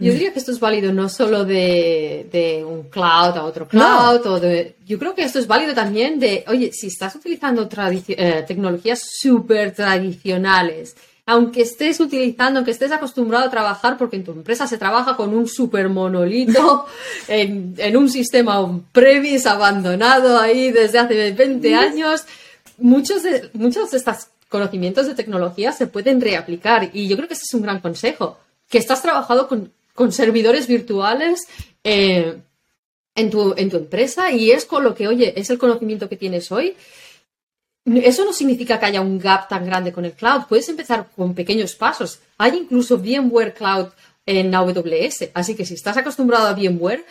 Yo 0.00 0.12
diría 0.12 0.32
que 0.32 0.38
esto 0.38 0.52
es 0.52 0.60
válido 0.60 0.92
no 0.92 1.08
solo 1.08 1.44
de, 1.44 2.64
un 2.64 2.84
cloud 2.84 3.36
a 3.36 3.42
otro 3.42 3.66
cloud, 3.66 4.24
o 4.26 4.38
de, 4.38 4.76
yo 4.86 4.96
creo 4.96 5.12
que 5.12 5.24
esto 5.24 5.40
es 5.40 5.48
válido 5.48 5.74
también 5.74 6.20
de, 6.20 6.44
oye, 6.46 6.70
si 6.72 6.86
estás 6.86 7.16
utilizando 7.16 7.68
eh, 8.08 8.44
tecnologías 8.46 9.02
súper 9.20 9.72
tradicionales, 9.72 10.94
aunque 11.26 11.62
estés 11.62 11.98
utilizando, 11.98 12.60
aunque 12.60 12.70
estés 12.70 12.92
acostumbrado 12.92 13.46
a 13.46 13.50
trabajar, 13.50 13.98
porque 13.98 14.14
en 14.14 14.24
tu 14.24 14.30
empresa 14.30 14.68
se 14.68 14.78
trabaja 14.78 15.16
con 15.16 15.34
un 15.34 15.48
super 15.48 15.88
monolito, 15.88 16.86
en, 17.28 17.96
un 17.96 18.08
sistema 18.08 18.60
on-premise 18.60 19.48
abandonado 19.48 20.38
ahí 20.38 20.70
desde 20.70 21.00
hace 21.00 21.32
20 21.32 21.74
años, 21.74 22.24
muchos 22.78 23.24
de, 23.24 23.50
muchos 23.52 23.90
de 23.90 23.96
estos 23.96 24.28
conocimientos 24.48 25.08
de 25.08 25.16
tecnología 25.16 25.72
se 25.72 25.88
pueden 25.88 26.20
reaplicar. 26.20 26.88
Y 26.92 27.08
yo 27.08 27.16
creo 27.16 27.26
que 27.26 27.34
ese 27.34 27.46
es 27.48 27.54
un 27.54 27.62
gran 27.62 27.80
consejo, 27.80 28.38
que 28.70 28.78
estás 28.78 29.02
trabajando 29.02 29.48
con, 29.48 29.72
servidores 30.12 30.66
virtuales. 30.66 31.46
Eh, 31.84 32.36
en 33.14 33.30
tu, 33.30 33.52
en 33.56 33.68
tu 33.68 33.78
empresa 33.78 34.30
y 34.30 34.52
es 34.52 34.64
con 34.64 34.84
lo 34.84 34.94
que, 34.94 35.08
oye, 35.08 35.32
es 35.34 35.50
el 35.50 35.58
conocimiento 35.58 36.08
que 36.08 36.16
tienes 36.16 36.52
hoy 36.52 36.76
eso 37.96 38.24
no 38.24 38.32
significa 38.32 38.78
que 38.78 38.86
haya 38.86 39.00
un 39.00 39.18
gap 39.18 39.48
tan 39.48 39.64
grande 39.64 39.92
con 39.92 40.04
el 40.04 40.12
cloud. 40.12 40.42
Puedes 40.48 40.68
empezar 40.68 41.08
con 41.16 41.34
pequeños 41.34 41.74
pasos. 41.74 42.20
Hay 42.36 42.56
incluso 42.56 42.98
VMware 42.98 43.54
Cloud 43.54 43.88
en 44.26 44.54
AWS. 44.54 45.30
Así 45.34 45.54
que 45.54 45.64
si 45.64 45.74
estás 45.74 45.96
acostumbrado 45.96 46.48
a 46.48 46.52
VMware, 46.52 47.04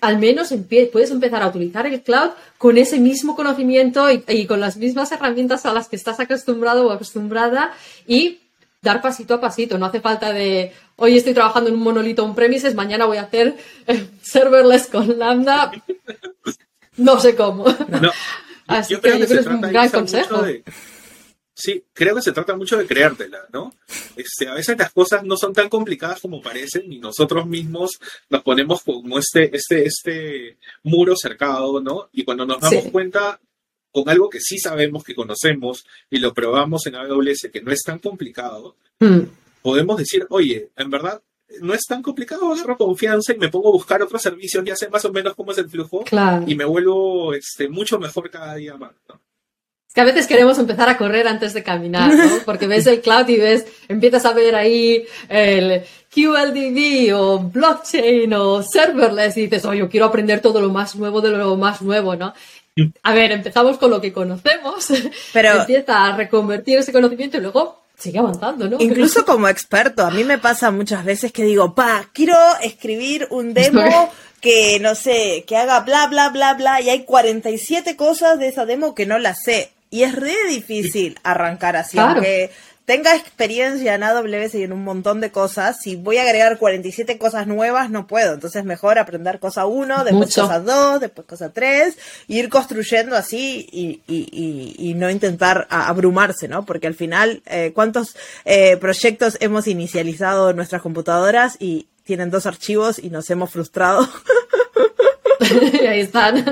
al 0.00 0.18
menos 0.18 0.52
puedes 0.92 1.10
empezar 1.10 1.42
a 1.42 1.48
utilizar 1.48 1.86
el 1.86 2.02
cloud 2.02 2.30
con 2.58 2.78
ese 2.78 2.98
mismo 2.98 3.36
conocimiento 3.36 4.06
y, 4.10 4.46
con 4.46 4.60
las 4.60 4.76
mismas 4.76 5.10
herramientas 5.12 5.66
a 5.66 5.72
las 5.72 5.88
que 5.88 5.96
estás 5.96 6.20
acostumbrado 6.20 6.86
o 6.86 6.90
acostumbrada 6.90 7.72
y 8.06 8.40
dar 8.84 9.02
pasito 9.02 9.34
a 9.34 9.40
pasito. 9.40 9.76
No 9.78 9.86
hace 9.86 10.00
falta 10.00 10.32
de 10.32 10.72
hoy 10.96 11.16
estoy 11.16 11.34
trabajando 11.34 11.70
en 11.70 11.76
un 11.76 11.82
monolito 11.82 12.24
on-premises, 12.24 12.74
mañana 12.74 13.06
voy 13.06 13.16
a 13.16 13.22
hacer 13.22 13.56
eh, 13.88 14.06
serverless 14.22 14.86
con 14.86 15.18
Lambda. 15.18 15.72
No 16.96 17.18
sé 17.18 17.34
cómo. 17.34 17.64
No, 17.66 18.12
yo 18.88 19.00
creo 19.00 19.18
que, 19.18 19.26
se 19.26 19.42
trata 19.42 20.00
Mucho 20.00 20.42
de, 20.42 20.64
sí, 21.54 21.84
creo 21.92 22.14
que 22.14 22.22
se 22.22 22.32
trata 22.32 22.56
mucho 22.56 22.76
de 22.76 22.86
creértela, 22.86 23.46
¿no? 23.52 23.74
Este, 24.16 24.48
a 24.48 24.54
veces 24.54 24.78
las 24.78 24.92
cosas 24.92 25.22
no 25.24 25.36
son 25.36 25.52
tan 25.52 25.68
complicadas 25.68 26.20
como 26.20 26.40
parecen 26.40 26.90
y 26.92 26.98
nosotros 26.98 27.46
mismos 27.46 27.98
nos 28.30 28.42
ponemos 28.42 28.82
como 28.82 29.18
este, 29.18 29.54
este, 29.54 29.84
este 29.84 30.58
muro 30.82 31.14
cercado, 31.16 31.80
¿no? 31.80 32.08
Y 32.12 32.24
cuando 32.24 32.46
nos 32.46 32.60
damos 32.60 32.84
cuenta 32.90 33.38
con 33.94 34.08
algo 34.08 34.28
que 34.28 34.40
sí 34.40 34.58
sabemos, 34.58 35.04
que 35.04 35.14
conocemos 35.14 35.86
y 36.10 36.18
lo 36.18 36.34
probamos 36.34 36.84
en 36.86 36.96
AWS, 36.96 37.48
que 37.52 37.62
no 37.62 37.70
es 37.70 37.80
tan 37.80 38.00
complicado, 38.00 38.74
mm. 38.98 39.20
podemos 39.62 39.96
decir, 39.96 40.26
oye, 40.30 40.70
en 40.76 40.90
verdad 40.90 41.22
no 41.60 41.72
es 41.74 41.82
tan 41.86 42.02
complicado, 42.02 42.52
agarro 42.52 42.76
confianza 42.76 43.32
y 43.32 43.38
me 43.38 43.50
pongo 43.50 43.68
a 43.68 43.72
buscar 43.72 44.02
otros 44.02 44.20
servicios, 44.20 44.64
ya 44.64 44.74
sé 44.74 44.88
más 44.88 45.04
o 45.04 45.12
menos 45.12 45.34
cómo 45.36 45.52
es 45.52 45.58
el 45.58 45.70
flujo 45.70 46.02
y 46.44 46.56
me 46.56 46.64
vuelvo 46.64 47.34
este, 47.34 47.68
mucho 47.68 48.00
mejor 48.00 48.28
cada 48.30 48.56
día 48.56 48.76
más. 48.76 48.90
Es 49.86 49.94
que 49.94 50.00
a 50.00 50.04
veces 50.04 50.26
queremos 50.26 50.58
empezar 50.58 50.88
a 50.88 50.96
correr 50.96 51.28
antes 51.28 51.54
de 51.54 51.62
caminar, 51.62 52.12
¿no? 52.12 52.38
Porque 52.44 52.66
ves 52.66 52.88
el 52.88 53.00
cloud 53.00 53.28
y 53.28 53.36
ves, 53.36 53.64
empiezas 53.86 54.24
a 54.24 54.32
ver 54.32 54.56
ahí 54.56 55.04
el 55.28 55.84
QLDB 56.12 57.14
o 57.14 57.38
blockchain 57.38 58.34
o 58.34 58.60
serverless 58.60 59.36
y 59.36 59.42
dices, 59.42 59.64
oye, 59.66 59.78
yo 59.78 59.88
quiero 59.88 60.06
aprender 60.06 60.40
todo 60.40 60.60
lo 60.60 60.70
más 60.70 60.96
nuevo 60.96 61.20
de 61.20 61.30
lo 61.30 61.54
más 61.56 61.80
nuevo, 61.80 62.16
¿no? 62.16 62.34
A 63.02 63.14
ver, 63.14 63.30
empezamos 63.30 63.78
con 63.78 63.90
lo 63.90 64.00
que 64.00 64.12
conocemos, 64.12 64.88
pero 65.32 65.60
empieza 65.60 66.06
a 66.06 66.16
reconvertir 66.16 66.78
ese 66.78 66.92
conocimiento 66.92 67.36
y 67.36 67.40
luego 67.40 67.82
sigue 67.96 68.18
avanzando, 68.18 68.68
¿no? 68.68 68.78
Incluso 68.80 69.24
como 69.24 69.48
experto, 69.48 70.04
a 70.04 70.10
mí 70.10 70.24
me 70.24 70.38
pasa 70.38 70.72
muchas 70.72 71.04
veces 71.04 71.30
que 71.30 71.44
digo, 71.44 71.74
pa, 71.74 72.08
quiero 72.12 72.36
escribir 72.62 73.28
un 73.30 73.54
demo 73.54 74.12
que, 74.40 74.78
no 74.80 74.96
sé, 74.96 75.44
que 75.46 75.56
haga 75.56 75.80
bla, 75.80 76.08
bla, 76.08 76.30
bla, 76.30 76.54
bla, 76.54 76.80
y 76.80 76.90
hay 76.90 77.04
47 77.04 77.94
cosas 77.96 78.38
de 78.40 78.48
esa 78.48 78.66
demo 78.66 78.94
que 78.94 79.06
no 79.06 79.18
las 79.18 79.42
sé. 79.42 79.70
Y 79.90 80.02
es 80.02 80.14
re 80.16 80.34
difícil 80.48 81.18
arrancar 81.22 81.76
así, 81.76 81.98
aunque 81.98 82.50
tenga 82.84 83.16
experiencia 83.16 83.94
en 83.94 84.02
AWS 84.02 84.56
y 84.56 84.62
en 84.62 84.72
un 84.72 84.84
montón 84.84 85.20
de 85.20 85.30
cosas, 85.30 85.80
si 85.80 85.96
voy 85.96 86.18
a 86.18 86.22
agregar 86.22 86.58
47 86.58 87.16
cosas 87.18 87.46
nuevas, 87.46 87.90
no 87.90 88.06
puedo. 88.06 88.34
Entonces, 88.34 88.64
mejor 88.64 88.98
aprender 88.98 89.38
cosa 89.38 89.64
1, 89.66 90.04
después 90.04 90.34
cosa 90.34 90.60
2, 90.60 91.00
después 91.00 91.26
cosa 91.26 91.50
3, 91.50 91.96
ir 92.28 92.48
construyendo 92.50 93.16
así 93.16 93.66
y, 93.72 94.02
y, 94.06 94.74
y, 94.78 94.94
no 94.94 95.10
intentar 95.10 95.66
abrumarse, 95.70 96.46
¿no? 96.46 96.66
Porque 96.66 96.86
al 96.86 96.94
final, 96.94 97.42
eh, 97.46 97.72
¿cuántos 97.74 98.16
eh, 98.44 98.76
proyectos 98.76 99.38
hemos 99.40 99.66
inicializado 99.66 100.50
en 100.50 100.56
nuestras 100.56 100.82
computadoras 100.82 101.56
y 101.58 101.86
tienen 102.04 102.30
dos 102.30 102.44
archivos 102.44 102.98
y 102.98 103.08
nos 103.08 103.30
hemos 103.30 103.50
frustrado? 103.50 104.06
ahí 105.88 106.00
están. 106.00 106.44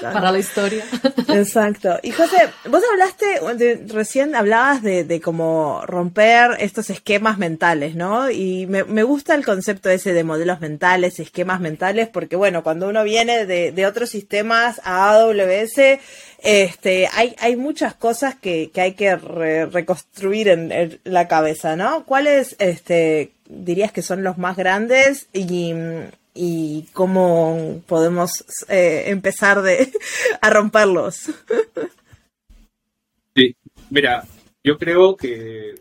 Para 0.00 0.32
la 0.32 0.38
historia. 0.38 0.84
Exacto. 1.28 1.98
Y 2.02 2.10
José, 2.10 2.36
vos 2.70 2.82
hablaste, 2.90 3.86
recién 3.88 4.34
hablabas 4.34 4.82
de, 4.82 5.04
de 5.04 5.20
cómo 5.20 5.82
romper 5.86 6.56
estos 6.58 6.90
esquemas 6.90 7.38
mentales, 7.38 7.94
¿no? 7.94 8.30
Y 8.30 8.66
me, 8.66 8.84
me, 8.84 9.02
gusta 9.02 9.34
el 9.34 9.44
concepto 9.44 9.90
ese 9.90 10.12
de 10.12 10.24
modelos 10.24 10.60
mentales, 10.60 11.18
esquemas 11.18 11.60
mentales, 11.60 12.08
porque 12.08 12.36
bueno, 12.36 12.62
cuando 12.62 12.88
uno 12.88 13.04
viene 13.04 13.46
de, 13.46 13.72
de 13.72 13.86
otros 13.86 14.10
sistemas 14.10 14.80
a 14.84 15.10
AWS, 15.10 16.00
este, 16.38 17.08
hay, 17.12 17.34
hay 17.38 17.56
muchas 17.56 17.94
cosas 17.94 18.34
que, 18.34 18.70
que 18.70 18.80
hay 18.80 18.92
que 18.92 19.16
reconstruir 19.16 20.48
en, 20.48 20.72
en, 20.72 21.00
la 21.04 21.28
cabeza, 21.28 21.76
¿no? 21.76 22.04
¿Cuáles, 22.04 22.56
este, 22.58 23.32
dirías 23.48 23.92
que 23.92 24.02
son 24.02 24.22
los 24.22 24.38
más 24.38 24.56
grandes 24.56 25.28
y 25.32 25.72
y 26.36 26.86
cómo 26.92 27.82
podemos 27.86 28.44
eh, 28.68 29.04
empezar 29.06 29.62
de, 29.62 29.90
a 30.40 30.50
romperlos. 30.50 31.30
Sí, 33.34 33.56
mira, 33.90 34.24
yo 34.62 34.78
creo 34.78 35.16
que 35.16 35.74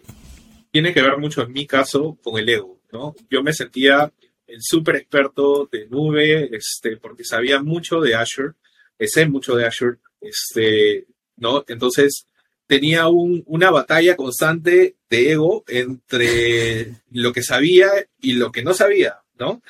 tiene 0.72 0.94
que 0.94 1.02
ver 1.02 1.18
mucho 1.18 1.42
en 1.42 1.54
mi 1.54 1.66
caso 1.66 2.18
con 2.22 2.38
el 2.40 2.50
ego, 2.50 2.80
¿no? 2.92 3.16
Yo 3.30 3.44
me 3.44 3.54
sentía 3.54 4.12
el 4.48 4.60
súper 4.62 4.98
experto 4.98 5.68
de 5.72 5.88
nube, 5.88 6.56
este, 6.56 6.98
porque 6.98 7.24
sabía 7.24 7.62
mucho 7.62 8.00
de 8.00 8.16
Azure, 8.16 8.54
sé 9.00 9.26
mucho 9.28 9.56
de 9.56 9.66
Azure, 9.66 9.98
este, 10.22 11.06
¿no? 11.38 11.64
Entonces 11.68 12.28
tenía 12.68 13.08
un, 13.08 13.44
una 13.48 13.72
batalla 13.72 14.16
constante 14.16 14.96
de 15.10 15.32
ego 15.32 15.64
entre 15.68 16.96
lo 17.12 17.34
que 17.34 17.44
sabía 17.44 17.90
y 18.22 18.34
lo 18.34 18.52
que 18.52 18.64
no 18.64 18.74
sabía, 18.74 19.20
¿no? 19.38 19.62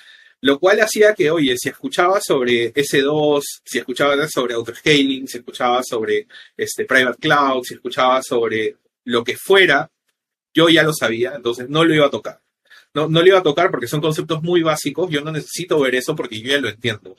Lo 0.45 0.60
cual 0.60 0.79
hacía 0.79 1.15
que, 1.15 1.31
oye, 1.31 1.55
si 1.58 1.69
escuchaba 1.69 2.21
sobre 2.21 2.71
S2, 2.71 3.41
si 3.63 3.79
escuchaba 3.79 4.27
sobre 4.27 4.53
autoscaling, 4.53 5.27
si 5.27 5.39
escuchaba 5.39 5.81
sobre 5.81 6.27
este, 6.55 6.86
private 6.86 7.17
cloud, 7.17 7.63
si 7.63 7.73
escuchaba 7.73 8.21
sobre 8.21 8.77
lo 9.05 9.23
que 9.23 9.38
fuera, 9.38 9.89
yo 10.53 10.69
ya 10.69 10.84
lo 10.84 10.93
sabía, 10.93 11.34
entonces 11.36 11.67
no 11.67 11.84
lo 11.84 11.95
iba 11.95 12.05
a 12.05 12.12
tocar. 12.12 12.43
No, 12.93 13.10
no 13.10 13.21
lo 13.21 13.27
iba 13.27 13.39
a 13.39 13.41
tocar 13.41 13.71
porque 13.71 13.88
son 13.88 14.01
conceptos 14.01 14.43
muy 14.43 14.62
básicos, 14.62 15.10
yo 15.10 15.21
no 15.21 15.31
necesito 15.31 15.79
ver 15.79 15.95
eso 15.95 16.15
porque 16.15 16.39
yo 16.39 16.51
ya 16.51 16.62
lo 16.62 16.69
entiendo. 16.69 17.15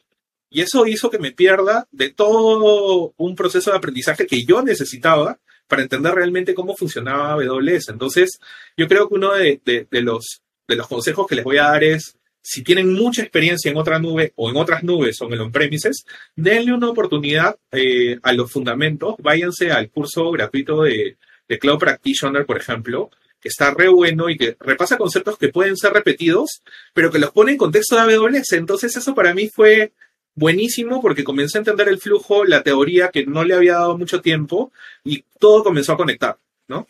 Y 0.48 0.60
eso 0.60 0.86
hizo 0.86 1.10
que 1.10 1.18
me 1.18 1.32
pierda 1.32 1.88
de 1.90 2.10
todo 2.10 3.12
un 3.16 3.34
proceso 3.34 3.72
de 3.72 3.78
aprendizaje 3.78 4.28
que 4.28 4.44
yo 4.44 4.62
necesitaba 4.62 5.40
para 5.66 5.82
entender 5.82 6.14
realmente 6.14 6.54
cómo 6.54 6.76
funcionaba 6.76 7.32
AWS. 7.32 7.88
Entonces, 7.88 8.38
yo 8.76 8.86
creo 8.86 9.08
que 9.08 9.14
uno 9.14 9.34
de, 9.34 9.60
de, 9.64 10.00
los, 10.02 10.42
de 10.68 10.76
los 10.76 10.86
consejos 10.86 11.26
que 11.26 11.34
les 11.34 11.44
voy 11.44 11.56
a 11.56 11.70
dar 11.70 11.82
es, 11.82 12.15
si 12.48 12.62
tienen 12.62 12.92
mucha 12.92 13.22
experiencia 13.22 13.72
en 13.72 13.76
otra 13.76 13.98
nube 13.98 14.32
o 14.36 14.48
en 14.48 14.56
otras 14.56 14.84
nubes 14.84 15.20
o 15.20 15.26
en 15.26 15.32
el 15.32 15.40
on-premises, 15.40 16.06
denle 16.36 16.74
una 16.74 16.88
oportunidad 16.88 17.56
eh, 17.72 18.20
a 18.22 18.32
los 18.32 18.52
fundamentos. 18.52 19.16
Váyanse 19.18 19.72
al 19.72 19.90
curso 19.90 20.30
gratuito 20.30 20.82
de, 20.82 21.16
Cloud 21.58 21.80
Practitioner, 21.80 22.46
por 22.46 22.56
ejemplo, 22.56 23.10
que 23.40 23.48
está 23.48 23.74
re 23.74 23.88
bueno 23.88 24.30
y 24.30 24.36
que 24.36 24.56
repasa 24.60 24.96
conceptos 24.96 25.38
que 25.38 25.48
pueden 25.48 25.76
ser 25.76 25.92
repetidos, 25.92 26.62
pero 26.94 27.10
que 27.10 27.18
los 27.18 27.32
pone 27.32 27.50
en 27.50 27.58
contexto 27.58 27.96
de 27.96 28.14
AWS. 28.14 28.52
Entonces 28.52 28.96
eso 28.96 29.12
para 29.12 29.34
mí 29.34 29.48
fue 29.48 29.92
buenísimo 30.36 31.02
porque 31.02 31.24
comencé 31.24 31.58
a 31.58 31.62
entender 31.62 31.88
el 31.88 31.98
flujo, 31.98 32.44
la 32.44 32.62
teoría 32.62 33.08
que 33.08 33.26
no 33.26 33.42
le 33.42 33.54
había 33.54 33.74
dado 33.74 33.98
mucho 33.98 34.20
tiempo 34.20 34.70
y 35.02 35.24
todo 35.40 35.64
comenzó 35.64 35.94
a 35.94 35.96
conectar, 35.96 36.38
¿no? 36.68 36.86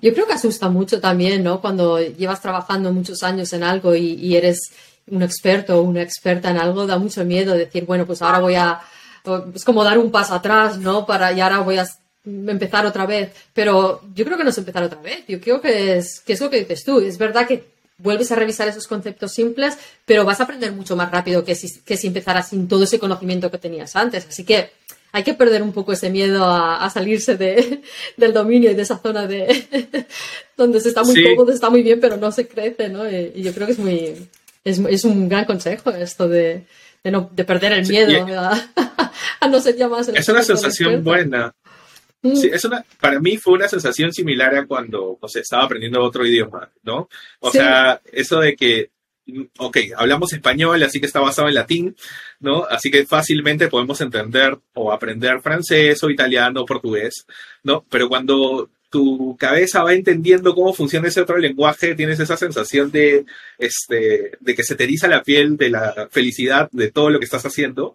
Yo 0.00 0.14
creo 0.14 0.26
que 0.26 0.34
asusta 0.34 0.68
mucho 0.68 1.00
también, 1.00 1.42
¿no? 1.42 1.60
Cuando 1.60 2.00
llevas 2.00 2.40
trabajando 2.40 2.92
muchos 2.92 3.22
años 3.22 3.52
en 3.52 3.64
algo 3.64 3.94
y, 3.94 4.14
y 4.14 4.36
eres 4.36 4.60
un 5.10 5.22
experto 5.22 5.78
o 5.78 5.82
una 5.82 6.02
experta 6.02 6.50
en 6.50 6.58
algo, 6.58 6.86
da 6.86 6.98
mucho 6.98 7.24
miedo 7.24 7.54
decir, 7.54 7.84
bueno, 7.84 8.06
pues 8.06 8.22
ahora 8.22 8.38
voy 8.38 8.54
a, 8.54 8.80
es 9.54 9.64
como 9.64 9.84
dar 9.84 9.98
un 9.98 10.10
paso 10.10 10.34
atrás, 10.34 10.78
¿no? 10.78 11.06
Para, 11.06 11.32
y 11.32 11.40
ahora 11.40 11.58
voy 11.58 11.78
a 11.78 11.86
empezar 12.24 12.86
otra 12.86 13.06
vez. 13.06 13.32
Pero 13.52 14.02
yo 14.14 14.24
creo 14.24 14.36
que 14.36 14.44
no 14.44 14.50
es 14.50 14.58
empezar 14.58 14.82
otra 14.82 15.00
vez. 15.00 15.24
Yo 15.26 15.40
creo 15.40 15.60
que 15.60 15.98
es, 15.98 16.20
que 16.20 16.34
es 16.34 16.40
lo 16.40 16.50
que 16.50 16.60
dices 16.60 16.84
tú. 16.84 17.00
Es 17.00 17.18
verdad 17.18 17.46
que 17.46 17.64
vuelves 17.98 18.30
a 18.30 18.36
revisar 18.36 18.68
esos 18.68 18.86
conceptos 18.86 19.32
simples, 19.32 19.76
pero 20.04 20.24
vas 20.24 20.40
a 20.40 20.44
aprender 20.44 20.72
mucho 20.72 20.94
más 20.94 21.10
rápido 21.10 21.44
que 21.44 21.54
si, 21.54 21.80
que 21.80 21.96
si 21.96 22.06
empezaras 22.06 22.48
sin 22.48 22.68
todo 22.68 22.84
ese 22.84 22.98
conocimiento 22.98 23.50
que 23.50 23.58
tenías 23.58 23.96
antes. 23.96 24.26
Así 24.28 24.44
que 24.44 24.70
hay 25.12 25.22
que 25.22 25.34
perder 25.34 25.62
un 25.62 25.72
poco 25.72 25.92
ese 25.92 26.10
miedo 26.10 26.44
a, 26.44 26.84
a 26.84 26.90
salirse 26.90 27.36
de, 27.36 27.82
del 28.16 28.32
dominio 28.32 28.70
y 28.70 28.74
de 28.74 28.82
esa 28.82 28.98
zona 28.98 29.26
de 29.26 30.06
donde 30.56 30.80
se 30.80 30.88
está 30.88 31.02
muy 31.02 31.14
Sí. 31.14 31.22
cómodo, 31.24 31.52
está 31.52 31.70
muy 31.70 31.82
bien, 31.82 32.00
pero 32.00 32.16
no 32.16 32.30
se 32.32 32.46
crece, 32.46 32.88
¿no? 32.88 33.08
Y, 33.10 33.32
y 33.36 33.42
yo 33.42 33.52
creo 33.54 33.66
que 33.66 33.72
es 33.72 33.78
muy 33.78 34.28
es, 34.64 34.78
es 34.78 35.04
un 35.04 35.28
gran 35.28 35.44
consejo 35.44 35.90
esto 35.90 36.28
de, 36.28 36.64
de, 37.02 37.10
no, 37.10 37.30
de 37.32 37.44
perder 37.44 37.72
el 37.72 37.86
Sí, 37.86 37.92
miedo 37.92 38.10
y- 38.10 38.32
a, 38.32 38.50
a 39.40 39.48
no 39.48 39.60
ser 39.60 39.76
ya 39.76 39.88
más 39.88 40.08
Es 40.08 40.28
una 40.28 40.40
experto, 40.40 40.52
el 40.52 40.58
sensación 40.58 41.04
buena. 41.04 41.54
Mm, 42.22 42.34
Sí, 42.34 42.50
es 42.52 42.64
una, 42.64 42.84
para 43.00 43.20
mí 43.20 43.36
fue 43.36 43.54
una 43.54 43.68
sensación 43.68 44.12
similar 44.12 44.54
a 44.56 44.66
cuando 44.66 45.16
o 45.20 45.28
sea, 45.28 45.40
estaba 45.40 45.62
aprendiendo 45.64 46.02
otro 46.02 46.26
idioma, 46.26 46.68
¿no? 46.82 47.08
O 47.38 47.50
Sí. 47.50 47.58
sea, 47.58 48.00
eso 48.12 48.40
de 48.40 48.56
que, 48.56 48.90
ok, 49.58 49.76
hablamos 49.96 50.32
español, 50.32 50.82
así 50.82 51.00
que 51.00 51.06
está 51.06 51.20
basado 51.20 51.48
en 51.48 51.54
latín, 51.54 51.96
¿no? 52.40 52.64
Así 52.64 52.90
que 52.90 53.06
fácilmente 53.06 53.68
podemos 53.68 54.00
entender 54.00 54.58
o 54.74 54.92
aprender 54.92 55.40
francés 55.40 56.02
o 56.02 56.10
italiano 56.10 56.62
o 56.62 56.66
portugués, 56.66 57.26
¿no? 57.62 57.84
Pero 57.90 58.08
cuando 58.08 58.70
tu 58.90 59.36
cabeza 59.38 59.82
va 59.82 59.92
entendiendo 59.92 60.54
cómo 60.54 60.72
funciona 60.72 61.08
ese 61.08 61.20
otro 61.20 61.36
lenguaje, 61.36 61.94
tienes 61.94 62.20
esa 62.20 62.36
sensación 62.36 62.90
de, 62.90 63.26
este, 63.58 64.32
de 64.40 64.54
que 64.54 64.64
se 64.64 64.76
te 64.76 64.84
eriza 64.84 65.08
la 65.08 65.22
piel 65.22 65.56
de 65.56 65.70
la 65.70 66.08
felicidad 66.10 66.68
de 66.72 66.90
todo 66.90 67.10
lo 67.10 67.18
que 67.18 67.26
estás 67.26 67.44
haciendo. 67.44 67.94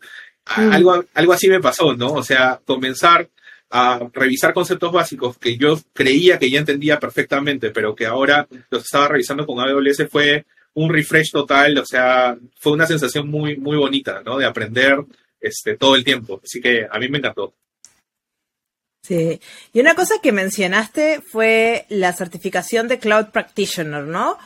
Mm. 0.55 0.71
Algo, 0.71 1.05
algo 1.13 1.33
así 1.33 1.47
me 1.47 1.61
pasó, 1.61 1.95
¿no? 1.95 2.13
O 2.13 2.23
sea, 2.23 2.59
comenzar 2.65 3.27
a 3.71 4.07
revisar 4.13 4.53
conceptos 4.53 4.91
básicos 4.91 5.37
que 5.39 5.57
yo 5.57 5.79
creía 5.93 6.37
que 6.37 6.51
ya 6.51 6.59
entendía 6.59 6.99
perfectamente, 6.99 7.71
pero 7.71 7.95
que 7.95 8.05
ahora 8.05 8.47
los 8.69 8.83
estaba 8.83 9.07
revisando 9.07 9.47
con 9.47 9.59
AWS 9.59 10.07
fue 10.11 10.45
un 10.75 10.91
refresh 10.91 11.31
total, 11.31 11.77
o 11.77 11.85
sea, 11.85 12.37
fue 12.59 12.73
una 12.73 12.87
sensación 12.87 13.29
muy, 13.29 13.57
muy 13.57 13.77
bonita, 13.77 14.21
¿no? 14.23 14.37
De 14.37 14.45
aprender 14.45 14.97
este, 15.39 15.77
todo 15.77 15.95
el 15.95 16.03
tiempo. 16.03 16.41
Así 16.43 16.61
que 16.61 16.87
a 16.89 16.99
mí 16.99 17.07
me 17.09 17.19
encantó. 17.19 17.53
Sí. 19.03 19.39
Y 19.73 19.79
una 19.81 19.95
cosa 19.95 20.15
que 20.21 20.31
mencionaste 20.31 21.21
fue 21.21 21.85
la 21.89 22.13
certificación 22.13 22.87
de 22.87 22.99
Cloud 22.99 23.27
Practitioner, 23.27 24.03
¿no? 24.03 24.37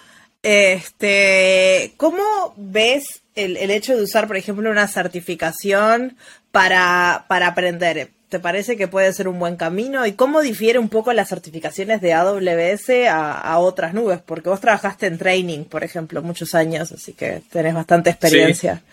Este, 0.42 1.94
¿cómo 1.98 2.54
ves 2.58 3.22
el, 3.36 3.58
el 3.58 3.70
hecho 3.70 3.96
de 3.96 4.04
usar, 4.04 4.28
por 4.28 4.38
ejemplo, 4.38 4.70
una 4.70 4.88
certificación 4.88 6.18
para, 6.52 7.26
para 7.28 7.48
aprender? 7.48 8.12
¿Te 8.30 8.40
parece 8.40 8.76
que 8.76 8.88
puede 8.88 9.14
ser 9.14 9.28
un 9.28 9.40
buen 9.40 9.56
camino? 9.56 10.06
¿Y 10.06 10.14
cómo 10.14 10.42
difiere 10.42 10.80
un 10.80 10.90
poco 10.90 11.14
las 11.14 11.30
certificaciones 11.30 12.02
de 12.02 12.14
AWS 12.14 12.90
a, 13.10 13.40
a 13.40 13.60
otras 13.60 13.94
nubes? 13.94 14.20
Porque 14.26 14.50
vos 14.50 14.60
trabajaste 14.60 15.08
en 15.08 15.18
training, 15.18 15.64
por 15.64 15.84
ejemplo, 15.84 16.22
muchos 16.22 16.54
años, 16.54 16.92
así 16.92 17.14
que 17.14 17.42
tenés 17.50 17.74
bastante 17.74 18.10
experiencia. 18.10 18.84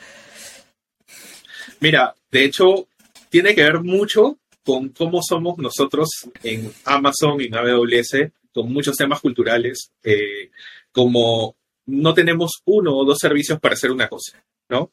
Mira, 1.81 2.15
de 2.31 2.45
hecho, 2.45 2.87
tiene 3.29 3.55
que 3.55 3.65
ver 3.65 3.81
mucho 3.81 4.39
con 4.65 4.91
cómo 4.91 5.21
somos 5.23 5.59
nosotros 5.59 6.09
en 6.43 6.73
Amazon 6.85 7.41
y 7.41 7.47
en 7.47 7.57
AWS, 7.57 8.31
con 8.53 8.73
muchos 8.73 8.97
temas 8.97 9.21
culturales, 9.21 9.91
eh, 10.03 10.51
como 10.93 11.57
no 11.87 12.15
tenemos 12.15 12.63
uno 12.65 12.97
o 12.97 13.05
dos 13.05 13.19
servicios 13.21 13.61
para 13.61 13.75
hacer 13.75 13.91
una 13.91 14.09
cosa, 14.09 14.43
¿no? 14.69 14.91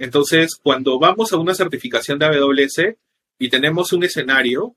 Entonces, 0.00 0.56
cuando 0.60 0.98
vamos 0.98 1.30
a 1.30 1.36
una 1.36 1.54
certificación 1.54 2.18
de 2.18 2.24
AWS 2.24 2.96
y 3.38 3.50
tenemos 3.50 3.92
un 3.92 4.02
escenario, 4.02 4.74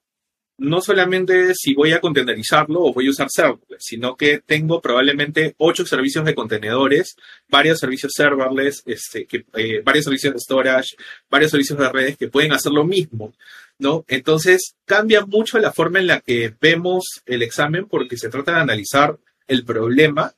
no 0.58 0.82
solamente 0.82 1.54
si 1.56 1.74
voy 1.74 1.94
a 1.94 2.02
contenerizarlo 2.02 2.82
o 2.82 2.94
voy 2.94 3.08
a 3.08 3.12
usar 3.12 3.30
serverless, 3.30 3.86
sino 3.86 4.18
que 4.18 4.40
tengo 4.46 4.82
probablemente 4.82 5.56
ocho 5.60 5.86
servicios 5.86 6.26
de 6.26 6.36
contenedores, 6.36 7.16
varios 7.48 7.80
servicios 7.80 8.12
serverless, 8.14 8.84
este, 8.86 9.26
que, 9.26 9.46
eh, 9.54 9.82
varios 9.82 10.04
servicios 10.04 10.34
de 10.34 10.42
storage, 10.42 10.98
varios 11.30 11.52
servicios 11.52 11.80
de 11.80 11.90
redes 11.90 12.18
que 12.18 12.28
pueden 12.28 12.52
hacer 12.52 12.74
lo 12.74 12.84
mismo, 12.84 13.34
¿no? 13.80 14.04
Entonces, 14.10 14.76
cambia 14.84 15.26
mucho 15.26 15.58
la 15.58 15.72
forma 15.72 16.00
en 16.00 16.08
la 16.08 16.20
que 16.20 16.54
vemos 16.60 17.06
el 17.26 17.44
examen 17.44 17.86
porque 17.86 18.18
se 18.18 18.28
trata 18.28 18.56
de 18.56 18.60
analizar 18.60 19.18
el 19.48 19.64
problema 19.64 20.34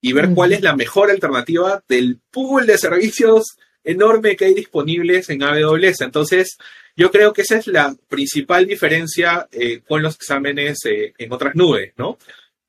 y 0.00 0.12
ver 0.12 0.30
cuál 0.32 0.52
es 0.52 0.62
la 0.62 0.76
mejor 0.76 1.10
alternativa 1.10 1.82
del 1.88 2.20
pool 2.30 2.66
de 2.66 2.78
servicios 2.78 3.58
enorme 3.88 4.36
que 4.36 4.44
hay 4.44 4.54
disponibles 4.54 5.30
en 5.30 5.42
AWS. 5.42 6.02
Entonces, 6.02 6.58
yo 6.94 7.10
creo 7.10 7.32
que 7.32 7.42
esa 7.42 7.56
es 7.56 7.66
la 7.66 7.96
principal 8.08 8.66
diferencia 8.66 9.48
eh, 9.50 9.80
con 9.86 10.02
los 10.02 10.16
exámenes 10.16 10.78
eh, 10.84 11.14
en 11.16 11.32
otras 11.32 11.54
nubes, 11.54 11.94
¿no? 11.96 12.18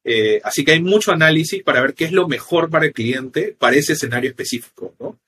Eh, 0.03 0.39
así 0.43 0.63
que 0.63 0.71
hay 0.71 0.81
mucho 0.81 1.11
análisis 1.11 1.61
para 1.61 1.81
ver 1.81 1.93
qué 1.93 2.05
es 2.05 2.13
lo 2.13 2.27
mejor 2.27 2.69
para 2.69 2.85
el 2.85 2.93
cliente, 2.93 3.53
para 3.57 3.75
ese 3.75 3.93
escenario 3.93 4.29
específico, 4.29 4.95
¿no? 4.99 5.19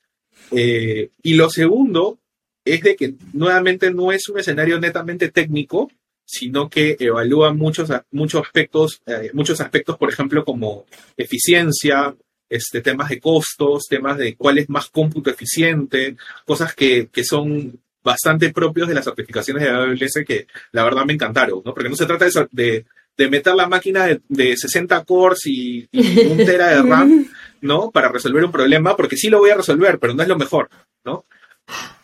Y 0.50 1.34
lo 1.34 1.48
segundo 1.48 2.18
es 2.64 2.82
de 2.82 2.94
que 2.94 3.14
nuevamente 3.32 3.90
no 3.90 4.12
es 4.12 4.28
un 4.28 4.38
escenario 4.38 4.78
netamente 4.78 5.30
técnico, 5.30 5.90
sino 6.26 6.68
que 6.68 6.96
evalúa 7.00 7.54
muchos, 7.54 7.90
muchos 8.10 8.42
aspectos, 8.42 9.00
muchos 9.32 9.62
aspectos, 9.62 9.96
por 9.96 10.10
ejemplo, 10.10 10.44
como 10.44 10.84
eficiencia, 11.16 12.14
este, 12.54 12.80
temas 12.80 13.08
de 13.08 13.20
costos, 13.20 13.84
temas 13.88 14.16
de 14.18 14.34
cuál 14.36 14.58
es 14.58 14.68
más 14.68 14.88
cómputo 14.90 15.30
eficiente, 15.30 16.16
cosas 16.44 16.74
que, 16.74 17.08
que 17.12 17.24
son 17.24 17.78
bastante 18.04 18.52
propios 18.52 18.88
de 18.88 18.94
las 18.94 19.04
certificaciones 19.04 19.62
de 19.62 19.70
AWS 19.70 20.24
que 20.26 20.46
la 20.72 20.82
verdad 20.84 21.04
me 21.04 21.12
encantaron, 21.12 21.62
¿no? 21.64 21.72
Porque 21.72 21.88
no 21.88 21.96
se 21.96 22.06
trata 22.06 22.24
de, 22.24 22.48
de, 22.50 22.84
de 23.16 23.28
meter 23.30 23.54
la 23.54 23.68
máquina 23.68 24.06
de, 24.06 24.20
de 24.28 24.56
60 24.56 25.04
cores 25.04 25.40
y, 25.46 25.86
y 25.92 26.26
un 26.26 26.38
tera 26.38 26.68
de 26.68 26.82
RAM, 26.82 27.26
¿no? 27.60 27.90
Para 27.90 28.08
resolver 28.08 28.44
un 28.44 28.50
problema, 28.52 28.96
porque 28.96 29.16
sí 29.16 29.28
lo 29.28 29.38
voy 29.38 29.50
a 29.50 29.56
resolver, 29.56 29.98
pero 30.00 30.14
no 30.14 30.22
es 30.22 30.28
lo 30.28 30.36
mejor, 30.38 30.68
¿no? 31.04 31.24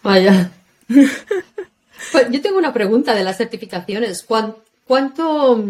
Vaya. 0.03 0.53
Pues 2.13 2.29
yo 2.31 2.41
tengo 2.41 2.59
una 2.59 2.73
pregunta 2.73 3.15
de 3.15 3.25
las 3.25 3.37
certificaciones. 3.37 4.23
¿Cuán- 4.23 4.55
¿Cuánto? 4.85 5.63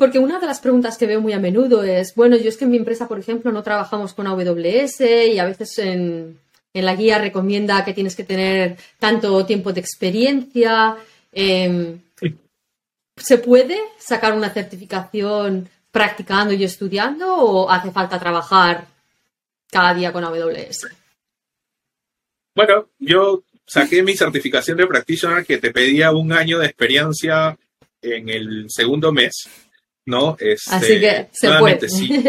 Porque 0.00 0.18
una 0.18 0.40
de 0.40 0.46
las 0.46 0.60
preguntas 0.60 0.96
que 0.96 1.04
veo 1.04 1.20
muy 1.20 1.34
a 1.34 1.38
menudo 1.38 1.84
es, 1.84 2.14
bueno, 2.14 2.34
yo 2.38 2.48
es 2.48 2.56
que 2.56 2.64
en 2.64 2.70
mi 2.70 2.78
empresa, 2.78 3.06
por 3.06 3.18
ejemplo, 3.18 3.52
no 3.52 3.62
trabajamos 3.62 4.14
con 4.14 4.26
AWS 4.26 5.02
y 5.30 5.38
a 5.38 5.44
veces 5.44 5.78
en, 5.78 6.40
en 6.72 6.84
la 6.86 6.96
guía 6.96 7.18
recomienda 7.18 7.84
que 7.84 7.92
tienes 7.92 8.16
que 8.16 8.24
tener 8.24 8.78
tanto 8.98 9.44
tiempo 9.44 9.74
de 9.74 9.80
experiencia. 9.80 10.96
Em, 11.30 12.00
Sí. 12.18 12.34
¿Se 13.14 13.36
puede 13.36 13.78
sacar 13.98 14.32
una 14.32 14.48
certificación 14.48 15.68
practicando 15.90 16.54
y 16.54 16.64
estudiando 16.64 17.36
o 17.36 17.70
hace 17.70 17.90
falta 17.90 18.18
trabajar 18.18 18.86
cada 19.70 19.92
día 19.92 20.14
con 20.14 20.24
AWS? 20.24 20.88
Bueno, 22.54 22.88
yo 22.98 23.42
saqué 23.66 24.02
mi 24.02 24.16
certificación 24.16 24.78
de 24.78 24.86
practitioner 24.86 25.44
que 25.44 25.58
te 25.58 25.70
pedía 25.70 26.10
un 26.10 26.32
año 26.32 26.58
de 26.58 26.68
experiencia 26.68 27.58
en 28.00 28.30
el 28.30 28.64
segundo 28.70 29.12
mes, 29.12 29.46
¿no? 30.06 30.36
Este, 30.38 30.74
Así 30.74 31.00
que 31.00 31.28
se 31.32 31.46
nuevamente, 31.48 31.86
puede. 31.88 31.98
sí, 32.00 32.24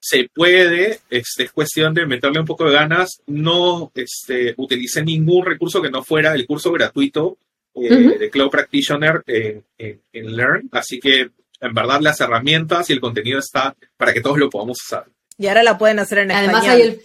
se 0.00 0.28
puede, 0.32 1.00
este, 1.10 1.44
es 1.44 1.52
cuestión 1.52 1.92
de 1.94 2.06
meterle 2.06 2.38
un 2.40 2.46
poco 2.46 2.64
de 2.64 2.72
ganas. 2.74 3.08
No 3.26 3.90
este, 3.94 4.54
utilicé 4.56 5.02
ningún 5.02 5.44
recurso 5.44 5.82
que 5.82 5.90
no 5.90 6.02
fuera 6.04 6.34
el 6.34 6.46
curso 6.46 6.70
gratuito 6.72 7.38
eh, 7.74 8.16
de 8.18 8.30
Cloud 8.30 8.50
Practitioner 8.50 9.22
en, 9.26 9.64
en- 9.78 10.00
en 10.12 10.36
Learn, 10.36 10.68
así 10.72 10.98
que 11.00 11.30
en 11.60 11.74
verdad 11.74 12.00
las 12.00 12.20
herramientas 12.20 12.88
y 12.88 12.92
el 12.92 13.00
contenido 13.00 13.38
está 13.38 13.74
para 13.96 14.12
que 14.12 14.20
todos 14.20 14.38
lo 14.38 14.48
podamos 14.50 14.78
usar. 14.86 15.06
Y 15.38 15.46
ahora 15.48 15.62
la 15.62 15.76
pueden 15.76 15.98
hacer 15.98 16.18
en 16.20 16.30
Además 16.32 16.64
español. 16.64 16.80
hay 16.82 16.88
el... 16.88 17.00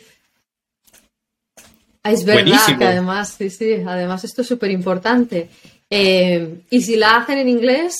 Ah, 2.03 2.11
Es 2.11 2.25
verdad 2.25 2.43
Buenísimo. 2.43 2.79
que 2.79 2.85
además, 2.85 3.35
sí, 3.37 3.49
sí, 3.49 3.73
además 3.85 4.23
esto 4.23 4.41
es 4.41 4.47
súper 4.47 4.71
importante. 4.71 5.49
y 5.89 6.81
si 6.81 6.95
la 6.95 7.17
hacen 7.17 7.37
en 7.39 7.49
inglés, 7.49 7.95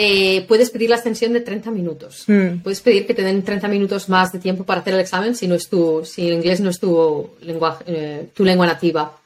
eh, 0.00 0.44
puedes 0.46 0.70
pedir 0.70 0.90
la 0.90 0.94
extensión 0.94 1.32
de 1.32 1.40
30 1.40 1.72
minutos. 1.72 2.22
Mm. 2.28 2.60
Puedes 2.62 2.80
pedir 2.80 3.04
que 3.04 3.14
te 3.14 3.22
den 3.22 3.42
30 3.42 3.66
minutos 3.66 4.08
más 4.08 4.30
de 4.30 4.38
tiempo 4.38 4.62
para 4.62 4.80
hacer 4.80 4.94
el 4.94 5.00
examen 5.00 5.34
si 5.34 5.48
no 5.48 5.56
es 5.56 5.68
tu, 5.68 6.04
si 6.04 6.28
el 6.28 6.34
inglés 6.34 6.60
no 6.60 6.70
es 6.70 6.78
tu 6.78 7.30
lenguaje, 7.42 7.82
eh, 7.88 8.28
tu 8.32 8.44
lengua 8.44 8.64
nativa. 8.64 9.17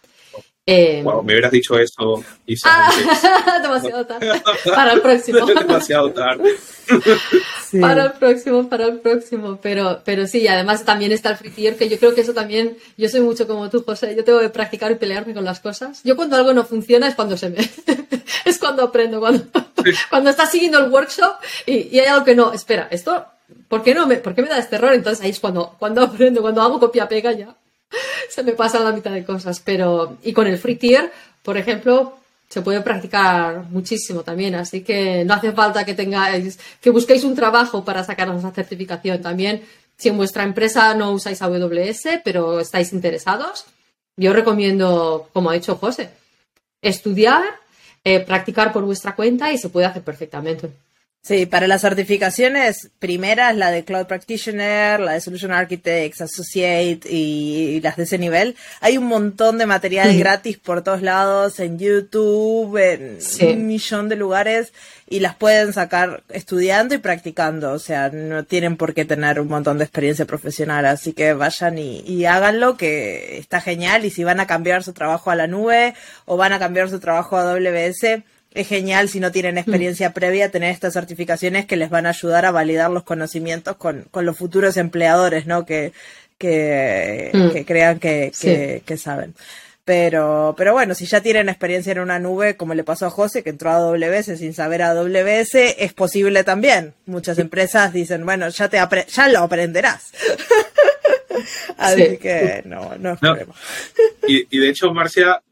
Eh, 0.64 1.02
Wow, 1.02 1.24
me 1.24 1.32
hubieras 1.32 1.50
dicho 1.50 1.76
eso, 1.76 2.22
Isa, 2.46 2.68
ah, 2.70 2.88
antes. 2.88 3.22
demasiado 3.62 4.06
tarde. 4.06 4.42
Para 4.64 4.92
el 4.92 5.00
próximo. 5.00 5.46
demasiado 5.46 6.12
tarde. 6.12 6.56
Sí. 7.72 7.80
Para 7.80 8.04
el 8.04 8.12
próximo, 8.12 8.68
para 8.68 8.84
el 8.84 8.98
próximo. 8.98 9.58
Pero, 9.62 10.02
pero 10.04 10.26
sí, 10.26 10.46
además 10.46 10.84
también 10.84 11.10
está 11.10 11.30
el 11.30 11.38
free 11.38 11.48
tier, 11.48 11.76
que 11.78 11.88
yo 11.88 11.98
creo 11.98 12.14
que 12.14 12.20
eso 12.20 12.34
también, 12.34 12.76
yo 12.98 13.08
soy 13.08 13.22
mucho 13.22 13.46
como 13.46 13.70
tú, 13.70 13.82
José, 13.82 14.14
yo 14.14 14.24
tengo 14.24 14.40
que 14.40 14.50
practicar 14.50 14.92
y 14.92 14.96
pelearme 14.96 15.32
con 15.32 15.42
las 15.42 15.60
cosas. 15.60 16.02
Yo 16.04 16.14
cuando 16.14 16.36
algo 16.36 16.52
no 16.52 16.66
funciona 16.66 17.08
es 17.08 17.14
cuando 17.14 17.34
se 17.38 17.48
me, 17.48 17.56
es 18.44 18.58
cuando 18.58 18.82
aprendo, 18.82 19.20
cuando, 19.20 19.46
cuando 20.10 20.28
estás 20.28 20.50
siguiendo 20.50 20.80
el 20.80 20.90
workshop 20.90 21.36
y, 21.64 21.98
hay 21.98 22.06
algo 22.06 22.26
que 22.26 22.34
no, 22.34 22.52
espera, 22.52 22.88
esto, 22.90 23.24
¿por 23.68 23.82
qué 23.82 23.94
no 23.94 24.06
me, 24.06 24.16
por 24.16 24.34
qué 24.34 24.42
me 24.42 24.50
da 24.50 24.58
este 24.58 24.76
error? 24.76 24.92
Entonces 24.92 25.24
ahí 25.24 25.30
es 25.30 25.40
cuando, 25.40 25.74
cuando 25.78 26.02
aprendo, 26.02 26.42
cuando 26.42 26.60
hago 26.60 26.78
copia-pega 26.78 27.32
ya, 27.32 27.56
se 28.28 28.42
me 28.42 28.52
pasa 28.52 28.80
la 28.80 28.92
mitad 28.92 29.10
de 29.10 29.24
cosas. 29.24 29.60
Pero, 29.60 30.18
y 30.22 30.32
con 30.32 30.46
el 30.46 30.58
free 30.58 30.76
tier, 30.76 31.12
por 31.42 31.56
ejemplo, 31.56 32.18
se 32.48 32.60
puede 32.60 32.82
practicar 32.82 33.64
muchísimo 33.70 34.22
también, 34.22 34.54
así 34.54 34.82
que 34.82 35.24
no 35.24 35.32
hace 35.34 35.52
falta 35.52 35.86
que 35.86 35.94
tengáis, 35.94 36.58
que 36.82 36.90
busquéis 36.90 37.24
un 37.24 37.34
trabajo 37.34 37.82
para 37.82 38.04
sacaros 38.04 38.38
esa 38.38 38.50
certificación. 38.50 39.22
También, 39.22 39.62
si 39.96 40.10
en 40.10 40.18
vuestra 40.18 40.42
empresa 40.42 40.94
no 40.94 41.12
usáis 41.12 41.40
AWS, 41.40 42.20
pero 42.22 42.60
estáis 42.60 42.92
interesados, 42.92 43.64
yo 44.16 44.34
recomiendo, 44.34 45.30
como 45.32 45.48
ha 45.48 45.54
dicho 45.54 45.76
José, 45.76 46.10
estudiar, 46.82 47.42
eh, 48.04 48.20
practicar 48.20 48.72
por 48.72 48.84
vuestra 48.84 49.14
cuenta 49.14 49.52
y 49.52 49.56
se 49.56 49.70
puede 49.70 49.86
hacer 49.86 50.02
perfectamente. 50.02 50.70
Sí, 51.24 51.46
para 51.46 51.68
las 51.68 51.82
certificaciones 51.82 52.90
primeras, 52.98 53.54
la 53.54 53.70
de 53.70 53.84
Cloud 53.84 54.06
Practitioner, 54.06 54.98
la 54.98 55.12
de 55.12 55.20
Solution 55.20 55.52
Architects, 55.52 56.20
Associate 56.20 57.08
y, 57.08 57.80
las 57.80 57.96
de 57.96 58.02
ese 58.02 58.18
nivel, 58.18 58.56
hay 58.80 58.98
un 58.98 59.04
montón 59.04 59.56
de 59.56 59.66
material 59.66 60.18
gratis 60.18 60.58
por 60.58 60.82
todos 60.82 61.00
lados, 61.00 61.60
en 61.60 61.78
YouTube, 61.78 62.76
en 62.76 63.18
un 63.40 63.66
millón 63.68 64.08
de 64.08 64.16
lugares, 64.16 64.72
y 65.08 65.20
las 65.20 65.36
pueden 65.36 65.72
sacar 65.72 66.24
estudiando 66.28 66.96
y 66.96 66.98
practicando, 66.98 67.70
o 67.70 67.78
sea, 67.78 68.08
no 68.08 68.42
tienen 68.42 68.76
por 68.76 68.92
qué 68.92 69.04
tener 69.04 69.38
un 69.38 69.46
montón 69.46 69.78
de 69.78 69.84
experiencia 69.84 70.24
profesional, 70.24 70.86
así 70.86 71.12
que 71.12 71.34
vayan 71.34 71.78
y, 71.78 72.00
y 72.00 72.24
háganlo, 72.24 72.76
que 72.76 73.38
está 73.38 73.60
genial, 73.60 74.04
y 74.04 74.10
si 74.10 74.24
van 74.24 74.40
a 74.40 74.48
cambiar 74.48 74.82
su 74.82 74.92
trabajo 74.92 75.30
a 75.30 75.36
la 75.36 75.46
nube 75.46 75.94
o 76.24 76.36
van 76.36 76.52
a 76.52 76.58
cambiar 76.58 76.90
su 76.90 76.98
trabajo 76.98 77.36
a 77.36 77.42
AWS, 77.42 78.24
es 78.54 78.68
genial 78.68 79.08
si 79.08 79.20
no 79.20 79.32
tienen 79.32 79.58
experiencia 79.58 80.10
mm. 80.10 80.12
previa 80.12 80.50
tener 80.50 80.70
estas 80.70 80.92
certificaciones 80.94 81.66
que 81.66 81.76
les 81.76 81.90
van 81.90 82.06
a 82.06 82.10
ayudar 82.10 82.44
a 82.46 82.50
validar 82.50 82.90
los 82.90 83.02
conocimientos 83.02 83.76
con, 83.76 84.08
los 84.12 84.36
futuros 84.36 84.76
empleadores, 84.76 85.46
¿no? 85.46 85.64
Que, 85.64 85.92
que, 86.38 87.30
mm. 87.32 87.64
crean 87.64 87.98
que, 87.98 88.32
que, 88.84 88.96
saben. 88.96 89.34
Pero, 89.84 90.54
pero 90.56 90.72
bueno, 90.72 90.94
si 90.94 91.06
ya 91.06 91.20
tienen 91.20 91.48
experiencia 91.48 91.92
en 91.92 91.98
una 91.98 92.18
nube, 92.18 92.56
como 92.56 92.74
le 92.74 92.84
pasó 92.84 93.06
a 93.06 93.10
José, 93.10 93.42
que 93.42 93.50
entró 93.50 93.70
a 93.70 93.76
AWS 93.76 94.38
sin 94.38 94.54
saber 94.54 94.82
AWS, 94.82 95.54
es 95.54 95.92
posible 95.92 96.44
también. 96.44 96.94
Muchas 97.06 97.38
empresas 97.38 97.92
dicen, 97.92 98.24
bueno, 98.24 98.48
ya 98.48 98.68
te 98.68 98.78
ya 99.08 99.28
lo 99.28 99.40
aprenderás. 99.40 100.12
Así 101.78 102.18
que 102.18 102.62
no, 102.64 102.96
no 102.98 103.14
es 103.14 103.18
problema. 103.18 103.54
Y, 104.28 104.46
y 104.56 104.60
de 104.60 104.68
hecho, 104.68 104.92
Marcia, 104.92 105.42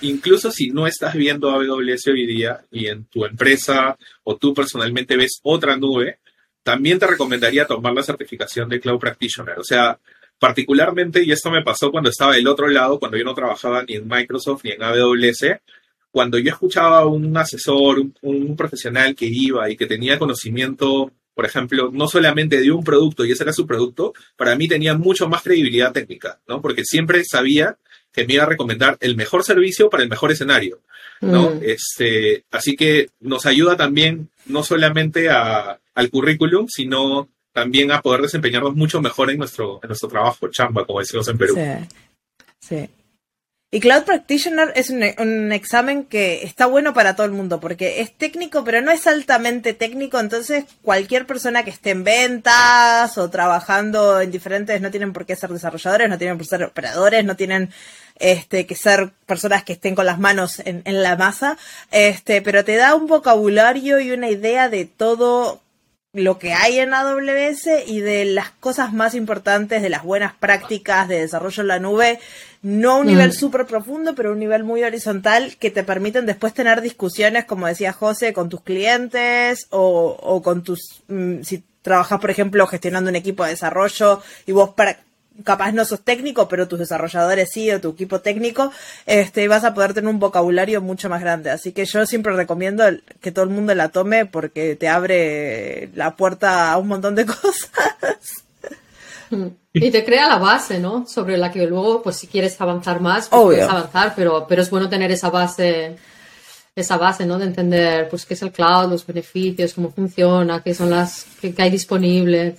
incluso 0.00 0.50
si 0.50 0.70
no 0.70 0.86
estás 0.86 1.14
viendo 1.14 1.50
AWS 1.50 2.08
hoy 2.08 2.26
día 2.26 2.64
y 2.70 2.86
en 2.86 3.04
tu 3.06 3.24
empresa 3.24 3.96
o 4.22 4.36
tú 4.36 4.54
personalmente 4.54 5.16
ves 5.16 5.40
otra 5.42 5.76
nube, 5.76 6.18
también 6.62 6.98
te 6.98 7.06
recomendaría 7.06 7.66
tomar 7.66 7.92
la 7.92 8.02
certificación 8.02 8.68
de 8.68 8.80
Cloud 8.80 8.98
Practitioner. 8.98 9.58
O 9.58 9.64
sea, 9.64 9.98
particularmente, 10.38 11.22
y 11.22 11.32
esto 11.32 11.50
me 11.50 11.62
pasó 11.62 11.90
cuando 11.90 12.10
estaba 12.10 12.34
del 12.34 12.48
otro 12.48 12.68
lado, 12.68 12.98
cuando 12.98 13.16
yo 13.16 13.24
no 13.24 13.34
trabajaba 13.34 13.82
ni 13.84 13.94
en 13.94 14.08
Microsoft 14.08 14.64
ni 14.64 14.72
en 14.72 14.82
AWS, 14.82 15.60
cuando 16.10 16.38
yo 16.38 16.50
escuchaba 16.50 17.00
a 17.00 17.06
un 17.06 17.36
asesor, 17.36 17.98
un, 17.98 18.14
un 18.22 18.56
profesional 18.56 19.14
que 19.14 19.26
iba 19.30 19.68
y 19.70 19.76
que 19.76 19.86
tenía 19.86 20.18
conocimiento 20.18 21.12
por 21.34 21.44
ejemplo, 21.44 21.90
no 21.92 22.06
solamente 22.06 22.60
de 22.60 22.70
un 22.70 22.84
producto 22.84 23.24
y 23.24 23.32
ese 23.32 23.42
era 23.42 23.52
su 23.52 23.66
producto, 23.66 24.14
para 24.36 24.54
mí 24.54 24.68
tenía 24.68 24.96
mucho 24.96 25.28
más 25.28 25.42
credibilidad 25.42 25.92
técnica, 25.92 26.40
¿no? 26.46 26.62
Porque 26.62 26.84
siempre 26.84 27.24
sabía 27.24 27.76
que 28.14 28.26
me 28.26 28.34
iba 28.34 28.44
a 28.44 28.48
recomendar 28.48 28.96
el 29.00 29.16
mejor 29.16 29.44
servicio 29.44 29.90
para 29.90 30.02
el 30.02 30.08
mejor 30.08 30.30
escenario, 30.30 30.80
¿no? 31.20 31.50
Mm. 31.50 31.60
Este, 31.62 32.44
así 32.52 32.76
que 32.76 33.10
nos 33.20 33.44
ayuda 33.44 33.76
también 33.76 34.30
no 34.46 34.62
solamente 34.62 35.28
a, 35.28 35.78
al 35.94 36.10
currículum, 36.10 36.66
sino 36.68 37.28
también 37.52 37.90
a 37.90 38.00
poder 38.00 38.22
desempeñarnos 38.22 38.74
mucho 38.74 39.00
mejor 39.00 39.30
en 39.30 39.38
nuestro, 39.38 39.80
en 39.82 39.88
nuestro 39.88 40.08
trabajo, 40.08 40.48
chamba, 40.48 40.84
como 40.84 41.00
decimos 41.00 41.26
en 41.28 41.38
Perú. 41.38 41.54
Sí, 41.54 41.96
sí. 42.60 42.90
Y 43.74 43.80
Cloud 43.80 44.04
Practitioner 44.04 44.72
es 44.76 44.88
un, 44.88 45.50
examen 45.50 46.04
que 46.04 46.44
está 46.44 46.66
bueno 46.66 46.94
para 46.94 47.16
todo 47.16 47.26
el 47.26 47.32
mundo 47.32 47.58
porque 47.58 48.02
es 48.02 48.12
técnico, 48.16 48.62
pero 48.62 48.80
no 48.80 48.92
es 48.92 49.04
altamente 49.08 49.74
técnico. 49.74 50.20
Entonces, 50.20 50.64
cualquier 50.82 51.26
persona 51.26 51.64
que 51.64 51.70
esté 51.70 51.90
en 51.90 52.04
ventas 52.04 53.18
o 53.18 53.30
trabajando 53.30 54.20
en 54.20 54.30
diferentes, 54.30 54.80
no 54.80 54.92
tienen 54.92 55.12
por 55.12 55.26
qué 55.26 55.34
ser 55.34 55.50
desarrolladores, 55.50 56.08
no 56.08 56.18
tienen 56.18 56.38
por 56.38 56.46
qué 56.46 56.50
ser 56.50 56.62
operadores, 56.62 57.24
no 57.24 57.34
tienen 57.34 57.70
este, 58.20 58.64
que 58.64 58.76
ser 58.76 59.10
personas 59.26 59.64
que 59.64 59.72
estén 59.72 59.96
con 59.96 60.06
las 60.06 60.20
manos 60.20 60.60
en, 60.60 60.82
en 60.84 61.02
la 61.02 61.16
masa, 61.16 61.58
este, 61.90 62.42
pero 62.42 62.64
te 62.64 62.76
da 62.76 62.94
un 62.94 63.08
vocabulario 63.08 63.98
y 63.98 64.12
una 64.12 64.30
idea 64.30 64.68
de 64.68 64.84
todo 64.84 65.60
lo 66.14 66.38
que 66.38 66.52
hay 66.52 66.78
en 66.78 66.94
AWS 66.94 67.88
y 67.88 68.00
de 68.00 68.24
las 68.24 68.50
cosas 68.50 68.92
más 68.92 69.16
importantes, 69.16 69.82
de 69.82 69.88
las 69.90 70.04
buenas 70.04 70.32
prácticas 70.32 71.08
de 71.08 71.18
desarrollo 71.18 71.62
en 71.62 71.66
la 71.66 71.80
nube, 71.80 72.20
no 72.64 72.98
un 72.98 73.06
nivel 73.06 73.28
mm. 73.28 73.34
súper 73.34 73.66
profundo, 73.66 74.14
pero 74.14 74.32
un 74.32 74.38
nivel 74.38 74.64
muy 74.64 74.82
horizontal 74.82 75.56
que 75.60 75.70
te 75.70 75.84
permiten 75.84 76.24
después 76.24 76.54
tener 76.54 76.80
discusiones, 76.80 77.44
como 77.44 77.66
decía 77.66 77.92
José, 77.92 78.32
con 78.32 78.48
tus 78.48 78.62
clientes 78.62 79.66
o, 79.68 80.16
o 80.18 80.42
con 80.42 80.64
tus, 80.64 81.02
mm, 81.08 81.42
si 81.42 81.62
trabajas, 81.82 82.18
por 82.18 82.30
ejemplo, 82.30 82.66
gestionando 82.66 83.10
un 83.10 83.16
equipo 83.16 83.44
de 83.44 83.50
desarrollo 83.50 84.22
y 84.46 84.52
vos 84.52 84.70
para, 84.70 84.98
capaz 85.42 85.72
no 85.72 85.84
sos 85.84 86.02
técnico, 86.02 86.48
pero 86.48 86.66
tus 86.66 86.78
desarrolladores 86.78 87.50
sí, 87.52 87.70
o 87.70 87.82
tu 87.82 87.90
equipo 87.90 88.22
técnico, 88.22 88.72
este, 89.04 89.46
vas 89.46 89.64
a 89.64 89.74
poder 89.74 89.92
tener 89.92 90.08
un 90.08 90.18
vocabulario 90.18 90.80
mucho 90.80 91.10
más 91.10 91.20
grande. 91.20 91.50
Así 91.50 91.72
que 91.72 91.84
yo 91.84 92.06
siempre 92.06 92.32
recomiendo 92.34 92.84
que 93.20 93.30
todo 93.30 93.44
el 93.44 93.50
mundo 93.50 93.74
la 93.74 93.90
tome 93.90 94.24
porque 94.24 94.76
te 94.76 94.88
abre 94.88 95.90
la 95.94 96.16
puerta 96.16 96.72
a 96.72 96.78
un 96.78 96.88
montón 96.88 97.14
de 97.14 97.26
cosas. 97.26 98.43
Y 99.72 99.90
te 99.90 100.04
crea 100.04 100.28
la 100.28 100.38
base, 100.38 100.78
¿no? 100.78 101.06
Sobre 101.06 101.36
la 101.36 101.50
que 101.50 101.66
luego, 101.66 102.02
pues 102.02 102.16
si 102.16 102.26
quieres 102.28 102.60
avanzar 102.60 103.00
más, 103.00 103.28
pues 103.28 103.42
puedes 103.42 103.68
avanzar, 103.68 104.12
pero, 104.14 104.46
pero 104.48 104.62
es 104.62 104.70
bueno 104.70 104.88
tener 104.88 105.10
esa 105.10 105.30
base, 105.30 105.96
esa 106.76 106.96
base, 106.96 107.26
¿no? 107.26 107.38
De 107.38 107.46
entender, 107.46 108.08
pues, 108.08 108.24
qué 108.24 108.34
es 108.34 108.42
el 108.42 108.52
cloud, 108.52 108.90
los 108.90 109.04
beneficios, 109.04 109.74
cómo 109.74 109.90
funciona, 109.90 110.62
qué 110.62 110.74
son 110.74 110.90
las 110.90 111.26
que, 111.40 111.54
hay 111.58 111.70
disponibles. 111.70 112.54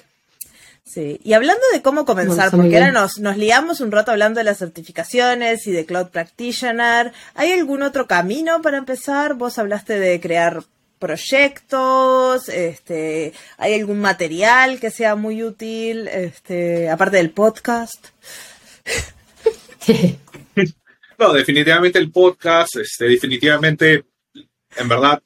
Sí, 0.83 1.19
y 1.23 1.33
hablando 1.33 1.63
de 1.73 1.81
cómo 1.81 2.05
comenzar, 2.05 2.51
porque 2.51 2.75
ahora 2.77 2.91
nos, 2.91 3.17
nos 3.17 3.37
liamos 3.37 3.79
un 3.79 3.91
rato 3.91 4.11
hablando 4.11 4.39
de 4.39 4.43
las 4.43 4.59
certificaciones 4.59 5.65
y 5.67 5.71
de 5.71 5.85
Cloud 5.85 6.07
Practitioner, 6.07 7.11
¿hay 7.33 7.53
algún 7.53 7.81
otro 7.81 8.07
camino 8.07 8.61
para 8.61 8.77
empezar? 8.77 9.33
Vos 9.33 9.57
hablaste 9.57 9.97
de 9.97 10.19
crear 10.19 10.63
proyectos, 10.99 12.49
este, 12.49 13.33
¿hay 13.57 13.73
algún 13.73 13.99
material 13.99 14.79
que 14.79 14.91
sea 14.91 15.15
muy 15.15 15.43
útil, 15.43 16.07
este, 16.07 16.89
aparte 16.89 17.17
del 17.17 17.31
podcast? 17.31 18.07
No, 21.17 21.31
definitivamente 21.31 21.97
el 21.97 22.11
podcast, 22.11 22.75
este, 22.75 23.05
definitivamente, 23.05 24.03
en 24.75 24.89
verdad, 24.89 25.23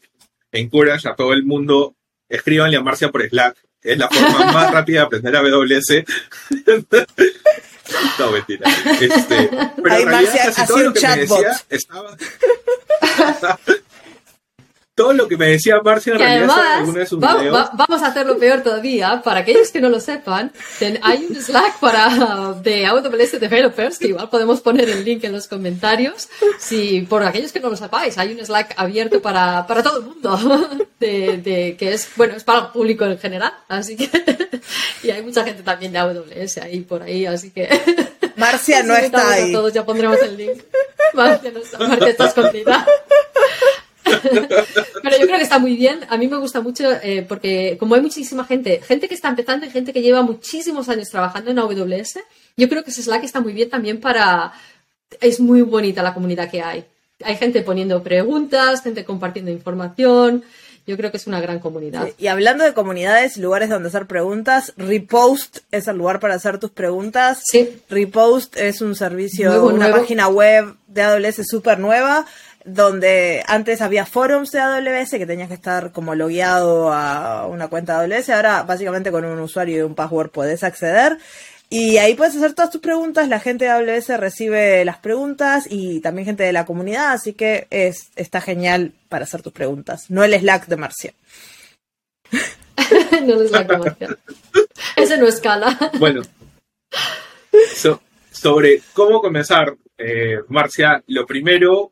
encourage 0.51 1.07
a 1.07 1.15
todo 1.15 1.33
el 1.33 1.43
mundo, 1.45 1.95
escríbanle 2.27 2.77
a 2.77 2.81
Marcia 2.81 3.09
por 3.09 3.27
Slack, 3.27 3.57
es 3.81 3.97
la 3.97 4.07
forma 4.07 4.51
más 4.53 4.71
rápida 4.71 4.99
de 4.99 5.05
aprender 5.05 5.35
a 5.35 5.39
AWS. 5.39 6.03
no, 8.19 8.31
mentira. 8.31 8.69
Este, 9.01 9.49
pero 9.81 9.95
en 9.95 10.07
realidad 10.07 10.33
casi 10.45 10.67
todo 10.67 10.77
lo 10.77 10.93
que 10.93 11.07
me 11.07 11.17
decía 11.17 11.61
estaba... 11.69 12.15
todo 14.99 15.13
lo 15.13 15.29
que 15.29 15.37
me 15.37 15.47
decía 15.47 15.79
Marcia 15.81 16.11
en 16.11 16.19
realidad 16.19 16.83
de 16.83 17.05
sus 17.05 17.19
videos. 17.21 17.69
vamos 17.73 18.01
a 18.01 18.07
hacerlo 18.07 18.37
peor 18.37 18.61
todavía. 18.61 19.21
Para 19.23 19.39
aquellos 19.39 19.71
que 19.71 19.79
no 19.79 19.87
lo 19.87 20.01
sepan, 20.01 20.51
hay 21.01 21.25
un 21.25 21.41
Slack 21.41 21.79
para 21.79 22.53
de 22.61 22.85
AWS 22.85 23.39
Developers, 23.39 23.97
que 23.97 24.09
igual 24.09 24.29
podemos 24.29 24.59
poner 24.59 24.89
el 24.89 25.05
link 25.05 25.23
en 25.23 25.31
los 25.31 25.47
comentarios. 25.47 26.27
Si 26.57 26.99
por 27.03 27.23
aquellos 27.23 27.53
que 27.53 27.61
no 27.61 27.69
lo 27.69 27.77
sepáis, 27.77 28.17
hay 28.17 28.33
un 28.33 28.45
Slack 28.45 28.73
abierto 28.75 29.21
para, 29.21 29.65
para 29.67 29.83
todo 29.83 29.99
el 29.99 30.03
mundo, 30.03 30.37
de, 30.99 31.77
que 31.79 31.93
es, 31.93 32.09
bueno, 32.17 32.35
es 32.35 32.43
para 32.43 32.59
el 32.59 32.67
público 32.67 33.05
en 33.05 33.17
general, 33.17 33.53
así 33.69 33.95
que, 33.95 34.09
y 35.03 35.11
hay 35.11 35.21
mucha 35.21 35.45
gente 35.45 35.63
también 35.63 35.93
de 35.93 35.99
AWS 35.99 36.57
ahí 36.57 36.81
por 36.81 37.03
ahí, 37.03 37.25
así 37.25 37.51
que... 37.51 37.69
Marcia 38.35 38.83
no 38.83 38.95
está 38.95 39.31
ahí. 39.31 39.53
todos 39.53 39.71
ya 39.71 39.85
pondremos 39.85 40.21
el 40.21 40.35
link. 40.35 40.61
Marcia 41.13 41.51
no 41.51 41.59
está, 41.59 41.77
Marcia 41.79 42.07
está 42.09 42.27
escondida. 42.27 42.85
Pero 44.21 45.17
yo 45.17 45.25
creo 45.25 45.37
que 45.37 45.43
está 45.43 45.59
muy 45.59 45.75
bien. 45.75 45.99
A 46.09 46.17
mí 46.17 46.27
me 46.27 46.37
gusta 46.37 46.61
mucho 46.61 46.91
eh, 47.03 47.25
porque 47.27 47.77
como 47.79 47.95
hay 47.95 48.01
muchísima 48.01 48.45
gente, 48.45 48.81
gente 48.85 49.07
que 49.07 49.15
está 49.15 49.29
empezando 49.29 49.65
y 49.65 49.69
gente 49.69 49.93
que 49.93 50.01
lleva 50.01 50.21
muchísimos 50.21 50.89
años 50.89 51.09
trabajando 51.09 51.51
en 51.51 51.59
AWS, 51.59 52.19
yo 52.57 52.69
creo 52.69 52.83
que 52.83 52.91
Slack 52.91 53.23
está 53.23 53.39
muy 53.39 53.53
bien 53.53 53.69
también 53.69 53.99
para... 53.99 54.51
Es 55.21 55.39
muy 55.39 55.61
bonita 55.63 56.03
la 56.03 56.13
comunidad 56.13 56.49
que 56.51 56.61
hay. 56.61 56.85
Hay 57.23 57.35
gente 57.35 57.61
poniendo 57.61 58.03
preguntas, 58.03 58.81
gente 58.83 59.03
compartiendo 59.03 59.51
información. 59.51 60.43
Yo 60.85 60.97
creo 60.97 61.11
que 61.11 61.17
es 61.17 61.27
una 61.27 61.39
gran 61.39 61.59
comunidad. 61.59 62.09
Y 62.17 62.27
hablando 62.27 62.63
de 62.63 62.73
comunidades, 62.73 63.37
lugares 63.37 63.69
donde 63.69 63.89
hacer 63.89 64.07
preguntas, 64.07 64.73
Repost 64.75 65.59
es 65.71 65.87
el 65.87 65.97
lugar 65.97 66.19
para 66.19 66.33
hacer 66.35 66.57
tus 66.57 66.71
preguntas. 66.71 67.41
Sí. 67.43 67.69
Repost 67.89 68.57
es 68.57 68.81
un 68.81 68.95
servicio, 68.95 69.49
Nuevo, 69.49 69.67
una 69.67 69.87
nuevo. 69.87 69.97
página 69.97 70.27
web 70.29 70.75
de 70.87 71.03
AWS 71.03 71.47
súper 71.47 71.77
nueva, 71.77 72.25
donde 72.73 73.43
antes 73.47 73.81
había 73.81 74.05
forums 74.05 74.51
de 74.51 74.59
AWS 74.59 75.11
que 75.11 75.25
tenías 75.25 75.47
que 75.47 75.53
estar 75.55 75.91
como 75.91 76.15
logueado 76.15 76.91
a 76.93 77.47
una 77.47 77.67
cuenta 77.67 78.01
de 78.01 78.15
AWS, 78.15 78.29
ahora 78.29 78.63
básicamente 78.63 79.11
con 79.11 79.25
un 79.25 79.39
usuario 79.39 79.77
y 79.77 79.81
un 79.81 79.95
password 79.95 80.29
podés 80.31 80.63
acceder. 80.63 81.17
Y 81.71 81.97
ahí 81.97 82.15
puedes 82.15 82.35
hacer 82.35 82.53
todas 82.53 82.71
tus 82.71 82.81
preguntas, 82.81 83.27
la 83.29 83.39
gente 83.39 83.65
de 83.65 83.71
AWS 83.71 84.17
recibe 84.19 84.83
las 84.85 84.97
preguntas 84.97 85.65
y 85.69 85.99
también 85.99 86.25
gente 86.25 86.43
de 86.43 86.51
la 86.53 86.65
comunidad, 86.65 87.11
así 87.11 87.33
que 87.33 87.67
es, 87.69 88.09
está 88.15 88.41
genial 88.41 88.93
para 89.07 89.25
hacer 89.25 89.41
tus 89.43 89.53
preguntas. 89.53 90.09
No 90.09 90.23
el 90.23 90.33
Slack 90.33 90.65
de 90.67 90.77
Marcia. 90.77 91.13
no 93.23 93.41
es 93.41 93.51
la 93.51 93.67
comercial. 93.67 94.17
Ese 94.95 95.17
no 95.17 95.27
escala. 95.27 95.77
Bueno, 95.99 96.21
so- 97.75 98.01
sobre 98.31 98.81
cómo 98.93 99.21
comenzar, 99.21 99.75
eh, 99.97 100.39
Marcia, 100.47 101.03
lo 101.07 101.25
primero, 101.25 101.91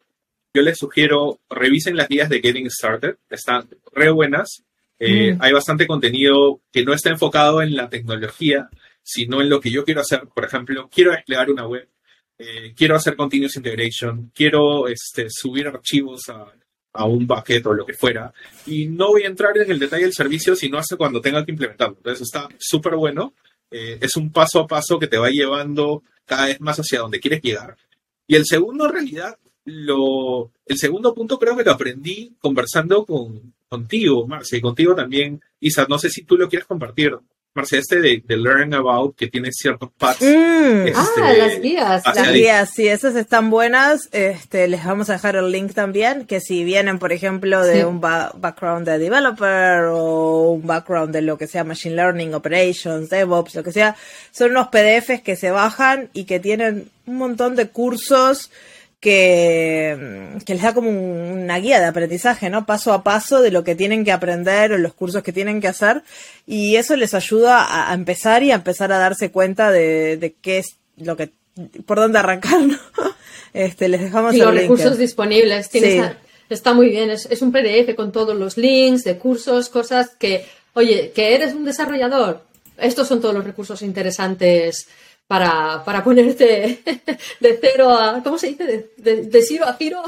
yo 0.58 0.64
les 0.64 0.78
sugiero, 0.78 1.40
revisen 1.50 1.96
las 1.96 2.08
guías 2.08 2.30
de 2.30 2.42
Getting 2.42 2.70
Started, 2.70 3.18
están 3.30 3.70
re 3.94 4.10
buenas. 4.10 4.64
Eh, 5.00 5.34
Mm. 5.34 5.42
Hay 5.44 5.54
bastante 5.54 5.86
contenido 5.86 6.62
que 6.72 6.84
no 6.84 6.94
está 6.94 7.12
enfocado 7.12 7.62
en 7.62 7.76
la 7.76 7.88
tecnología, 7.90 8.70
sino 9.04 9.42
en 9.42 9.50
lo 9.50 9.62
que 9.62 9.70
yo 9.70 9.86
quiero 9.86 10.02
hacer. 10.02 10.24
Por 10.34 10.46
ejemplo, 10.46 10.90
quiero 10.92 11.12
desplegar 11.12 11.52
una 11.52 11.68
web, 11.68 11.88
eh, 12.40 12.74
quiero 12.76 12.96
hacer 12.96 13.16
continuous 13.16 13.56
integration, 13.56 14.32
quiero 14.34 14.88
este, 14.88 15.28
subir 15.30 15.68
archivos 15.68 16.22
a, 16.30 16.52
a 16.94 17.06
un 17.06 17.28
bucket 17.28 17.64
o 17.68 17.74
lo 17.74 17.86
que 17.86 17.94
fuera. 17.94 18.34
Y 18.66 18.88
no 18.88 19.10
voy 19.10 19.24
a 19.24 19.28
entrar 19.28 19.56
en 19.58 19.70
el 19.70 19.78
detalle 19.78 20.06
del 20.06 20.14
servicio, 20.14 20.56
sino 20.56 20.80
hasta 20.80 20.98
cuando 20.98 21.22
tenga 21.22 21.46
que 21.46 21.52
implementarlo. 21.52 21.98
Entonces 21.98 22.24
está 22.24 22.50
súper 22.58 22.96
bueno. 22.96 23.36
Eh, 23.70 24.00
es 24.02 24.16
un 24.16 24.32
paso 24.32 24.60
a 24.62 24.68
paso 24.68 24.98
que 24.98 25.08
te 25.08 25.20
va 25.20 25.30
llevando 25.30 26.02
cada 26.26 26.48
vez 26.48 26.60
más 26.60 26.80
hacia 26.80 27.00
donde 27.00 27.20
quieres 27.20 27.42
llegar. 27.44 27.78
Y 28.26 28.36
el 28.36 28.46
segundo, 28.46 28.88
en 28.88 28.94
realidad, 28.94 29.38
lo, 29.68 30.50
el 30.66 30.78
segundo 30.78 31.14
punto 31.14 31.38
creo 31.38 31.56
que 31.56 31.64
lo 31.64 31.72
aprendí 31.72 32.34
conversando 32.40 33.06
con, 33.06 33.54
contigo, 33.70 34.26
Marcia, 34.26 34.58
y 34.58 34.62
contigo 34.62 34.96
también, 34.96 35.42
Isa. 35.60 35.86
No 35.90 36.00
sé 36.00 36.10
si 36.10 36.24
tú 36.24 36.38
lo 36.38 36.48
quieres 36.50 36.68
compartir, 36.68 37.16
Marcia, 37.54 37.80
este 37.80 38.00
de, 38.00 38.24
de 38.26 38.38
Learn 38.38 38.74
About, 38.76 39.16
que 39.16 39.28
tiene 39.28 39.52
ciertos 39.52 39.90
paths. 39.98 40.22
Mm. 40.22 40.88
Este, 40.88 40.94
ah, 41.24 41.34
las 41.34 41.60
guías. 41.62 42.04
Las 42.06 42.18
ahí. 42.20 42.40
guías, 42.42 42.70
sí, 42.70 42.88
esas 42.88 43.16
están 43.16 43.50
buenas. 43.50 44.10
Este, 44.12 44.68
les 44.68 44.86
vamos 44.86 45.10
a 45.10 45.14
dejar 45.14 45.36
el 45.36 45.52
link 45.52 45.74
también, 45.74 46.26
que 46.28 46.40
si 46.40 46.64
vienen, 46.64 47.00
por 47.00 47.12
ejemplo, 47.12 47.66
de 47.66 47.80
Sí. 47.80 47.84
un 47.84 48.00
ba- 48.00 48.32
background 48.38 48.88
de 48.88 49.00
developer 49.00 49.86
o 49.92 50.52
un 50.52 50.68
background 50.68 51.12
de 51.14 51.24
lo 51.24 51.38
que 51.40 51.48
sea 51.48 51.64
Machine 51.64 51.96
Learning, 51.96 52.34
Operations, 52.36 53.10
DevOps, 53.10 53.56
lo 53.56 53.64
que 53.64 53.72
sea, 53.72 53.96
son 54.32 54.52
unos 54.52 54.68
PDFs 54.68 55.22
que 55.24 55.36
se 55.36 55.50
bajan 55.52 56.10
y 56.14 56.26
que 56.26 56.40
tienen 56.40 56.92
un 57.08 57.16
montón 57.18 57.56
de 57.56 57.70
cursos 57.70 58.52
que, 59.00 60.38
que 60.46 60.54
les 60.54 60.64
da 60.64 60.74
como 60.74 60.90
un- 60.90 61.42
una 61.44 61.58
guía 61.60 61.80
de 61.80 61.86
aprendizaje, 61.86 62.50
¿no? 62.50 62.66
Paso 62.66 62.94
a 62.94 63.04
paso 63.04 63.42
de 63.42 63.52
lo 63.52 63.64
que 63.64 63.76
tienen 63.76 64.04
que 64.04 64.12
aprender 64.12 64.72
o 64.74 64.78
los 64.78 64.94
cursos 64.94 65.24
que 65.24 65.32
tienen 65.34 65.62
que 65.62 65.68
hacer. 65.68 66.04
Y 66.46 66.76
eso 66.76 66.96
les 66.96 67.14
ayuda 67.14 67.62
a, 67.64 67.92
a 67.92 67.94
empezar 67.94 68.44
y 68.44 68.52
a 68.52 68.56
empezar 68.56 68.92
a 68.92 68.98
darse 68.98 69.32
cuenta 69.32 69.72
de, 69.72 70.18
de 70.18 70.34
qué 70.42 70.60
es 70.60 70.78
lo 70.98 71.16
que, 71.16 71.32
por 71.86 71.98
dónde 71.98 72.20
arrancar, 72.20 72.62
¿no? 72.66 72.78
Este, 73.54 73.88
les 73.90 74.02
dejamos 74.02 74.36
los 74.36 74.52
link. 74.52 74.62
recursos 74.64 74.98
disponibles. 74.98 75.70
Tienes 75.70 75.94
Sí. 75.94 76.00
a- 76.00 76.18
está 76.50 76.74
muy 76.74 76.90
bien, 76.90 77.10
es, 77.10 77.26
es 77.30 77.42
un 77.42 77.52
PDF 77.52 77.96
con 77.96 78.12
todos 78.12 78.36
los 78.38 78.58
links 78.58 79.04
de 79.04 79.18
cursos, 79.18 79.70
cosas 79.70 80.10
que, 80.18 80.46
oye, 80.74 81.12
que 81.14 81.36
eres 81.36 81.54
un 81.54 81.66
desarrollador. 81.66 82.44
Estos 82.78 83.08
son 83.08 83.22
todos 83.22 83.34
los 83.34 83.44
recursos 83.44 83.82
interesantes 83.82 84.88
para, 85.28 85.84
para 85.84 86.04
ponerte 86.04 86.82
de 87.40 87.60
cero 87.60 87.92
a. 87.92 88.24
¿Cómo 88.24 88.38
se 88.38 88.48
dice? 88.48 88.66
De, 88.66 88.90
de, 88.98 89.22
de 89.24 89.42
cero 89.42 89.66
a 89.68 89.76
cero. 89.78 90.02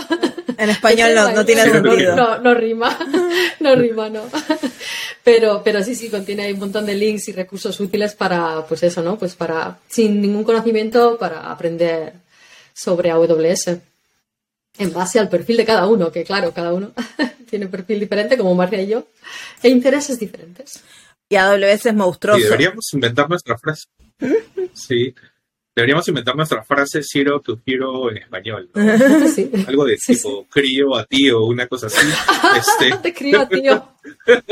En 0.58 0.70
español 0.70 1.14
no, 1.14 1.32
no 1.32 1.46
tiene 1.46 1.64
sentido. 1.72 2.16
No, 2.16 2.40
no 2.40 2.54
rima, 2.54 2.98
no 3.60 3.76
rima, 3.76 4.10
no. 4.10 4.24
Pero, 5.24 5.62
pero 5.64 5.84
sí, 5.84 5.96
sí, 5.96 6.10
contiene 6.10 6.52
un 6.54 6.60
montón 6.60 6.86
de 6.86 6.96
links 6.96 7.28
y 7.28 7.34
recursos 7.34 7.80
útiles 7.80 8.16
para, 8.16 8.66
pues 8.66 8.84
eso, 8.84 9.02
¿no? 9.02 9.18
Pues 9.18 9.36
para, 9.36 9.78
sin 9.88 10.22
ningún 10.22 10.44
conocimiento, 10.44 11.18
para 11.18 11.52
aprender 11.52 12.14
sobre 12.74 13.12
AWS. 13.12 13.78
En 14.78 14.94
base 14.94 15.20
al 15.20 15.28
perfil 15.28 15.58
de 15.58 15.66
cada 15.66 15.88
uno, 15.88 16.10
que 16.10 16.24
claro, 16.24 16.54
cada 16.54 16.74
uno 16.74 16.94
tiene 17.50 17.68
perfil 17.68 18.00
diferente, 18.00 18.38
como 18.38 18.56
María 18.56 18.82
y 18.82 18.88
yo, 18.88 19.08
e 19.62 19.68
intereses 19.68 20.18
diferentes. 20.18 20.82
Y 21.28 21.36
AWS 21.36 21.88
es 21.88 21.94
monstruoso. 21.94 22.40
Y 22.40 22.44
deberíamos 22.44 22.86
inventar 22.94 23.30
nuestra 23.30 23.58
frase. 23.58 23.88
Sí. 24.74 25.14
Deberíamos 25.76 26.08
inventar 26.10 26.36
nuestra 26.36 26.64
frase 26.64 27.02
zero 27.04 27.40
to 27.40 27.62
hero 27.66 28.12
en 28.12 28.18
español. 28.18 28.70
¿no? 28.74 29.28
Sí. 29.34 29.50
Algo 29.68 29.86
de 29.86 29.98
Sí, 29.98 30.16
tipo 30.16 30.46
crío 30.50 30.96
a 30.96 31.06
tío, 31.06 31.46
una 31.46 31.68
cosa 31.68 31.88
así. 31.88 32.06
Este, 32.58 32.98
Te 32.98 33.14
crío, 33.14 33.48
tío. 33.48 33.90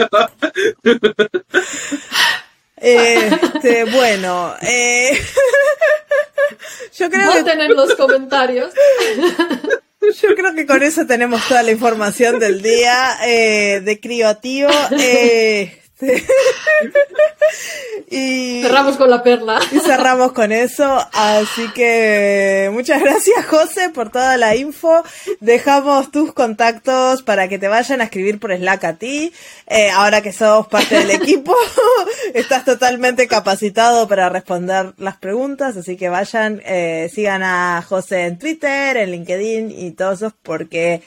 Este, 2.80 3.86
bueno, 3.86 4.53
eh, 4.61 5.20
yo 6.95 7.09
creo 7.09 7.43
que 7.43 7.51
en 7.51 7.76
los 7.76 7.95
comentarios. 7.95 8.72
Yo 10.22 10.36
creo 10.36 10.53
que 10.53 10.68
con 10.68 10.84
eso 10.84 11.07
tenemos 11.07 11.45
toda 11.47 11.63
la 11.63 11.72
información 11.72 12.38
del 12.39 12.61
día 12.61 13.18
eh, 13.26 13.82
de 13.84 13.99
crío 13.99 14.28
a 14.28 14.39
tío. 14.39 14.70
eh, 14.91 15.82
este, 15.99 16.24
y, 18.18 18.61
Cerramos 18.61 18.97
con 18.97 19.09
la 19.09 19.24
perla. 19.24 19.59
y 19.72 19.80
cerramos 19.80 20.32
con 20.32 20.51
eso. 20.51 20.97
Así 21.13 21.68
que 21.74 22.70
muchas 22.74 23.01
gracias, 23.01 23.45
José, 23.45 23.89
por 23.89 24.09
toda 24.09 24.38
la 24.38 24.55
info. 24.55 25.03
Dejamos 25.39 26.11
tus 26.11 26.34
contactos 26.34 27.24
para 27.24 27.47
que 27.47 27.59
te 27.59 27.68
vayan 27.68 28.01
a 28.01 28.05
escribir 28.05 28.39
por 28.39 28.55
Slack 28.55 28.84
a 28.84 28.93
ti. 28.93 29.32
Eh, 29.68 29.89
ahora 29.89 30.22
que 30.22 30.34
sos 30.34 30.68
parte 30.68 30.99
del 30.99 31.11
equipo, 31.11 31.55
estás 32.34 32.65
totalmente 32.65 33.28
capacitado 33.28 34.07
para 34.07 34.30
responder 34.30 34.93
las 34.97 35.18
preguntas. 35.18 35.78
Así 35.78 35.97
que 35.97 36.09
vayan, 36.09 36.61
eh, 36.65 37.09
sigan 37.13 37.43
a 37.43 37.84
José 37.88 38.26
en 38.26 38.39
Twitter, 38.39 38.97
en 38.97 39.11
LinkedIn 39.11 39.72
y 39.72 39.91
todos 39.91 40.18
esos 40.18 40.34
porque 40.41 41.01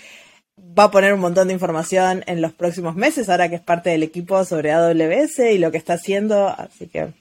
va 0.78 0.84
a 0.84 0.90
poner 0.90 1.12
un 1.12 1.20
montón 1.20 1.48
de 1.48 1.54
información 1.54 2.22
en 2.26 2.40
los 2.40 2.52
próximos 2.52 2.96
meses, 2.96 3.28
ahora 3.28 3.48
que 3.48 3.56
es 3.56 3.60
parte 3.60 3.90
del 3.90 4.02
equipo 4.02 4.44
sobre 4.44 4.72
AWS 4.72 5.38
y 5.52 5.58
lo 5.58 5.70
que 5.70 5.78
está 5.78 5.94
haciendo, 5.94 6.48
así 6.48 6.86
que 6.86 7.12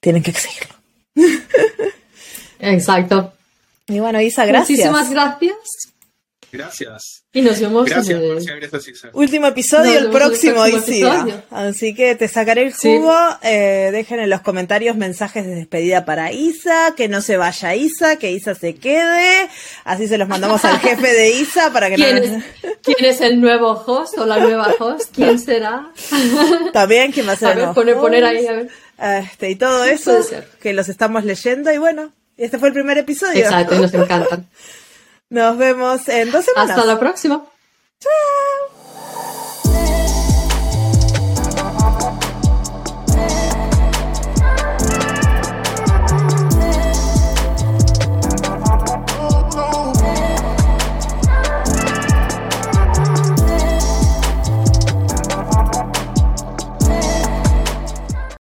tienen 0.00 0.22
que 0.22 0.32
seguirlo. 0.32 0.74
Exacto. 2.58 3.32
Y 3.86 3.98
bueno, 3.98 4.20
Isa, 4.20 4.44
gracias. 4.44 4.78
Muchísimas 4.78 5.10
gracias. 5.10 5.89
Gracias. 6.52 7.24
Y 7.32 7.42
nos 7.42 7.60
vemos 7.60 7.86
Gracias, 7.86 8.16
en 8.18 8.22
el... 8.24 8.34
Marcia, 8.34 8.54
gracias, 8.56 8.88
Isa. 8.88 9.10
Último 9.12 9.46
episodio, 9.46 9.92
el 9.92 9.98
en 9.98 10.04
el 10.06 10.10
próximo, 10.10 10.54
próximo 10.64 10.78
Isa. 10.78 11.14
episodio. 11.20 11.42
Así 11.50 11.94
que 11.94 12.14
te 12.16 12.26
sacaré 12.28 12.62
el 12.62 12.74
Sí. 12.74 12.96
jugo. 12.96 13.14
eh, 13.42 13.90
dejen 13.92 14.20
en 14.20 14.30
los 14.30 14.40
comentarios 14.40 14.96
mensajes 14.96 15.46
de 15.46 15.54
despedida 15.54 16.04
para 16.04 16.32
Isa, 16.32 16.94
que 16.96 17.08
no 17.08 17.20
se 17.22 17.36
vaya 17.36 17.74
Isa, 17.76 18.16
que 18.16 18.32
Isa 18.32 18.54
se 18.54 18.74
quede. 18.74 19.48
Así 19.84 20.08
se 20.08 20.18
los 20.18 20.26
mandamos 20.28 20.64
al 20.64 20.78
jefe 20.80 21.12
de 21.12 21.30
Isa 21.32 21.72
para 21.72 21.88
que 21.88 21.94
¿Quién 21.96 22.16
no... 22.16 22.22
es, 22.22 22.44
¿Quién 22.82 23.04
es 23.04 23.20
el 23.20 23.40
nuevo 23.40 23.70
host 23.86 24.18
o 24.18 24.26
la 24.26 24.38
nueva 24.38 24.74
host? 24.78 25.14
¿Quién 25.14 25.38
será? 25.38 25.90
También, 26.72 27.12
¿quién 27.12 27.28
va 27.28 27.32
a 27.32 27.36
ser 27.36 27.48
A 27.48 27.54
ver, 27.54 27.68
poner, 27.74 27.96
poner 27.96 28.24
ahí, 28.24 28.46
a 28.46 28.52
ver. 28.52 28.68
Este, 29.22 29.50
y 29.50 29.56
todo 29.56 29.84
eso, 29.84 30.18
que 30.60 30.72
los 30.72 30.88
estamos 30.88 31.24
leyendo. 31.24 31.72
Y 31.72 31.78
bueno, 31.78 32.12
este 32.36 32.58
fue 32.58 32.68
el 32.68 32.74
primer 32.74 32.98
episodio. 32.98 33.40
Exacto, 33.44 33.76
nos 33.78 33.94
encantan. 33.94 34.48
Nos 35.30 35.56
vemos 35.56 36.08
en 36.08 36.30
dos 36.30 36.44
semanas. 36.44 36.76
Hasta 36.76 36.84
la 36.84 36.98
próxima. 36.98 37.44
Chao. 38.00 38.79